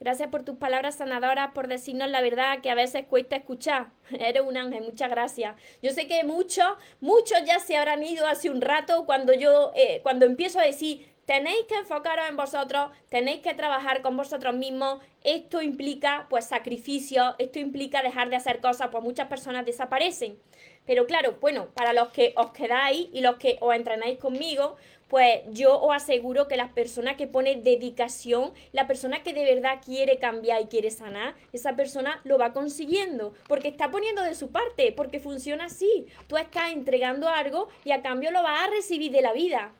Gracias 0.00 0.28
por 0.28 0.44
tus 0.44 0.56
palabras 0.56 0.96
sanadoras, 0.96 1.50
por 1.52 1.66
decirnos 1.66 2.08
la 2.08 2.20
verdad 2.20 2.60
que 2.60 2.70
a 2.70 2.76
veces 2.76 3.06
cuesta 3.08 3.36
escuchar. 3.36 3.88
Eres 4.10 4.42
un 4.42 4.56
ángel, 4.56 4.84
muchas 4.84 5.10
gracias. 5.10 5.56
Yo 5.82 5.90
sé 5.90 6.06
que 6.06 6.22
muchos, 6.22 6.68
muchos 7.00 7.38
ya 7.44 7.58
se 7.58 7.76
habrán 7.76 8.04
ido 8.04 8.26
hace 8.26 8.48
un 8.50 8.60
rato 8.60 9.06
cuando 9.06 9.32
yo, 9.32 9.72
eh, 9.74 10.00
cuando 10.04 10.24
empiezo 10.26 10.60
a 10.60 10.64
decir, 10.64 11.12
tenéis 11.24 11.64
que 11.68 11.74
enfocaros 11.74 12.28
en 12.28 12.36
vosotros, 12.36 12.90
tenéis 13.08 13.40
que 13.40 13.54
trabajar 13.54 14.00
con 14.00 14.16
vosotros 14.16 14.54
mismos. 14.54 15.00
Esto 15.24 15.62
implica 15.62 16.26
pues 16.30 16.44
sacrificio, 16.44 17.34
esto 17.38 17.58
implica 17.58 18.00
dejar 18.00 18.30
de 18.30 18.36
hacer 18.36 18.60
cosas, 18.60 18.90
pues 18.92 19.02
muchas 19.02 19.26
personas 19.26 19.66
desaparecen. 19.66 20.38
Pero 20.86 21.06
claro, 21.06 21.36
bueno, 21.40 21.68
para 21.74 21.92
los 21.92 22.08
que 22.08 22.32
os 22.36 22.52
quedáis 22.52 23.08
y 23.12 23.20
los 23.20 23.36
que 23.36 23.58
os 23.60 23.74
entrenáis 23.74 24.18
conmigo, 24.18 24.76
pues 25.08 25.40
yo 25.50 25.80
os 25.80 25.94
aseguro 25.94 26.48
que 26.48 26.56
la 26.56 26.74
persona 26.74 27.16
que 27.16 27.26
pone 27.26 27.56
dedicación, 27.56 28.52
la 28.72 28.86
persona 28.86 29.22
que 29.22 29.32
de 29.32 29.44
verdad 29.44 29.80
quiere 29.84 30.18
cambiar 30.18 30.62
y 30.62 30.66
quiere 30.66 30.90
sanar, 30.90 31.34
esa 31.52 31.76
persona 31.76 32.20
lo 32.24 32.38
va 32.38 32.52
consiguiendo, 32.52 33.32
porque 33.48 33.68
está 33.68 33.90
poniendo 33.90 34.22
de 34.22 34.34
su 34.34 34.50
parte, 34.50 34.92
porque 34.92 35.20
funciona 35.20 35.64
así. 35.64 36.06
Tú 36.26 36.36
estás 36.36 36.72
entregando 36.72 37.28
algo 37.28 37.68
y 37.84 37.92
a 37.92 38.02
cambio 38.02 38.30
lo 38.30 38.42
vas 38.42 38.68
a 38.68 38.70
recibir 38.70 39.10
de 39.10 39.22
la 39.22 39.32
vida. 39.32 39.72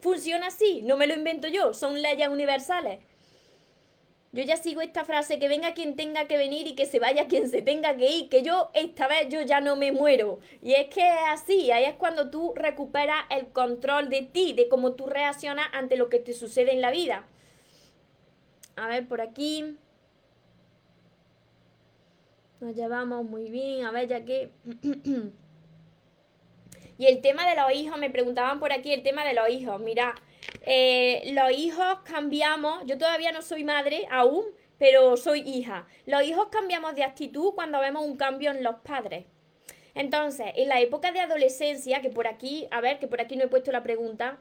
Funciona 0.00 0.48
así, 0.48 0.82
no 0.82 0.96
me 0.96 1.06
lo 1.06 1.14
invento 1.14 1.46
yo, 1.46 1.74
son 1.74 2.02
leyes 2.02 2.28
universales. 2.28 2.98
Yo 4.34 4.42
ya 4.42 4.56
sigo 4.56 4.80
esta 4.80 5.04
frase, 5.04 5.38
que 5.38 5.46
venga 5.46 5.74
quien 5.74 5.94
tenga 5.94 6.26
que 6.26 6.38
venir 6.38 6.66
y 6.66 6.74
que 6.74 6.86
se 6.86 6.98
vaya 6.98 7.28
quien 7.28 7.50
se 7.50 7.60
tenga 7.60 7.94
que 7.98 8.10
ir, 8.10 8.28
que 8.30 8.42
yo 8.42 8.70
esta 8.72 9.06
vez 9.06 9.28
yo 9.28 9.42
ya 9.42 9.60
no 9.60 9.76
me 9.76 9.92
muero. 9.92 10.38
Y 10.62 10.72
es 10.72 10.88
que 10.88 11.06
es 11.06 11.16
así, 11.28 11.70
ahí 11.70 11.84
es 11.84 11.96
cuando 11.96 12.30
tú 12.30 12.54
recuperas 12.56 13.26
el 13.28 13.48
control 13.48 14.08
de 14.08 14.22
ti, 14.22 14.54
de 14.54 14.68
cómo 14.68 14.94
tú 14.94 15.06
reaccionas 15.06 15.68
ante 15.74 15.98
lo 15.98 16.08
que 16.08 16.18
te 16.18 16.32
sucede 16.32 16.72
en 16.72 16.80
la 16.80 16.90
vida. 16.90 17.26
A 18.76 18.86
ver, 18.86 19.06
por 19.06 19.20
aquí. 19.20 19.76
Nos 22.60 22.74
llevamos 22.74 23.24
muy 23.24 23.50
bien, 23.50 23.84
a 23.84 23.90
ver, 23.90 24.08
ya 24.08 24.24
que... 24.24 24.50
Y 26.98 27.06
el 27.06 27.20
tema 27.20 27.48
de 27.48 27.56
los 27.56 27.72
hijos, 27.72 27.98
me 27.98 28.10
preguntaban 28.10 28.60
por 28.60 28.72
aquí 28.72 28.92
el 28.92 29.02
tema 29.02 29.24
de 29.24 29.34
los 29.34 29.48
hijos. 29.48 29.80
Mira, 29.80 30.14
eh, 30.62 31.32
los 31.32 31.50
hijos 31.52 31.98
cambiamos, 32.04 32.84
yo 32.86 32.98
todavía 32.98 33.32
no 33.32 33.42
soy 33.42 33.64
madre 33.64 34.06
aún, 34.10 34.44
pero 34.78 35.16
soy 35.16 35.40
hija. 35.40 35.86
Los 36.06 36.22
hijos 36.24 36.48
cambiamos 36.50 36.94
de 36.94 37.04
actitud 37.04 37.52
cuando 37.54 37.80
vemos 37.80 38.04
un 38.04 38.16
cambio 38.16 38.50
en 38.50 38.62
los 38.62 38.76
padres. 38.76 39.26
Entonces, 39.94 40.46
en 40.56 40.68
la 40.68 40.80
época 40.80 41.12
de 41.12 41.20
adolescencia, 41.20 42.00
que 42.00 42.10
por 42.10 42.26
aquí, 42.26 42.66
a 42.70 42.80
ver, 42.80 42.98
que 42.98 43.06
por 43.06 43.20
aquí 43.20 43.36
no 43.36 43.44
he 43.44 43.48
puesto 43.48 43.72
la 43.72 43.82
pregunta. 43.82 44.38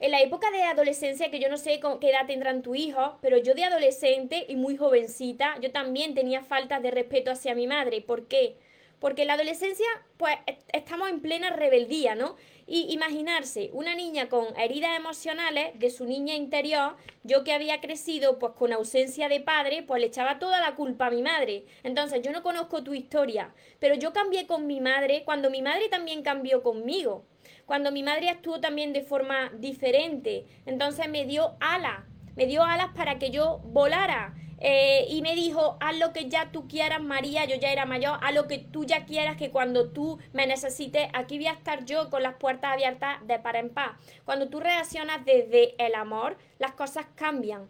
En 0.00 0.10
la 0.10 0.20
época 0.20 0.50
de 0.50 0.64
adolescencia, 0.64 1.30
que 1.30 1.38
yo 1.38 1.48
no 1.48 1.56
sé 1.56 1.80
qué 2.00 2.10
edad 2.10 2.26
tendrán 2.26 2.62
tu 2.62 2.74
hijo, 2.74 3.18
pero 3.22 3.38
yo 3.38 3.54
de 3.54 3.64
adolescente 3.64 4.44
y 4.48 4.56
muy 4.56 4.76
jovencita, 4.76 5.58
yo 5.60 5.70
también 5.70 6.14
tenía 6.14 6.42
falta 6.42 6.80
de 6.80 6.90
respeto 6.90 7.30
hacia 7.30 7.54
mi 7.54 7.68
madre. 7.68 8.00
¿Por 8.00 8.26
qué? 8.26 8.56
En 9.02 9.26
la 9.26 9.34
adolescencia, 9.34 9.86
pues 10.16 10.36
estamos 10.72 11.10
en 11.10 11.20
plena 11.20 11.50
rebeldía, 11.50 12.14
¿no? 12.14 12.36
Y 12.66 12.92
imaginarse 12.92 13.70
una 13.72 13.94
niña 13.94 14.28
con 14.28 14.46
heridas 14.56 14.96
emocionales 14.96 15.78
de 15.78 15.90
su 15.90 16.06
niña 16.06 16.34
interior, 16.34 16.96
yo 17.24 17.44
que 17.44 17.52
había 17.52 17.80
crecido 17.80 18.38
pues 18.38 18.52
con 18.52 18.72
ausencia 18.72 19.28
de 19.28 19.40
padre, 19.40 19.82
pues 19.82 20.00
le 20.00 20.06
echaba 20.06 20.38
toda 20.38 20.60
la 20.60 20.76
culpa 20.76 21.06
a 21.06 21.10
mi 21.10 21.22
madre. 21.22 21.64
Entonces 21.82 22.22
yo 22.22 22.32
no 22.32 22.42
conozco 22.42 22.82
tu 22.82 22.94
historia, 22.94 23.52
pero 23.80 23.94
yo 23.96 24.12
cambié 24.12 24.46
con 24.46 24.66
mi 24.66 24.80
madre 24.80 25.22
cuando 25.24 25.50
mi 25.50 25.62
madre 25.62 25.88
también 25.88 26.22
cambió 26.22 26.62
conmigo. 26.62 27.26
Cuando 27.66 27.90
mi 27.90 28.02
madre 28.02 28.28
actuó 28.28 28.60
también 28.60 28.92
de 28.92 29.02
forma 29.02 29.50
diferente, 29.58 30.46
entonces 30.66 31.08
me 31.08 31.24
dio 31.24 31.56
alas, 31.60 32.04
me 32.36 32.46
dio 32.46 32.62
alas 32.62 32.88
para 32.94 33.18
que 33.18 33.30
yo 33.30 33.58
volara 33.64 34.34
eh, 34.64 35.06
y 35.08 35.22
me 35.22 35.34
dijo, 35.34 35.76
haz 35.80 35.98
lo 35.98 36.12
que 36.12 36.28
ya 36.28 36.52
tú 36.52 36.68
quieras, 36.68 37.02
María, 37.02 37.44
yo 37.46 37.56
ya 37.56 37.72
era 37.72 37.84
mayor, 37.84 38.20
haz 38.22 38.32
lo 38.32 38.46
que 38.46 38.58
tú 38.58 38.84
ya 38.84 39.06
quieras, 39.06 39.36
que 39.36 39.50
cuando 39.50 39.90
tú 39.90 40.20
me 40.32 40.46
necesites, 40.46 41.08
aquí 41.14 41.36
voy 41.36 41.48
a 41.48 41.52
estar 41.52 41.84
yo 41.84 42.10
con 42.10 42.22
las 42.22 42.36
puertas 42.36 42.72
abiertas 42.72 43.26
de 43.26 43.40
par 43.40 43.56
en 43.56 43.70
par. 43.70 43.96
Cuando 44.24 44.48
tú 44.48 44.60
reaccionas 44.60 45.24
desde 45.24 45.74
el 45.84 45.96
amor, 45.96 46.38
las 46.60 46.74
cosas 46.74 47.06
cambian. 47.16 47.68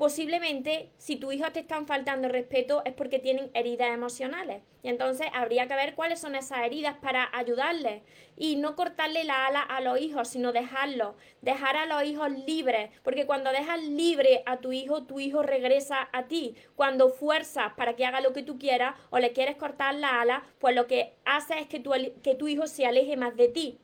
Posiblemente, 0.00 0.88
si 0.96 1.16
tu 1.16 1.30
hijo 1.30 1.52
te 1.52 1.60
están 1.60 1.86
faltando 1.86 2.26
respeto, 2.26 2.80
es 2.86 2.94
porque 2.94 3.18
tienen 3.18 3.50
heridas 3.52 3.92
emocionales. 3.92 4.62
Y 4.82 4.88
entonces 4.88 5.26
habría 5.34 5.68
que 5.68 5.74
ver 5.74 5.94
cuáles 5.94 6.18
son 6.18 6.34
esas 6.34 6.60
heridas 6.60 6.96
para 7.02 7.28
ayudarles. 7.34 8.02
Y 8.34 8.56
no 8.56 8.76
cortarle 8.76 9.24
la 9.24 9.46
ala 9.46 9.60
a 9.60 9.82
los 9.82 10.00
hijos, 10.00 10.28
sino 10.28 10.52
dejarlos. 10.52 11.16
Dejar 11.42 11.76
a 11.76 11.84
los 11.84 12.02
hijos 12.04 12.30
libres. 12.30 12.88
Porque 13.02 13.26
cuando 13.26 13.52
dejas 13.52 13.82
libre 13.82 14.42
a 14.46 14.56
tu 14.56 14.72
hijo, 14.72 15.02
tu 15.02 15.20
hijo 15.20 15.42
regresa 15.42 16.08
a 16.14 16.28
ti. 16.28 16.54
Cuando 16.76 17.10
fuerzas 17.10 17.74
para 17.74 17.94
que 17.94 18.06
haga 18.06 18.22
lo 18.22 18.32
que 18.32 18.42
tú 18.42 18.58
quieras 18.58 18.94
o 19.10 19.18
le 19.18 19.34
quieres 19.34 19.56
cortar 19.56 19.94
la 19.96 20.22
ala, 20.22 20.44
pues 20.60 20.74
lo 20.74 20.86
que 20.86 21.12
hace 21.26 21.58
es 21.58 21.66
que 21.66 21.78
tu, 21.78 21.92
que 22.22 22.34
tu 22.34 22.48
hijo 22.48 22.66
se 22.66 22.86
aleje 22.86 23.18
más 23.18 23.36
de 23.36 23.48
ti. 23.48 23.78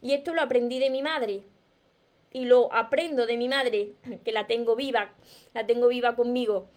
Y 0.00 0.14
esto 0.14 0.32
lo 0.32 0.40
aprendí 0.40 0.78
de 0.78 0.88
mi 0.88 1.02
madre 1.02 1.44
y 2.32 2.44
lo 2.44 2.72
aprendo 2.72 3.26
de 3.26 3.36
mi 3.36 3.48
madre, 3.48 3.92
que 4.24 4.32
la 4.32 4.46
tengo 4.46 4.76
viva, 4.76 5.12
la 5.54 5.66
tengo 5.66 5.88
viva 5.88 6.16
conmigo. 6.16 6.68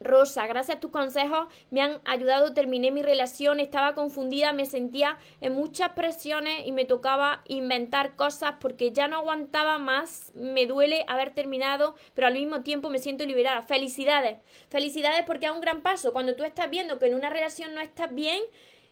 Rosa, 0.00 0.46
gracias 0.46 0.76
a 0.76 0.80
tus 0.80 0.92
consejos 0.92 1.48
me 1.70 1.80
han 1.80 2.00
ayudado, 2.04 2.54
terminé 2.54 2.92
mi 2.92 3.02
relación, 3.02 3.58
estaba 3.58 3.94
confundida, 3.94 4.52
me 4.52 4.64
sentía 4.64 5.18
en 5.40 5.54
muchas 5.54 5.90
presiones 5.90 6.66
y 6.66 6.72
me 6.72 6.84
tocaba 6.84 7.42
inventar 7.48 8.14
cosas 8.14 8.54
porque 8.60 8.92
ya 8.92 9.08
no 9.08 9.16
aguantaba 9.16 9.78
más, 9.78 10.30
me 10.34 10.66
duele 10.66 11.04
haber 11.08 11.34
terminado, 11.34 11.96
pero 12.14 12.28
al 12.28 12.34
mismo 12.34 12.62
tiempo 12.62 12.90
me 12.90 13.00
siento 13.00 13.26
liberada. 13.26 13.62
Felicidades, 13.62 14.38
felicidades 14.68 15.24
porque 15.26 15.46
es 15.46 15.52
un 15.52 15.60
gran 15.60 15.82
paso. 15.82 16.12
Cuando 16.12 16.36
tú 16.36 16.44
estás 16.44 16.70
viendo 16.70 16.98
que 16.98 17.06
en 17.06 17.14
una 17.14 17.30
relación 17.30 17.74
no 17.74 17.80
estás 17.80 18.14
bien, 18.14 18.40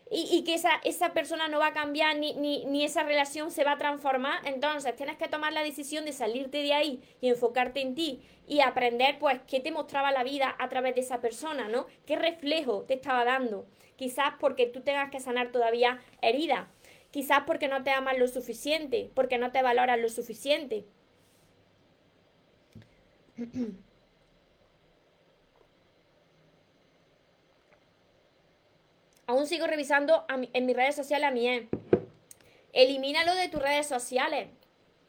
y, 0.08 0.44
que 0.44 0.54
esa, 0.54 0.70
esa 0.84 1.12
persona 1.12 1.48
no 1.48 1.58
va 1.58 1.68
a 1.68 1.72
cambiar 1.72 2.16
ni, 2.16 2.32
ni, 2.34 2.64
ni, 2.66 2.84
esa 2.84 3.02
relación 3.02 3.50
se 3.50 3.64
va 3.64 3.72
a 3.72 3.78
transformar, 3.78 4.46
entonces 4.46 4.94
tienes 4.94 5.16
que 5.16 5.26
tomar 5.26 5.52
la 5.52 5.64
decisión 5.64 6.04
de 6.04 6.12
salirte 6.12 6.62
de 6.62 6.74
ahí 6.74 7.02
y 7.20 7.28
enfocarte 7.28 7.80
en 7.80 7.96
ti 7.96 8.22
y 8.46 8.60
aprender 8.60 9.18
pues 9.18 9.40
qué 9.48 9.58
te 9.58 9.72
mostraba 9.72 10.12
la 10.12 10.22
vida 10.22 10.54
a 10.60 10.68
través 10.68 10.94
de 10.94 11.00
esa 11.00 11.20
persona, 11.20 11.68
¿no? 11.68 11.86
¿Qué 12.06 12.14
reflejo 12.14 12.82
te 12.82 12.94
estaba 12.94 13.24
dando? 13.24 13.66
Quizás 13.96 14.34
porque 14.38 14.66
tú 14.66 14.82
tengas 14.82 15.10
que 15.10 15.18
sanar 15.18 15.50
todavía 15.50 16.00
herida, 16.22 16.68
quizás 17.10 17.40
porque 17.44 17.66
no 17.66 17.82
te 17.82 17.90
amas 17.90 18.16
lo 18.16 18.28
suficiente, 18.28 19.10
porque 19.12 19.38
no 19.38 19.50
te 19.50 19.62
valoras 19.62 19.98
lo 19.98 20.08
suficiente. 20.08 20.84
Aún 29.28 29.48
sigo 29.48 29.66
revisando 29.66 30.24
en 30.28 30.66
mis 30.66 30.76
redes 30.76 30.94
sociales 30.94 31.28
a 31.28 31.32
mi 31.32 31.48
ex. 31.48 31.68
Elimínalo 32.72 33.34
de 33.34 33.48
tus 33.48 33.60
redes 33.60 33.88
sociales. 33.88 34.50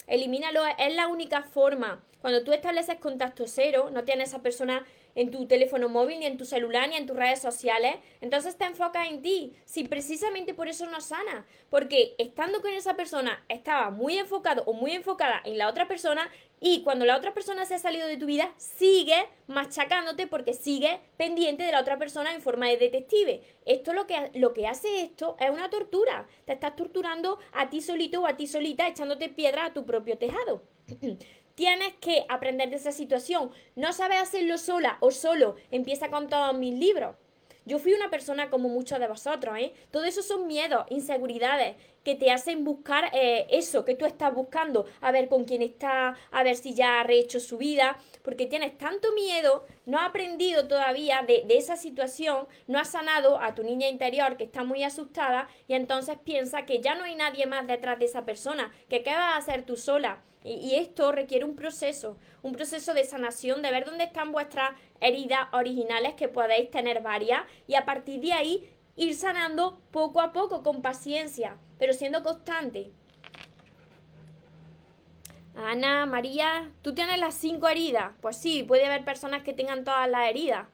Elimínalo, 0.08 0.62
es 0.66 0.96
la 0.96 1.08
única 1.08 1.44
forma. 1.44 2.04
Cuando 2.22 2.44
tú 2.44 2.52
estableces 2.52 2.96
contacto 2.96 3.44
cero, 3.46 3.92
no 3.92 4.06
tienes 4.06 4.30
a 4.30 4.38
esa 4.38 4.42
persona 4.42 4.88
en 5.14 5.30
tu 5.30 5.48
teléfono 5.48 5.88
móvil, 5.88 6.20
ni 6.20 6.26
en 6.26 6.38
tu 6.38 6.46
celular, 6.46 6.90
ni 6.90 6.96
en 6.96 7.06
tus 7.06 7.16
redes 7.16 7.40
sociales. 7.40 7.96
Entonces 8.20 8.58
te 8.58 8.66
enfocas 8.66 9.08
en 9.08 9.22
ti. 9.22 9.54
Si 9.66 9.84
precisamente 9.84 10.56
por 10.56 10.68
eso 10.68 10.88
no 10.88 11.00
sana. 11.00 11.46
Porque 11.70 12.16
estando 12.18 12.62
con 12.62 12.74
esa 12.74 12.96
persona 12.96 13.44
estaba 13.50 13.92
muy 13.92 14.18
enfocado 14.18 14.64
o 14.66 14.74
muy 14.74 14.94
enfocada 14.94 15.42
en 15.46 15.60
la 15.60 15.68
otra 15.68 15.88
persona 15.88 16.28
y 16.60 16.82
cuando 16.84 17.06
la 17.06 17.18
otra 17.18 17.34
persona 17.34 17.66
se 17.66 17.76
ha 17.76 17.80
salido 17.80 18.08
de 18.08 18.18
tu 18.18 18.26
vida, 18.26 18.52
sigue 18.58 19.28
machacándote 19.48 20.26
porque 20.26 20.54
sigue 20.54 21.00
pendiente 21.16 21.64
de 21.64 21.72
la 21.72 21.82
otra 21.82 21.98
persona 21.98 22.34
en 22.34 22.42
forma 22.42 22.68
de 22.68 22.78
detective. 22.78 23.42
Esto 23.66 23.94
lo 23.94 24.08
que, 24.08 24.32
lo 24.34 24.54
que 24.54 24.68
hace 24.68 25.02
esto 25.02 25.36
es 25.40 25.52
una 25.52 25.70
tortura. 25.70 26.28
Te 26.46 26.54
estás 26.54 26.76
torturando 26.76 27.38
a 27.54 27.70
ti 27.70 27.82
solito 27.82 28.22
o 28.22 28.28
a 28.28 28.38
ti 28.38 28.48
solita 28.48 28.88
echándote 28.88 29.30
piedra 29.30 29.66
a 29.66 29.74
tu 29.74 29.86
propio 29.86 30.18
tejado. 30.18 30.64
Tienes 31.56 31.94
que 31.96 32.26
aprender 32.30 32.70
de 32.70 32.76
esa 32.76 32.92
situación. 32.92 33.52
No 33.76 33.94
sabes 33.94 34.22
hacerlo 34.22 34.58
sola 34.58 34.98
o 35.00 35.12
solo. 35.12 35.56
Empieza 35.72 36.10
con 36.10 36.28
todos 36.28 36.56
mis 36.56 36.74
libros. 36.74 37.16
Yo 37.68 37.80
fui 37.80 37.92
una 37.92 38.10
persona 38.10 38.50
como 38.50 38.70
muchos 38.70 38.98
de 38.98 39.10
vosotros, 39.10 39.58
¿eh? 39.60 39.74
Todo 39.92 40.06
eso 40.06 40.24
son 40.24 40.48
miedos, 40.48 40.86
inseguridades 40.90 41.76
que 42.06 42.16
te 42.16 42.32
hacen 42.32 42.64
buscar 42.64 43.12
eh, 43.12 43.46
eso 43.50 43.84
que 43.84 43.94
tú 43.94 44.06
estás 44.06 44.34
buscando, 44.34 44.86
a 45.02 45.12
ver 45.12 45.28
con 45.28 45.44
quién 45.44 45.62
está, 45.62 46.16
a 46.32 46.44
ver 46.44 46.56
si 46.56 46.74
ya 46.74 47.02
ha 47.02 47.04
rehecho 47.04 47.42
su 47.42 47.58
vida, 47.58 47.98
porque 48.22 48.46
tienes 48.46 48.78
tanto 48.78 49.12
miedo, 49.12 49.66
no 49.86 50.00
has 50.00 50.08
aprendido 50.08 50.70
todavía 50.70 51.24
de, 51.28 51.44
de 51.46 51.58
esa 51.58 51.76
situación, 51.76 52.48
no 52.68 52.80
has 52.80 52.92
sanado 52.92 53.38
a 53.42 53.54
tu 53.54 53.64
niña 53.64 53.90
interior 53.90 54.38
que 54.38 54.46
está 54.46 54.64
muy 54.64 54.86
asustada 54.86 55.50
y 55.68 55.74
entonces 55.74 56.18
piensa 56.24 56.66
que 56.66 56.80
ya 56.80 56.96
no 56.96 57.04
hay 57.04 57.16
nadie 57.16 57.48
más 57.48 57.68
detrás 57.68 58.00
de 58.00 58.06
esa 58.06 58.24
persona, 58.24 58.72
que 58.88 59.04
qué 59.04 59.12
vas 59.12 59.34
a 59.34 59.38
hacer 59.38 59.64
tú 59.64 59.76
sola. 59.76 60.24
Y, 60.48 60.76
esto 60.76 61.12
requiere 61.12 61.44
un 61.44 61.56
proceso, 61.56 62.18
un 62.42 62.54
proceso 62.54 62.94
de 62.94 63.04
sanación, 63.04 63.62
de 63.62 63.72
ver 63.72 63.86
dónde 63.86 64.06
están 64.06 64.32
vuestras 64.32 64.72
heridas 65.02 65.48
originales, 65.52 66.14
que 66.14 66.30
podéis 66.30 66.72
tener 66.72 67.02
varias, 67.02 67.42
y 67.68 67.76
a 67.76 67.84
partir 67.84 68.22
de 68.22 68.32
ahí 68.32 68.70
ir 68.96 69.14
sanando 69.16 69.82
poco 69.92 70.22
a 70.22 70.32
poco, 70.32 70.64
con 70.64 70.82
paciencia, 70.82 71.58
pero 71.78 71.92
siendo 71.92 72.24
constante. 72.24 72.92
Ana, 75.56 76.06
María, 76.06 76.72
¿tú 76.82 76.94
tienes 76.94 77.20
las 77.20 77.36
cinco 77.36 77.68
heridas? 77.68 78.14
Pues 78.22 78.38
sí, 78.38 78.64
puede 78.64 78.86
haber 78.86 79.04
personas 79.04 79.44
que 79.44 79.54
tengan 79.54 79.84
todas 79.84 80.10
las 80.10 80.30
heridas. 80.30 80.68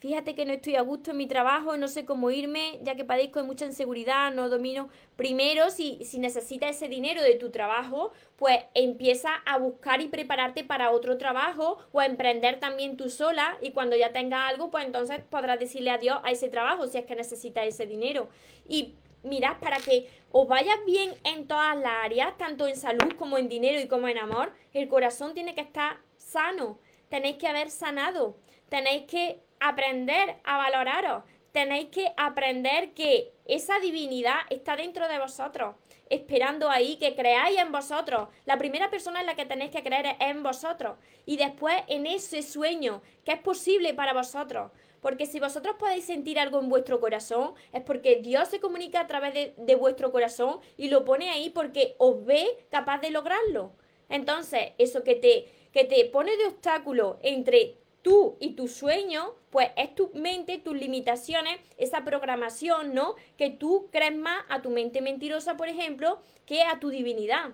Fíjate 0.00 0.34
que 0.34 0.46
no 0.46 0.54
estoy 0.54 0.76
a 0.76 0.80
gusto 0.80 1.10
en 1.10 1.18
mi 1.18 1.26
trabajo, 1.26 1.76
no 1.76 1.86
sé 1.86 2.06
cómo 2.06 2.30
irme, 2.30 2.78
ya 2.82 2.94
que 2.94 3.04
padezco 3.04 3.38
de 3.38 3.46
mucha 3.46 3.66
inseguridad, 3.66 4.32
no 4.32 4.48
domino. 4.48 4.88
Primero, 5.14 5.68
si, 5.68 6.02
si 6.06 6.18
necesitas 6.18 6.70
ese 6.70 6.88
dinero 6.88 7.22
de 7.22 7.34
tu 7.34 7.50
trabajo, 7.50 8.10
pues 8.36 8.60
empieza 8.72 9.28
a 9.44 9.58
buscar 9.58 10.00
y 10.00 10.08
prepararte 10.08 10.64
para 10.64 10.90
otro 10.90 11.18
trabajo 11.18 11.76
o 11.92 12.00
a 12.00 12.06
emprender 12.06 12.58
también 12.58 12.96
tú 12.96 13.10
sola 13.10 13.58
y 13.60 13.72
cuando 13.72 13.94
ya 13.94 14.10
tengas 14.10 14.50
algo, 14.50 14.70
pues 14.70 14.86
entonces 14.86 15.20
podrás 15.28 15.60
decirle 15.60 15.90
adiós 15.90 16.18
a 16.24 16.30
ese 16.30 16.48
trabajo 16.48 16.86
si 16.86 16.96
es 16.96 17.04
que 17.04 17.14
necesitas 17.14 17.66
ese 17.66 17.84
dinero. 17.84 18.30
Y 18.66 18.94
mirad, 19.22 19.58
para 19.60 19.76
que 19.80 20.08
os 20.32 20.48
vayas 20.48 20.78
bien 20.86 21.12
en 21.24 21.46
todas 21.46 21.76
las 21.76 22.04
áreas, 22.04 22.38
tanto 22.38 22.66
en 22.66 22.76
salud 22.76 23.12
como 23.18 23.36
en 23.36 23.50
dinero 23.50 23.78
y 23.78 23.86
como 23.86 24.08
en 24.08 24.16
amor, 24.16 24.54
el 24.72 24.88
corazón 24.88 25.34
tiene 25.34 25.54
que 25.54 25.60
estar 25.60 25.98
sano. 26.16 26.78
Tenéis 27.10 27.36
que 27.36 27.48
haber 27.48 27.68
sanado. 27.70 28.38
Tenéis 28.70 29.02
que 29.02 29.42
aprender 29.60 30.36
a 30.44 30.56
valoraros. 30.56 31.24
Tenéis 31.52 31.88
que 31.88 32.12
aprender 32.16 32.92
que 32.92 33.32
esa 33.44 33.78
divinidad 33.80 34.38
está 34.50 34.76
dentro 34.76 35.08
de 35.08 35.18
vosotros, 35.18 35.74
esperando 36.08 36.70
ahí 36.70 36.96
que 36.96 37.16
creáis 37.16 37.58
en 37.58 37.72
vosotros. 37.72 38.28
La 38.44 38.56
primera 38.56 38.88
persona 38.90 39.20
en 39.20 39.26
la 39.26 39.34
que 39.34 39.46
tenéis 39.46 39.70
que 39.70 39.82
creer 39.82 40.06
es 40.06 40.16
en 40.20 40.42
vosotros. 40.42 40.96
Y 41.26 41.36
después 41.36 41.74
en 41.88 42.06
ese 42.06 42.42
sueño 42.42 43.02
que 43.24 43.32
es 43.32 43.40
posible 43.40 43.94
para 43.94 44.12
vosotros. 44.12 44.70
Porque 45.00 45.26
si 45.26 45.40
vosotros 45.40 45.76
podéis 45.78 46.04
sentir 46.04 46.38
algo 46.38 46.60
en 46.60 46.68
vuestro 46.68 47.00
corazón, 47.00 47.54
es 47.72 47.82
porque 47.82 48.16
Dios 48.16 48.48
se 48.48 48.60
comunica 48.60 49.00
a 49.00 49.06
través 49.06 49.34
de, 49.34 49.54
de, 49.56 49.74
vuestro 49.74 50.12
corazón 50.12 50.60
y 50.76 50.88
lo 50.88 51.04
pone 51.04 51.30
ahí 51.30 51.50
porque 51.50 51.94
os 51.98 52.24
ve 52.24 52.46
capaz 52.70 52.98
de 52.98 53.10
lograrlo. 53.10 53.72
Entonces, 54.08 54.72
eso 54.78 55.02
que 55.02 55.14
te, 55.14 55.50
que 55.72 55.84
te 55.84 56.04
pone 56.06 56.36
de 56.36 56.46
obstáculo 56.46 57.18
entre 57.22 57.76
tú 58.02 58.36
y 58.40 58.50
tu 58.50 58.68
sueño, 58.68 59.34
pues 59.50 59.70
es 59.76 59.94
tu 59.94 60.10
mente, 60.14 60.58
tus 60.58 60.76
limitaciones, 60.76 61.60
esa 61.76 62.04
programación, 62.04 62.94
¿no? 62.94 63.16
Que 63.36 63.50
tú 63.50 63.88
crees 63.90 64.16
más 64.16 64.44
a 64.48 64.62
tu 64.62 64.70
mente 64.70 65.02
mentirosa, 65.02 65.56
por 65.56 65.68
ejemplo, 65.68 66.20
que 66.46 66.62
a 66.62 66.78
tu 66.78 66.88
divinidad. 66.88 67.50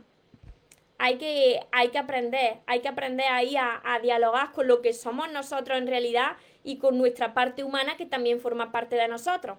Hay 0.99 1.19
que, 1.19 1.61
hay 1.73 1.89
que 1.89 1.99
aprender, 1.99 2.61
hay 2.67 2.81
que 2.81 2.89
aprender 2.89 3.27
ahí 3.31 3.57
a, 3.57 3.99
dialogar 4.03 4.53
con 4.53 4.67
lo 4.67 4.81
que 4.81 4.93
somos 4.93 5.31
nosotros 5.31 5.77
en 5.77 5.87
realidad 5.87 6.37
y 6.65 6.79
con 6.79 6.97
nuestra 6.97 7.35
parte 7.35 7.65
humana 7.65 7.97
que 7.97 8.07
también 8.07 8.41
forma 8.41 8.73
parte 8.73 8.97
de 8.97 9.09
nosotros. 9.09 9.59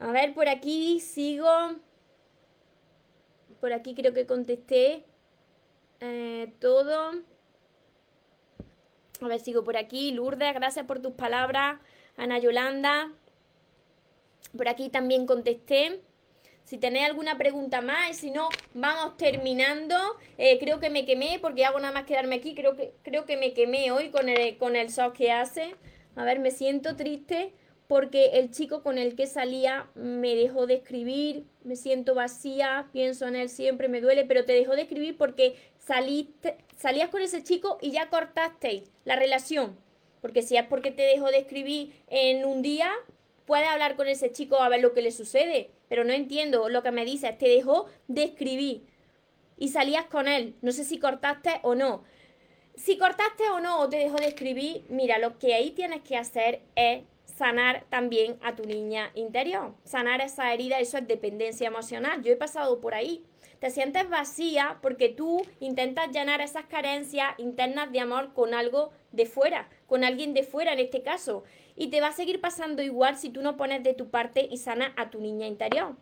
A 0.00 0.12
ver, 0.12 0.34
por 0.34 0.48
aquí 0.48 1.00
sigo. 1.00 1.48
Por 3.60 3.72
aquí 3.72 3.94
creo 3.94 4.12
que 4.12 4.26
contesté 4.26 5.04
eh, 6.00 6.52
todo. 6.60 7.12
A 9.20 9.28
ver, 9.28 9.40
sigo 9.40 9.64
por 9.64 9.76
aquí. 9.76 10.12
Lourdes, 10.12 10.54
gracias 10.54 10.86
por 10.86 11.00
tus 11.00 11.12
palabras. 11.12 11.80
Ana 12.16 12.38
Yolanda. 12.38 13.12
Por 14.56 14.68
aquí 14.68 14.88
también 14.88 15.26
contesté. 15.26 16.00
Si 16.64 16.76
tenéis 16.76 17.06
alguna 17.06 17.38
pregunta 17.38 17.80
más, 17.80 18.18
si 18.18 18.30
no, 18.30 18.48
vamos 18.74 19.16
terminando. 19.16 19.96
Eh, 20.36 20.58
creo 20.58 20.80
que 20.80 20.90
me 20.90 21.06
quemé 21.06 21.38
porque 21.40 21.64
hago 21.64 21.80
nada 21.80 21.94
más 21.94 22.04
quedarme 22.04 22.36
aquí. 22.36 22.54
Creo 22.54 22.76
que, 22.76 22.92
creo 23.02 23.24
que 23.24 23.36
me 23.36 23.54
quemé 23.54 23.90
hoy 23.90 24.10
con 24.10 24.28
el, 24.28 24.58
con 24.58 24.76
el 24.76 24.88
shock 24.88 25.14
que 25.14 25.32
hace. 25.32 25.74
A 26.14 26.24
ver, 26.24 26.38
me 26.40 26.50
siento 26.50 26.94
triste 26.94 27.52
porque 27.88 28.32
el 28.34 28.50
chico 28.50 28.82
con 28.82 28.98
el 28.98 29.16
que 29.16 29.26
salía 29.26 29.88
me 29.94 30.36
dejó 30.36 30.66
de 30.66 30.74
escribir, 30.74 31.44
me 31.64 31.74
siento 31.74 32.14
vacía, 32.14 32.88
pienso 32.92 33.26
en 33.26 33.34
él 33.34 33.48
siempre, 33.48 33.88
me 33.88 34.02
duele, 34.02 34.26
pero 34.26 34.44
te 34.44 34.52
dejó 34.52 34.76
de 34.76 34.82
escribir 34.82 35.16
porque 35.16 35.56
saliste, 35.78 36.58
salías 36.76 37.08
con 37.08 37.22
ese 37.22 37.42
chico 37.42 37.78
y 37.80 37.90
ya 37.90 38.10
cortasteis 38.10 38.84
la 39.06 39.16
relación. 39.16 39.78
Porque 40.20 40.42
si 40.42 40.56
es 40.58 40.66
porque 40.66 40.90
te 40.90 41.02
dejó 41.02 41.30
de 41.30 41.38
escribir 41.38 41.94
en 42.08 42.44
un 42.44 42.60
día, 42.60 42.92
puedes 43.46 43.66
hablar 43.66 43.96
con 43.96 44.06
ese 44.06 44.32
chico 44.32 44.60
a 44.60 44.68
ver 44.68 44.82
lo 44.82 44.92
que 44.92 45.00
le 45.00 45.10
sucede. 45.10 45.70
Pero 45.88 46.04
no 46.04 46.12
entiendo 46.12 46.68
lo 46.68 46.82
que 46.82 46.90
me 46.90 47.06
dices, 47.06 47.38
te 47.38 47.48
dejó 47.48 47.86
de 48.06 48.24
escribir 48.24 48.82
y 49.56 49.68
salías 49.68 50.04
con 50.04 50.28
él. 50.28 50.54
No 50.60 50.72
sé 50.72 50.84
si 50.84 50.98
cortaste 50.98 51.60
o 51.62 51.74
no. 51.74 52.04
Si 52.76 52.98
cortaste 52.98 53.48
o 53.48 53.60
no 53.60 53.80
o 53.80 53.88
te 53.88 53.96
dejó 53.96 54.16
de 54.16 54.28
escribir, 54.28 54.84
mira, 54.90 55.18
lo 55.18 55.38
que 55.38 55.54
ahí 55.54 55.70
tienes 55.70 56.02
que 56.02 56.16
hacer 56.16 56.60
es 56.76 57.02
sanar 57.38 57.84
también 57.88 58.36
a 58.42 58.56
tu 58.56 58.64
niña 58.64 59.12
interior. 59.14 59.74
Sanar 59.84 60.20
esa 60.20 60.52
herida, 60.52 60.80
eso 60.80 60.98
es 60.98 61.06
dependencia 61.06 61.68
emocional. 61.68 62.22
Yo 62.22 62.32
he 62.32 62.36
pasado 62.36 62.80
por 62.80 62.94
ahí. 62.94 63.24
Te 63.60 63.70
sientes 63.70 64.08
vacía 64.08 64.78
porque 64.82 65.08
tú 65.08 65.42
intentas 65.60 66.10
llenar 66.10 66.40
esas 66.40 66.66
carencias 66.66 67.34
internas 67.38 67.90
de 67.92 68.00
amor 68.00 68.32
con 68.34 68.54
algo 68.54 68.90
de 69.12 69.26
fuera, 69.26 69.68
con 69.86 70.04
alguien 70.04 70.34
de 70.34 70.42
fuera 70.42 70.72
en 70.72 70.80
este 70.80 71.02
caso. 71.02 71.44
Y 71.76 71.88
te 71.88 72.00
va 72.00 72.08
a 72.08 72.12
seguir 72.12 72.40
pasando 72.40 72.82
igual 72.82 73.16
si 73.16 73.30
tú 73.30 73.40
no 73.40 73.56
pones 73.56 73.82
de 73.82 73.94
tu 73.94 74.10
parte 74.10 74.48
y 74.50 74.58
sanas 74.58 74.92
a 74.96 75.10
tu 75.10 75.20
niña 75.20 75.46
interior. 75.46 75.96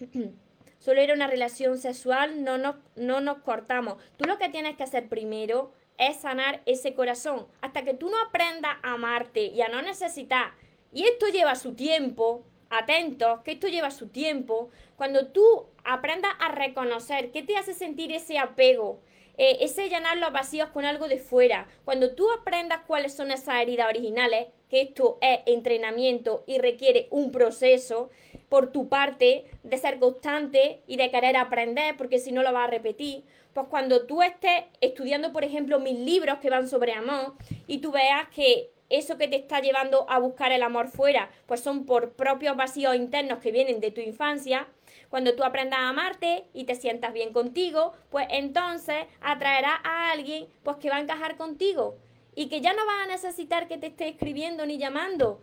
Solo 0.78 1.00
era 1.00 1.14
una 1.14 1.26
relación 1.26 1.78
sexual, 1.78 2.44
no 2.44 2.58
nos, 2.58 2.76
no 2.94 3.20
nos 3.20 3.38
cortamos. 3.38 3.96
Tú 4.16 4.26
lo 4.26 4.38
que 4.38 4.50
tienes 4.50 4.76
que 4.76 4.82
hacer 4.82 5.08
primero 5.08 5.72
es 5.98 6.16
sanar 6.18 6.62
ese 6.66 6.94
corazón. 6.94 7.46
Hasta 7.60 7.84
que 7.84 7.94
tú 7.94 8.08
no 8.08 8.16
aprendas 8.20 8.76
a 8.82 8.92
amarte 8.92 9.46
y 9.46 9.62
a 9.62 9.68
no 9.68 9.82
necesitar. 9.82 10.52
Y 10.92 11.04
esto 11.04 11.26
lleva 11.28 11.54
su 11.54 11.74
tiempo, 11.74 12.44
atentos, 12.70 13.40
que 13.42 13.52
esto 13.52 13.68
lleva 13.68 13.90
su 13.90 14.08
tiempo. 14.08 14.70
Cuando 14.96 15.28
tú 15.28 15.66
aprendas 15.84 16.32
a 16.40 16.50
reconocer 16.52 17.30
qué 17.32 17.42
te 17.42 17.56
hace 17.56 17.74
sentir 17.74 18.12
ese 18.12 18.38
apego, 18.38 19.00
eh, 19.38 19.58
ese 19.60 19.88
llenar 19.88 20.16
los 20.16 20.32
vacíos 20.32 20.70
con 20.70 20.86
algo 20.86 21.08
de 21.08 21.18
fuera, 21.18 21.68
cuando 21.84 22.14
tú 22.14 22.30
aprendas 22.30 22.80
cuáles 22.86 23.14
son 23.14 23.30
esas 23.30 23.60
heridas 23.60 23.88
originales, 23.88 24.46
que 24.70 24.80
esto 24.80 25.18
es 25.20 25.40
entrenamiento 25.46 26.42
y 26.46 26.58
requiere 26.58 27.06
un 27.10 27.30
proceso 27.30 28.10
por 28.48 28.72
tu 28.72 28.88
parte 28.88 29.44
de 29.62 29.76
ser 29.76 29.98
constante 29.98 30.80
y 30.86 30.96
de 30.96 31.10
querer 31.10 31.36
aprender, 31.36 31.96
porque 31.96 32.18
si 32.18 32.32
no 32.32 32.42
lo 32.42 32.52
vas 32.52 32.64
a 32.68 32.70
repetir, 32.70 33.24
pues 33.56 33.68
cuando 33.68 34.04
tú 34.04 34.22
estés 34.22 34.64
estudiando, 34.82 35.32
por 35.32 35.42
ejemplo, 35.42 35.80
mis 35.80 35.98
libros 35.98 36.40
que 36.40 36.50
van 36.50 36.68
sobre 36.68 36.92
amor 36.92 37.32
y 37.66 37.78
tú 37.78 37.90
veas 37.90 38.28
que 38.28 38.70
eso 38.90 39.16
que 39.16 39.28
te 39.28 39.36
está 39.36 39.60
llevando 39.60 40.04
a 40.10 40.18
buscar 40.18 40.52
el 40.52 40.62
amor 40.62 40.88
fuera, 40.88 41.30
pues 41.46 41.60
son 41.60 41.86
por 41.86 42.12
propios 42.12 42.54
vacíos 42.54 42.94
internos 42.94 43.38
que 43.38 43.52
vienen 43.52 43.80
de 43.80 43.90
tu 43.90 44.02
infancia, 44.02 44.68
cuando 45.08 45.34
tú 45.34 45.42
aprendas 45.42 45.78
a 45.78 45.88
amarte 45.88 46.44
y 46.52 46.64
te 46.64 46.74
sientas 46.74 47.14
bien 47.14 47.32
contigo, 47.32 47.94
pues 48.10 48.26
entonces 48.28 49.06
atraerás 49.22 49.80
a 49.84 50.10
alguien 50.10 50.48
pues 50.62 50.76
que 50.76 50.90
va 50.90 50.96
a 50.96 51.00
encajar 51.00 51.38
contigo 51.38 51.96
y 52.34 52.50
que 52.50 52.60
ya 52.60 52.74
no 52.74 52.84
vas 52.84 53.04
a 53.04 53.08
necesitar 53.08 53.68
que 53.68 53.78
te 53.78 53.86
esté 53.86 54.06
escribiendo 54.08 54.66
ni 54.66 54.76
llamando 54.76 55.40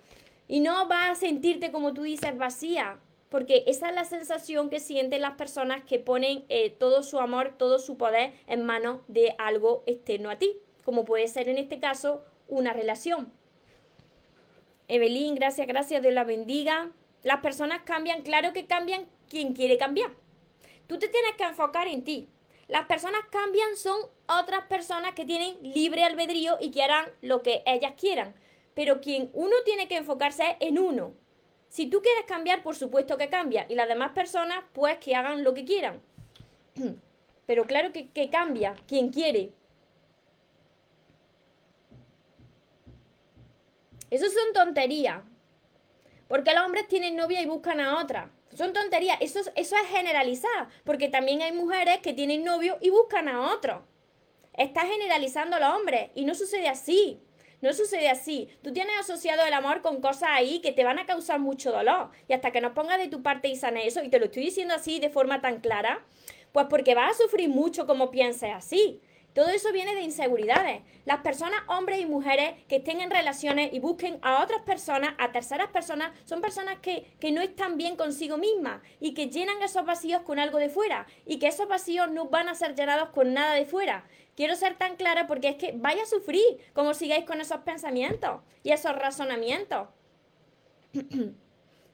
y 0.48 0.60
no 0.60 0.88
vas 0.88 1.10
a 1.10 1.16
sentirte 1.16 1.72
como 1.72 1.96
tú 1.96 2.04
dices 2.04 2.38
vacía, 2.38 3.00
porque 3.34 3.64
esa 3.66 3.90
es 3.90 3.96
la 3.96 4.06
sensación 4.06 4.70
que 4.70 4.80
sienten 4.80 5.24
las 5.24 5.34
personas 5.38 5.84
que 5.86 5.98
ponen 5.98 6.46
eh, 6.50 6.70
todo 6.70 7.02
su 7.02 7.20
amor, 7.20 7.56
todo 7.58 7.80
su 7.80 7.98
poder 7.98 8.32
en 8.46 8.64
manos 8.64 9.00
de 9.08 9.34
algo 9.40 9.82
externo 9.88 10.30
a 10.30 10.38
ti, 10.38 10.56
como 10.86 11.04
puede 11.04 11.28
ser 11.28 11.50
en 11.50 11.58
este 11.58 11.80
caso 11.80 12.24
una 12.48 12.74
relación. 12.74 13.34
Evelyn, 14.88 15.34
gracias, 15.34 15.66
gracias, 15.66 16.04
Dios 16.04 16.14
la 16.14 16.26
bendiga. 16.26 16.92
Las 17.24 17.40
personas 17.42 17.82
cambian, 17.82 18.22
claro 18.22 18.54
que 18.54 18.68
cambian 18.68 19.08
quien 19.28 19.56
quiere 19.56 19.80
cambiar. 19.80 20.12
Tú 20.86 21.00
te 21.00 21.08
tienes 21.08 21.34
que 21.36 21.46
enfocar 21.46 21.88
en 21.88 22.04
ti. 22.04 22.30
Las 22.68 22.86
personas 22.86 23.22
cambian 23.32 23.76
son 23.78 23.98
otras 24.28 24.68
personas 24.68 25.16
que 25.16 25.26
tienen 25.26 25.58
libre 25.64 26.04
albedrío 26.04 26.58
y 26.62 26.70
que 26.70 26.84
harán 26.84 27.06
lo 27.22 27.42
que 27.42 27.64
ellas 27.66 27.94
quieran. 28.00 28.36
Pero 28.76 29.02
quien 29.02 29.32
uno 29.34 29.56
tiene 29.66 29.88
que 29.88 29.98
enfocarse 29.98 30.44
es 30.44 30.68
en 30.70 30.78
uno. 30.78 31.16
Si 31.74 31.88
tú 31.88 32.04
quieres 32.04 32.26
cambiar, 32.26 32.62
por 32.62 32.76
supuesto 32.76 33.18
que 33.18 33.30
cambia. 33.30 33.66
Y 33.68 33.74
las 33.74 33.88
demás 33.88 34.12
personas, 34.12 34.64
pues 34.74 35.00
que 35.00 35.16
hagan 35.16 35.44
lo 35.44 35.56
que 35.56 35.66
quieran. 35.66 36.04
Pero 37.48 37.66
claro 37.66 37.92
que, 37.92 38.30
cambia 38.30 38.76
quien 38.88 39.10
quiere. 39.10 39.52
Eso 44.12 44.26
son 44.28 44.54
tonterías. 44.54 45.24
Porque 46.28 46.54
los 46.54 46.64
hombres 46.64 46.88
tienen 46.88 47.16
novia 47.16 47.42
y 47.42 47.48
buscan 47.48 47.80
a 47.80 48.00
otra. 48.00 48.30
Son 48.54 48.72
tonterías. 48.72 49.18
Eso, 49.20 49.40
eso 49.56 49.76
es 49.76 49.88
generalizar. 49.88 50.70
Porque 50.84 51.10
también 51.10 51.42
hay 51.42 51.54
mujeres 51.54 52.02
que 52.04 52.14
tienen 52.14 52.44
novio 52.44 52.78
y 52.82 52.92
buscan 52.92 53.28
a 53.28 53.52
otro. 53.52 53.84
Estás 54.56 54.86
generalizando 54.86 55.56
a 55.56 55.60
los 55.60 55.70
hombres. 55.70 56.12
Y 56.14 56.26
no 56.26 56.36
sucede 56.36 56.70
así. 56.70 57.20
No 57.64 57.72
sucede 57.72 58.10
así. 58.10 58.50
Tú 58.62 58.74
tienes 58.74 59.00
asociado 59.00 59.46
el 59.46 59.54
amor 59.54 59.82
con 59.82 60.02
cosas 60.02 60.28
ahí 60.34 60.60
que 60.60 60.74
te 60.74 60.84
van 60.84 61.00
a 61.00 61.06
causar 61.06 61.40
mucho 61.40 61.72
dolor. 61.72 62.10
Y 62.28 62.34
hasta 62.34 62.52
que 62.52 62.60
no 62.60 62.74
pongas 62.74 62.98
de 62.98 63.08
tu 63.08 63.24
parte 63.24 63.48
y 63.48 63.56
sane 63.56 63.88
eso, 63.88 64.04
y 64.04 64.10
te 64.10 64.20
lo 64.20 64.26
estoy 64.26 64.44
diciendo 64.44 64.74
así 64.74 65.00
de 65.00 65.10
forma 65.10 65.40
tan 65.40 65.62
clara, 65.62 66.04
pues 66.52 66.66
porque 66.70 66.94
vas 66.94 67.12
a 67.12 67.24
sufrir 67.24 67.48
mucho 67.48 67.88
como 67.88 68.12
pienses 68.12 68.52
así. 68.54 69.00
Todo 69.34 69.48
eso 69.48 69.72
viene 69.72 69.96
de 69.96 70.02
inseguridades. 70.02 70.82
Las 71.06 71.22
personas, 71.22 71.62
hombres 71.68 72.02
y 72.02 72.06
mujeres, 72.06 72.54
que 72.68 72.76
estén 72.76 73.00
en 73.00 73.10
relaciones 73.10 73.72
y 73.72 73.80
busquen 73.80 74.20
a 74.22 74.44
otras 74.44 74.62
personas, 74.64 75.16
a 75.18 75.32
terceras 75.32 75.70
personas, 75.70 76.12
son 76.26 76.42
personas 76.42 76.80
que, 76.80 77.16
que, 77.22 77.32
no 77.32 77.40
están 77.42 77.78
bien 77.78 77.96
consigo 77.96 78.38
mismas 78.38 78.82
y 79.00 79.14
que 79.14 79.30
llenan 79.30 79.62
esos 79.64 79.86
vacíos 79.86 80.22
con 80.22 80.38
algo 80.38 80.60
de 80.60 80.70
fuera 80.70 81.08
y 81.26 81.40
que 81.40 81.48
esos 81.48 81.70
vacíos 81.70 82.12
no 82.12 82.26
van 82.26 82.50
a 82.50 82.56
ser 82.56 82.76
llenados 82.76 83.10
con 83.10 83.34
nada 83.34 83.56
de 83.56 83.66
fuera. 83.66 84.04
Quiero 84.36 84.56
ser 84.56 84.78
tan 84.78 84.96
clara 84.96 85.28
porque 85.28 85.50
es 85.50 85.56
que 85.56 85.74
vaya 85.76 86.04
a 86.04 86.08
sufrir 86.08 86.44
como 86.74 86.94
sigáis 86.94 87.26
con 87.26 87.42
esos 87.42 87.60
pensamientos 87.60 88.42
y 88.64 88.72
esos 88.72 88.96
razonamientos. 88.96 89.88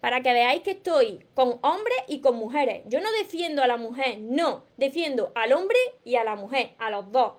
para 0.02 0.22
que 0.22 0.34
veáis 0.34 0.62
que 0.62 0.72
estoy 0.72 1.26
con 1.34 1.60
hombres 1.62 1.98
y 2.08 2.22
con 2.22 2.36
mujeres. 2.38 2.84
Yo 2.88 3.02
no 3.02 3.12
defiendo 3.12 3.62
a 3.62 3.68
la 3.68 3.78
mujer, 3.78 4.20
no, 4.20 4.64
defiendo 4.78 5.32
al 5.36 5.54
hombre 5.54 5.78
y 6.04 6.16
a 6.16 6.24
la 6.24 6.36
mujer, 6.36 6.72
a 6.78 6.90
los 6.90 7.12
dos. 7.12 7.34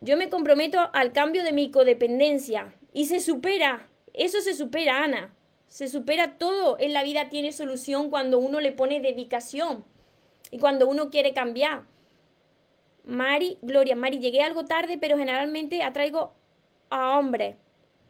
Yo 0.00 0.16
me 0.16 0.28
comprometo 0.28 0.90
al 0.92 1.12
cambio 1.12 1.42
de 1.44 1.52
mi 1.52 1.70
codependencia 1.70 2.74
y 2.92 3.06
se 3.06 3.20
supera, 3.20 3.88
eso 4.12 4.40
se 4.40 4.54
supera, 4.54 5.02
Ana. 5.02 5.34
Se 5.68 5.88
supera 5.88 6.38
todo 6.38 6.76
en 6.78 6.92
la 6.92 7.02
vida, 7.02 7.30
tiene 7.30 7.50
solución 7.50 8.08
cuando 8.10 8.38
uno 8.38 8.60
le 8.60 8.70
pone 8.70 9.00
dedicación 9.00 9.84
y 10.52 10.58
cuando 10.58 10.86
uno 10.86 11.10
quiere 11.10 11.32
cambiar. 11.32 11.82
Mari, 13.04 13.58
Gloria, 13.62 13.96
Mari, 13.96 14.18
llegué 14.18 14.42
algo 14.42 14.64
tarde, 14.64 14.98
pero 14.98 15.18
generalmente 15.18 15.82
atraigo 15.82 16.34
a 16.90 17.18
hombres 17.18 17.56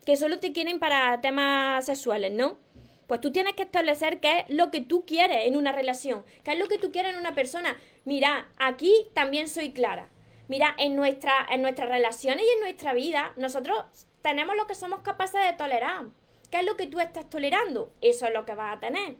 que 0.04 0.16
solo 0.16 0.38
te 0.38 0.52
quieren 0.52 0.78
para 0.78 1.20
temas 1.20 1.84
sexuales, 1.86 2.32
¿no? 2.32 2.58
Pues 3.06 3.20
tú 3.20 3.32
tienes 3.32 3.54
que 3.54 3.62
establecer 3.62 4.20
qué 4.20 4.40
es 4.40 4.44
lo 4.48 4.70
que 4.70 4.80
tú 4.80 5.04
quieres 5.04 5.46
en 5.46 5.56
una 5.56 5.72
relación, 5.72 6.24
qué 6.42 6.52
es 6.52 6.58
lo 6.58 6.68
que 6.68 6.78
tú 6.78 6.90
quieres 6.92 7.12
en 7.12 7.20
una 7.20 7.34
persona. 7.34 7.76
Mira, 8.04 8.48
aquí 8.56 8.92
también 9.14 9.48
soy 9.48 9.72
clara. 9.72 10.08
Mira, 10.48 10.74
en, 10.78 10.94
nuestra, 10.94 11.46
en 11.50 11.62
nuestras 11.62 11.88
relaciones 11.88 12.44
y 12.44 12.54
en 12.54 12.60
nuestra 12.60 12.92
vida, 12.92 13.32
nosotros 13.36 13.84
tenemos 14.22 14.56
lo 14.56 14.66
que 14.66 14.74
somos 14.74 15.00
capaces 15.00 15.42
de 15.42 15.52
tolerar. 15.54 16.06
¿Qué 16.50 16.58
es 16.58 16.64
lo 16.64 16.76
que 16.76 16.86
tú 16.86 17.00
estás 17.00 17.28
tolerando? 17.28 17.92
Eso 18.00 18.26
es 18.26 18.32
lo 18.32 18.44
que 18.44 18.54
vas 18.54 18.76
a 18.76 18.80
tener. 18.80 19.16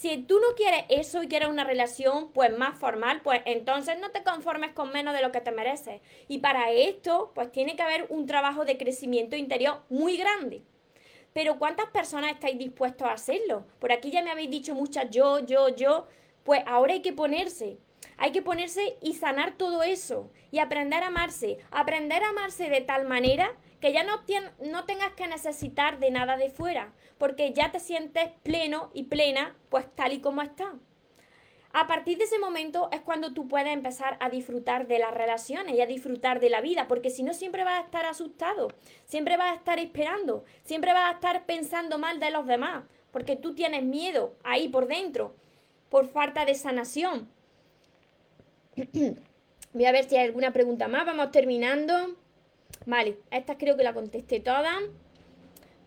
Si 0.00 0.16
tú 0.16 0.40
no 0.40 0.54
quieres 0.56 0.84
eso 0.88 1.22
y 1.22 1.28
quieres 1.28 1.50
una 1.50 1.62
relación 1.62 2.32
pues 2.32 2.56
más 2.56 2.78
formal, 2.78 3.20
pues 3.20 3.42
entonces 3.44 3.98
no 4.00 4.10
te 4.10 4.22
conformes 4.22 4.72
con 4.72 4.90
menos 4.92 5.12
de 5.12 5.20
lo 5.20 5.30
que 5.30 5.42
te 5.42 5.52
mereces. 5.52 6.00
Y 6.26 6.38
para 6.38 6.70
esto 6.70 7.32
pues 7.34 7.52
tiene 7.52 7.76
que 7.76 7.82
haber 7.82 8.06
un 8.08 8.24
trabajo 8.24 8.64
de 8.64 8.78
crecimiento 8.78 9.36
interior 9.36 9.82
muy 9.90 10.16
grande. 10.16 10.62
Pero 11.34 11.58
¿cuántas 11.58 11.90
personas 11.90 12.32
estáis 12.32 12.56
dispuestos 12.56 13.06
a 13.06 13.12
hacerlo? 13.12 13.66
Por 13.78 13.92
aquí 13.92 14.10
ya 14.10 14.22
me 14.22 14.30
habéis 14.30 14.48
dicho 14.48 14.74
muchas 14.74 15.10
yo, 15.10 15.40
yo, 15.40 15.68
yo. 15.68 16.06
Pues 16.44 16.62
ahora 16.64 16.94
hay 16.94 17.02
que 17.02 17.12
ponerse. 17.12 17.76
Hay 18.16 18.32
que 18.32 18.40
ponerse 18.40 18.96
y 19.02 19.12
sanar 19.12 19.58
todo 19.58 19.82
eso. 19.82 20.30
Y 20.50 20.60
aprender 20.60 21.02
a 21.02 21.08
amarse. 21.08 21.58
Aprender 21.70 22.24
a 22.24 22.30
amarse 22.30 22.70
de 22.70 22.80
tal 22.80 23.06
manera 23.06 23.54
que 23.80 23.92
ya 23.92 24.04
no, 24.04 24.22
no 24.60 24.84
tengas 24.84 25.12
que 25.14 25.26
necesitar 25.26 25.98
de 25.98 26.10
nada 26.10 26.36
de 26.36 26.50
fuera, 26.50 26.92
porque 27.18 27.52
ya 27.52 27.72
te 27.72 27.80
sientes 27.80 28.30
pleno 28.42 28.90
y 28.94 29.04
plena, 29.04 29.56
pues 29.68 29.86
tal 29.94 30.12
y 30.12 30.20
como 30.20 30.42
está. 30.42 30.74
A 31.72 31.86
partir 31.86 32.18
de 32.18 32.24
ese 32.24 32.38
momento 32.38 32.88
es 32.92 33.00
cuando 33.00 33.32
tú 33.32 33.46
puedes 33.46 33.72
empezar 33.72 34.16
a 34.20 34.28
disfrutar 34.28 34.88
de 34.88 34.98
las 34.98 35.14
relaciones 35.14 35.74
y 35.74 35.80
a 35.80 35.86
disfrutar 35.86 36.40
de 36.40 36.50
la 36.50 36.60
vida, 36.60 36.88
porque 36.88 37.10
si 37.10 37.22
no 37.22 37.32
siempre 37.32 37.62
vas 37.62 37.80
a 37.80 37.84
estar 37.84 38.04
asustado, 38.06 38.68
siempre 39.04 39.36
vas 39.36 39.52
a 39.52 39.54
estar 39.54 39.78
esperando, 39.78 40.44
siempre 40.64 40.92
vas 40.92 41.10
a 41.10 41.14
estar 41.14 41.46
pensando 41.46 41.98
mal 41.98 42.18
de 42.18 42.32
los 42.32 42.46
demás, 42.46 42.84
porque 43.12 43.36
tú 43.36 43.54
tienes 43.54 43.84
miedo 43.84 44.34
ahí 44.42 44.68
por 44.68 44.88
dentro, 44.88 45.36
por 45.90 46.08
falta 46.08 46.44
de 46.44 46.56
sanación. 46.56 47.28
Voy 49.72 49.84
a 49.84 49.92
ver 49.92 50.08
si 50.08 50.16
hay 50.16 50.26
alguna 50.26 50.52
pregunta 50.52 50.88
más, 50.88 51.06
vamos 51.06 51.30
terminando. 51.30 52.16
Vale, 52.86 53.18
estas 53.30 53.56
creo 53.58 53.76
que 53.76 53.84
la 53.84 53.94
contesté 53.94 54.40
todas. 54.40 54.74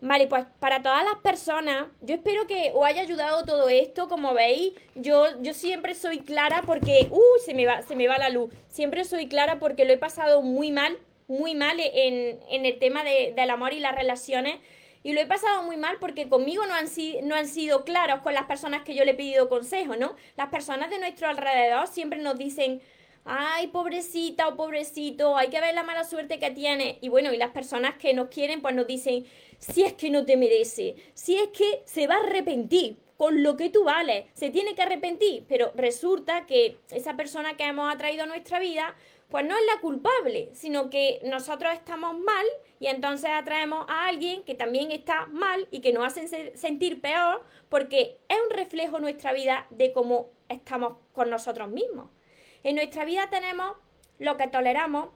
Vale, 0.00 0.26
pues 0.26 0.44
para 0.60 0.82
todas 0.82 1.02
las 1.02 1.16
personas, 1.22 1.86
yo 2.02 2.14
espero 2.14 2.46
que 2.46 2.72
os 2.74 2.84
haya 2.84 3.00
ayudado 3.00 3.44
todo 3.44 3.68
esto. 3.70 4.08
Como 4.08 4.34
veis, 4.34 4.74
yo, 4.94 5.40
yo 5.40 5.54
siempre 5.54 5.94
soy 5.94 6.18
clara 6.20 6.62
porque. 6.66 7.08
¡Uh! 7.10 7.40
Se 7.44 7.54
me, 7.54 7.64
va, 7.66 7.82
se 7.82 7.96
me 7.96 8.06
va 8.06 8.18
la 8.18 8.28
luz. 8.28 8.52
Siempre 8.68 9.04
soy 9.04 9.28
clara 9.28 9.58
porque 9.58 9.84
lo 9.84 9.92
he 9.92 9.98
pasado 9.98 10.42
muy 10.42 10.70
mal, 10.70 10.98
muy 11.26 11.54
mal 11.54 11.80
en, 11.80 12.38
en 12.50 12.66
el 12.66 12.78
tema 12.78 13.02
de, 13.02 13.32
del 13.34 13.48
amor 13.50 13.72
y 13.72 13.80
las 13.80 13.94
relaciones. 13.94 14.58
Y 15.02 15.12
lo 15.12 15.20
he 15.20 15.26
pasado 15.26 15.62
muy 15.62 15.76
mal 15.76 15.98
porque 16.00 16.28
conmigo 16.28 16.64
no 16.66 16.74
han, 16.74 16.86
no 17.24 17.34
han 17.34 17.46
sido 17.46 17.84
claros 17.84 18.20
con 18.20 18.32
las 18.32 18.44
personas 18.44 18.84
que 18.84 18.94
yo 18.94 19.04
le 19.04 19.10
he 19.10 19.14
pedido 19.14 19.50
consejo, 19.50 19.96
¿no? 19.96 20.16
Las 20.36 20.48
personas 20.48 20.88
de 20.88 20.98
nuestro 20.98 21.28
alrededor 21.28 21.88
siempre 21.88 22.20
nos 22.20 22.38
dicen, 22.38 22.80
ay, 23.24 23.68
pobrecita 23.68 24.48
o 24.48 24.56
pobrecito, 24.56 25.36
hay 25.36 25.48
que 25.48 25.60
ver 25.60 25.74
la 25.74 25.82
mala 25.82 26.04
suerte 26.04 26.38
que 26.38 26.50
tiene. 26.50 26.98
Y 27.00 27.08
bueno, 27.08 27.32
y 27.32 27.36
las 27.36 27.50
personas 27.50 27.96
que 27.96 28.14
nos 28.14 28.28
quieren, 28.28 28.62
pues 28.62 28.74
nos 28.74 28.86
dicen, 28.86 29.24
si 29.58 29.82
es 29.82 29.94
que 29.94 30.10
no 30.10 30.24
te 30.24 30.36
merece, 30.36 30.96
si 31.14 31.36
es 31.36 31.48
que 31.48 31.82
se 31.86 32.06
va 32.06 32.16
a 32.16 32.24
arrepentir 32.24 32.98
con 33.16 33.42
lo 33.42 33.56
que 33.56 33.70
tú 33.70 33.84
vales, 33.84 34.26
se 34.34 34.50
tiene 34.50 34.74
que 34.74 34.82
arrepentir, 34.82 35.44
pero 35.48 35.72
resulta 35.76 36.46
que 36.46 36.78
esa 36.90 37.16
persona 37.16 37.56
que 37.56 37.64
hemos 37.64 37.92
atraído 37.92 38.24
a 38.24 38.26
nuestra 38.26 38.58
vida, 38.58 38.94
pues 39.28 39.44
no 39.46 39.56
es 39.56 39.62
la 39.72 39.80
culpable, 39.80 40.50
sino 40.52 40.90
que 40.90 41.20
nosotros 41.24 41.72
estamos 41.72 42.18
mal 42.18 42.44
y 42.80 42.88
entonces 42.88 43.30
atraemos 43.30 43.86
a 43.88 44.08
alguien 44.08 44.42
que 44.42 44.54
también 44.54 44.90
está 44.90 45.26
mal 45.26 45.68
y 45.70 45.80
que 45.80 45.92
nos 45.92 46.04
hace 46.04 46.56
sentir 46.56 47.00
peor 47.00 47.42
porque 47.68 48.18
es 48.28 48.36
un 48.44 48.50
reflejo 48.50 48.98
nuestra 48.98 49.32
vida 49.32 49.66
de 49.70 49.92
cómo 49.92 50.30
estamos 50.48 50.96
con 51.12 51.30
nosotros 51.30 51.68
mismos. 51.68 52.10
En 52.64 52.76
nuestra 52.76 53.04
vida 53.04 53.28
tenemos 53.28 53.76
lo 54.18 54.38
que 54.38 54.48
toleramos 54.48 55.10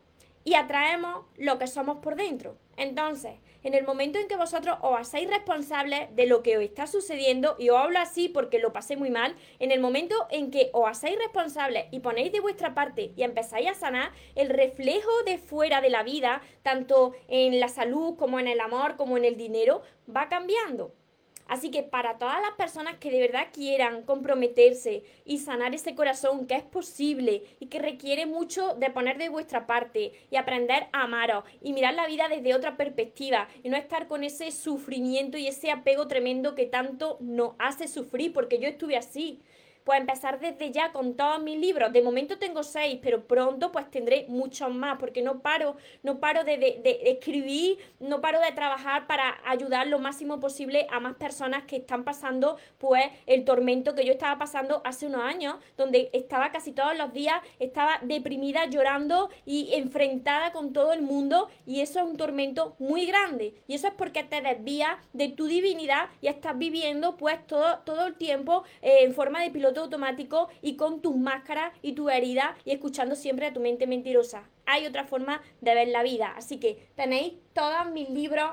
y 0.44 0.54
atraemos 0.54 1.24
lo 1.38 1.58
que 1.58 1.66
somos 1.66 1.96
por 1.98 2.14
dentro. 2.14 2.58
Entonces, 2.76 3.36
en 3.62 3.72
el 3.72 3.86
momento 3.86 4.18
en 4.18 4.28
que 4.28 4.36
vosotros 4.36 4.76
os 4.82 5.00
hacéis 5.00 5.30
responsables 5.30 6.14
de 6.14 6.26
lo 6.26 6.42
que 6.42 6.58
os 6.58 6.62
está 6.62 6.86
sucediendo, 6.86 7.56
y 7.58 7.70
os 7.70 7.78
hablo 7.78 8.00
así 8.00 8.28
porque 8.28 8.58
lo 8.58 8.74
pasé 8.74 8.98
muy 8.98 9.08
mal, 9.08 9.34
en 9.60 9.72
el 9.72 9.80
momento 9.80 10.14
en 10.30 10.50
que 10.50 10.68
os 10.74 10.86
hacéis 10.90 11.18
responsables 11.18 11.86
y 11.90 12.00
ponéis 12.00 12.32
de 12.32 12.40
vuestra 12.40 12.74
parte 12.74 13.12
y 13.16 13.22
empezáis 13.22 13.70
a 13.70 13.74
sanar, 13.74 14.12
el 14.34 14.50
reflejo 14.50 15.10
de 15.24 15.38
fuera 15.38 15.80
de 15.80 15.88
la 15.88 16.02
vida, 16.02 16.42
tanto 16.62 17.14
en 17.28 17.60
la 17.60 17.68
salud 17.68 18.16
como 18.18 18.38
en 18.38 18.46
el 18.46 18.60
amor, 18.60 18.96
como 18.96 19.16
en 19.16 19.24
el 19.24 19.38
dinero, 19.38 19.80
va 20.14 20.28
cambiando. 20.28 20.92
Así 21.48 21.70
que 21.70 21.82
para 21.82 22.18
todas 22.18 22.40
las 22.42 22.52
personas 22.52 22.96
que 22.98 23.10
de 23.10 23.20
verdad 23.20 23.48
quieran 23.52 24.02
comprometerse 24.02 25.02
y 25.24 25.38
sanar 25.38 25.74
ese 25.74 25.94
corazón 25.94 26.46
que 26.46 26.54
es 26.54 26.62
posible 26.62 27.42
y 27.58 27.66
que 27.66 27.80
requiere 27.80 28.26
mucho 28.26 28.74
de 28.74 28.90
poner 28.90 29.18
de 29.18 29.30
vuestra 29.30 29.66
parte 29.66 30.12
y 30.30 30.36
aprender 30.36 30.88
a 30.92 31.02
amaros 31.02 31.44
y 31.62 31.72
mirar 31.72 31.94
la 31.94 32.06
vida 32.06 32.28
desde 32.28 32.54
otra 32.54 32.76
perspectiva 32.76 33.48
y 33.62 33.70
no 33.70 33.76
estar 33.76 34.08
con 34.08 34.24
ese 34.24 34.50
sufrimiento 34.50 35.38
y 35.38 35.48
ese 35.48 35.70
apego 35.70 36.06
tremendo 36.06 36.54
que 36.54 36.66
tanto 36.66 37.16
nos 37.20 37.54
hace 37.58 37.88
sufrir, 37.88 38.32
porque 38.32 38.58
yo 38.58 38.68
estuve 38.68 38.96
así. 38.96 39.40
Pues 39.88 40.00
empezar 40.00 40.38
desde 40.38 40.70
ya 40.70 40.92
con 40.92 41.14
todos 41.14 41.42
mis 41.42 41.58
libros. 41.58 41.90
De 41.94 42.02
momento 42.02 42.36
tengo 42.36 42.62
seis, 42.62 42.98
pero 43.02 43.24
pronto 43.24 43.72
pues 43.72 43.90
tendré 43.90 44.26
muchos 44.28 44.70
más, 44.70 44.98
porque 44.98 45.22
no 45.22 45.40
paro, 45.40 45.76
no 46.02 46.20
paro 46.20 46.44
de, 46.44 46.82
escribir, 47.06 47.78
no 47.98 48.20
paro 48.20 48.38
de 48.38 48.52
trabajar 48.52 49.06
para 49.06 49.38
ayudar 49.46 49.86
lo 49.86 49.98
máximo 49.98 50.40
posible 50.40 50.86
a 50.90 51.00
más 51.00 51.14
personas 51.14 51.62
que 51.62 51.76
están 51.76 52.04
pasando 52.04 52.58
pues 52.76 53.02
el 53.24 53.46
tormento 53.46 53.94
que 53.94 54.04
yo 54.04 54.12
estaba 54.12 54.36
pasando 54.36 54.82
hace 54.84 55.06
unos 55.06 55.22
años, 55.22 55.56
donde 55.78 56.10
estaba 56.12 56.52
casi 56.52 56.72
todos 56.72 56.94
los 56.94 57.14
días, 57.14 57.40
estaba 57.58 57.98
deprimida, 58.02 58.66
llorando 58.66 59.30
y 59.46 59.70
enfrentada 59.72 60.52
con 60.52 60.74
todo 60.74 60.92
el 60.92 61.00
mundo 61.00 61.48
y 61.64 61.80
eso 61.80 62.00
es 62.00 62.04
un 62.04 62.18
tormento 62.18 62.76
muy 62.78 63.06
grande 63.06 63.54
y 63.66 63.72
eso 63.72 63.88
es 63.88 63.94
porque 63.94 64.22
te 64.22 64.42
desvías 64.42 64.98
de 65.14 65.30
tu 65.30 65.46
divinidad 65.46 66.10
y 66.20 66.26
estás 66.26 66.58
viviendo 66.58 67.16
pues 67.16 67.38
todo, 67.46 67.78
todo 67.86 68.06
el 68.06 68.16
tiempo 68.16 68.64
eh, 68.82 68.98
en 69.04 69.14
forma 69.14 69.40
de 69.40 69.50
piloto 69.50 69.77
automático 69.82 70.48
y 70.62 70.76
con 70.76 71.00
tus 71.00 71.16
máscaras 71.16 71.72
y 71.82 71.92
tu 71.92 72.10
herida 72.10 72.56
y 72.64 72.72
escuchando 72.72 73.14
siempre 73.14 73.46
a 73.46 73.52
tu 73.52 73.60
mente 73.60 73.86
mentirosa. 73.86 74.48
Hay 74.66 74.86
otra 74.86 75.04
forma 75.04 75.42
de 75.60 75.74
ver 75.74 75.88
la 75.88 76.02
vida, 76.02 76.34
así 76.36 76.58
que 76.58 76.88
tenéis 76.94 77.34
todos 77.52 77.90
mis 77.90 78.10
libros, 78.10 78.52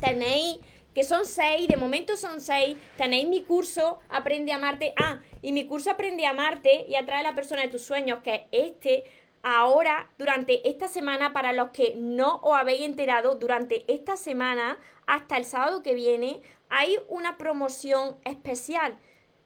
tenéis 0.00 0.58
que 0.94 1.04
son 1.04 1.24
seis, 1.24 1.68
de 1.68 1.76
momento 1.76 2.16
son 2.16 2.40
seis, 2.40 2.76
tenéis 2.96 3.26
mi 3.26 3.42
curso 3.42 4.00
Aprende 4.10 4.52
a 4.52 4.56
amarte. 4.56 4.92
Ah, 4.96 5.20
y 5.40 5.52
mi 5.52 5.66
curso 5.66 5.90
Aprende 5.90 6.26
a 6.26 6.30
amarte 6.30 6.84
y 6.88 6.96
atrae 6.96 7.20
a 7.20 7.22
la 7.22 7.34
persona 7.34 7.62
de 7.62 7.68
tus 7.68 7.82
sueños, 7.82 8.20
que 8.22 8.46
es 8.52 8.72
este. 8.74 9.04
Ahora, 9.42 10.10
durante 10.18 10.68
esta 10.68 10.86
semana, 10.86 11.32
para 11.32 11.52
los 11.52 11.70
que 11.70 11.94
no 11.96 12.36
os 12.42 12.56
habéis 12.56 12.82
enterado, 12.82 13.34
durante 13.36 13.84
esta 13.92 14.16
semana, 14.16 14.78
hasta 15.06 15.36
el 15.36 15.44
sábado 15.44 15.82
que 15.82 15.94
viene, 15.94 16.42
hay 16.68 16.98
una 17.08 17.38
promoción 17.38 18.16
especial. 18.24 18.96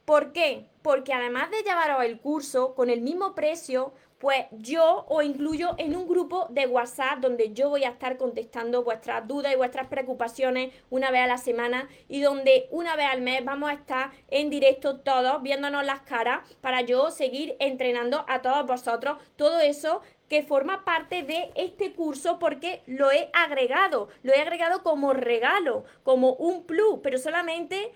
¿Por 0.05 0.33
qué? 0.33 0.67
Porque 0.87 1.13
además 1.13 1.51
de 1.51 1.65
llevaros 1.65 2.05
el 2.05 2.21
curso 2.21 2.77
con 2.77 2.91
el 2.91 3.01
mismo 3.01 3.35
precio, 3.35 3.93
pues 4.19 4.47
yo 4.53 5.05
os 5.09 5.25
incluyo 5.25 5.75
en 5.79 5.97
un 5.97 6.07
grupo 6.07 6.47
de 6.51 6.69
WhatsApp 6.69 7.19
donde 7.19 7.53
yo 7.53 7.71
voy 7.71 7.83
a 7.83 7.89
estar 7.89 8.17
contestando 8.17 8.85
vuestras 8.85 9.27
dudas 9.27 9.53
y 9.53 9.57
vuestras 9.57 9.89
preocupaciones 9.89 10.73
una 10.89 11.11
vez 11.11 11.23
a 11.23 11.27
la 11.27 11.39
semana 11.39 11.89
y 12.09 12.21
donde 12.21 12.69
una 12.71 12.95
vez 12.95 13.07
al 13.11 13.21
mes 13.21 13.45
vamos 13.45 13.69
a 13.69 13.73
estar 13.73 14.13
en 14.29 14.49
directo 14.49 15.01
todos 15.01 15.43
viéndonos 15.43 15.85
las 15.85 16.03
caras 16.03 16.49
para 16.61 16.83
yo 16.83 17.11
seguir 17.11 17.57
entrenando 17.59 18.25
a 18.29 18.41
todos 18.41 18.65
vosotros. 18.65 19.19
Todo 19.35 19.59
eso 19.59 20.03
que 20.29 20.43
forma 20.43 20.85
parte 20.85 21.23
de 21.23 21.51
este 21.55 21.93
curso 21.93 22.39
porque 22.39 22.83
lo 22.87 23.11
he 23.13 23.31
agregado, 23.33 24.09
lo 24.23 24.33
he 24.33 24.41
agregado 24.41 24.83
como 24.83 25.13
regalo, 25.13 25.85
como 26.03 26.35
un 26.35 26.65
plus, 26.65 27.01
pero 27.03 27.19
solamente 27.19 27.93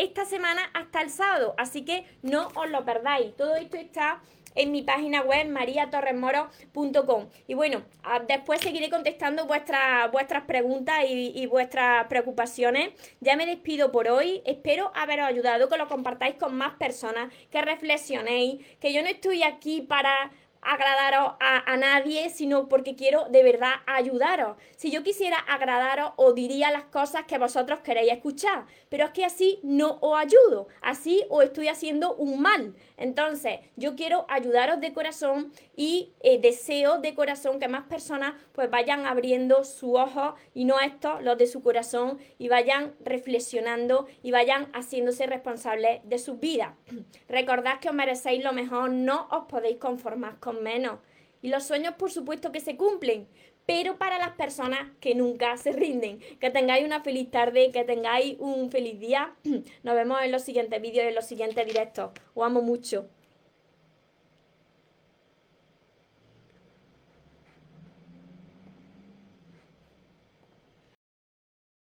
esta 0.00 0.24
semana 0.24 0.62
hasta 0.72 1.02
el 1.02 1.10
sábado, 1.10 1.54
así 1.58 1.84
que 1.84 2.06
no 2.22 2.48
os 2.54 2.70
lo 2.70 2.84
perdáis. 2.86 3.36
Todo 3.36 3.54
esto 3.56 3.76
está 3.76 4.20
en 4.54 4.72
mi 4.72 4.82
página 4.82 5.22
web 5.22 5.48
mariatorresmoro.com. 5.48 7.28
Y 7.46 7.54
bueno, 7.54 7.82
después 8.26 8.60
seguiré 8.60 8.88
contestando 8.88 9.46
vuestras, 9.46 10.10
vuestras 10.10 10.44
preguntas 10.44 11.04
y, 11.06 11.32
y, 11.34 11.46
vuestras 11.46 12.06
preocupaciones. 12.06 12.90
Ya 13.20 13.36
me 13.36 13.46
despido 13.46 13.92
por 13.92 14.08
hoy. 14.08 14.42
Espero 14.46 14.90
haberos 14.94 15.26
ayudado, 15.26 15.68
que 15.68 15.76
lo 15.76 15.86
compartáis 15.86 16.36
con 16.36 16.54
más 16.56 16.74
personas, 16.74 17.32
que 17.50 17.60
reflexionéis, 17.62 18.64
que 18.78 18.92
yo 18.92 19.02
no 19.02 19.08
estoy 19.08 19.42
aquí 19.42 19.82
para 19.82 20.30
agradaros 20.62 21.34
a, 21.40 21.76
nadie, 21.76 22.28
sino 22.30 22.68
porque 22.68 22.94
quiero 22.94 23.26
de 23.30 23.42
verdad 23.42 23.74
ayudaros. 23.86 24.56
Si 24.76 24.90
yo 24.90 25.02
quisiera 25.02 25.38
agradaros, 25.38 26.12
os 26.16 26.34
diría 26.34 26.70
las 26.70 26.84
cosas 26.84 27.24
que 27.24 27.38
vosotros 27.38 27.80
queréis 27.80 28.12
escuchar, 28.12 28.66
pero 28.88 29.06
es 29.06 29.10
que 29.12 29.24
así 29.24 29.60
no 29.62 29.98
os 30.00 30.18
ayudo, 30.18 30.68
así 30.82 31.24
os 31.30 31.44
estoy 31.44 31.68
haciendo 31.68 32.14
un 32.14 32.40
mal. 32.40 32.74
Entonces, 32.96 33.60
yo 33.76 33.96
quiero 33.96 34.26
ayudaros 34.28 34.80
de 34.80 34.92
corazón 34.92 35.52
y 35.74 36.12
eh, 36.20 36.38
deseo 36.40 36.98
de 36.98 37.14
corazón 37.14 37.58
que 37.58 37.68
más 37.68 37.84
personas 37.84 38.34
pues 38.52 38.68
vayan 38.70 39.06
abriendo 39.06 39.64
su 39.64 39.94
ojo 39.94 40.34
y 40.54 40.64
no 40.64 40.80
estos, 40.80 41.22
los 41.22 41.38
de 41.38 41.46
su 41.46 41.62
corazón, 41.62 42.18
y 42.38 42.48
vayan 42.48 42.94
reflexionando 43.00 44.06
y 44.22 44.30
vayan 44.30 44.66
haciéndose 44.72 45.26
responsables 45.26 46.00
de 46.04 46.18
sus 46.18 46.38
vidas. 46.40 46.74
Recordad 47.28 47.80
que 47.80 47.88
os 47.88 47.94
merecéis 47.94 48.44
lo 48.44 48.52
mejor, 48.52 48.90
no 48.90 49.28
os 49.30 49.46
podéis 49.46 49.78
conformar 49.78 50.38
menos. 50.54 50.98
Y 51.42 51.48
los 51.48 51.64
sueños, 51.64 51.94
por 51.94 52.10
supuesto, 52.10 52.52
que 52.52 52.60
se 52.60 52.76
cumplen, 52.76 53.26
pero 53.66 53.98
para 53.98 54.18
las 54.18 54.32
personas 54.32 54.90
que 55.00 55.14
nunca 55.14 55.56
se 55.56 55.72
rinden. 55.72 56.18
Que 56.40 56.50
tengáis 56.50 56.84
una 56.84 57.02
feliz 57.02 57.30
tarde, 57.30 57.70
que 57.72 57.84
tengáis 57.84 58.36
un 58.38 58.70
feliz 58.70 58.98
día. 58.98 59.34
Nos 59.82 59.94
vemos 59.94 60.20
en 60.22 60.32
los 60.32 60.42
siguientes 60.42 60.80
vídeos, 60.82 61.06
en 61.06 61.14
los 61.14 61.26
siguientes 61.26 61.64
directos. 61.66 62.10
Os 62.34 62.44
amo 62.44 62.62
mucho. 62.62 63.08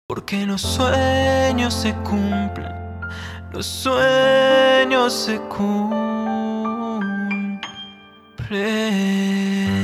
Porque 0.08 0.46
los 0.46 0.62
sueños 0.62 1.74
se 1.74 1.92
cumplen, 2.02 2.72
los 3.52 3.66
sueños 3.66 5.12
se 5.12 5.38
cumplen. 5.40 6.15
pray. 8.48 9.75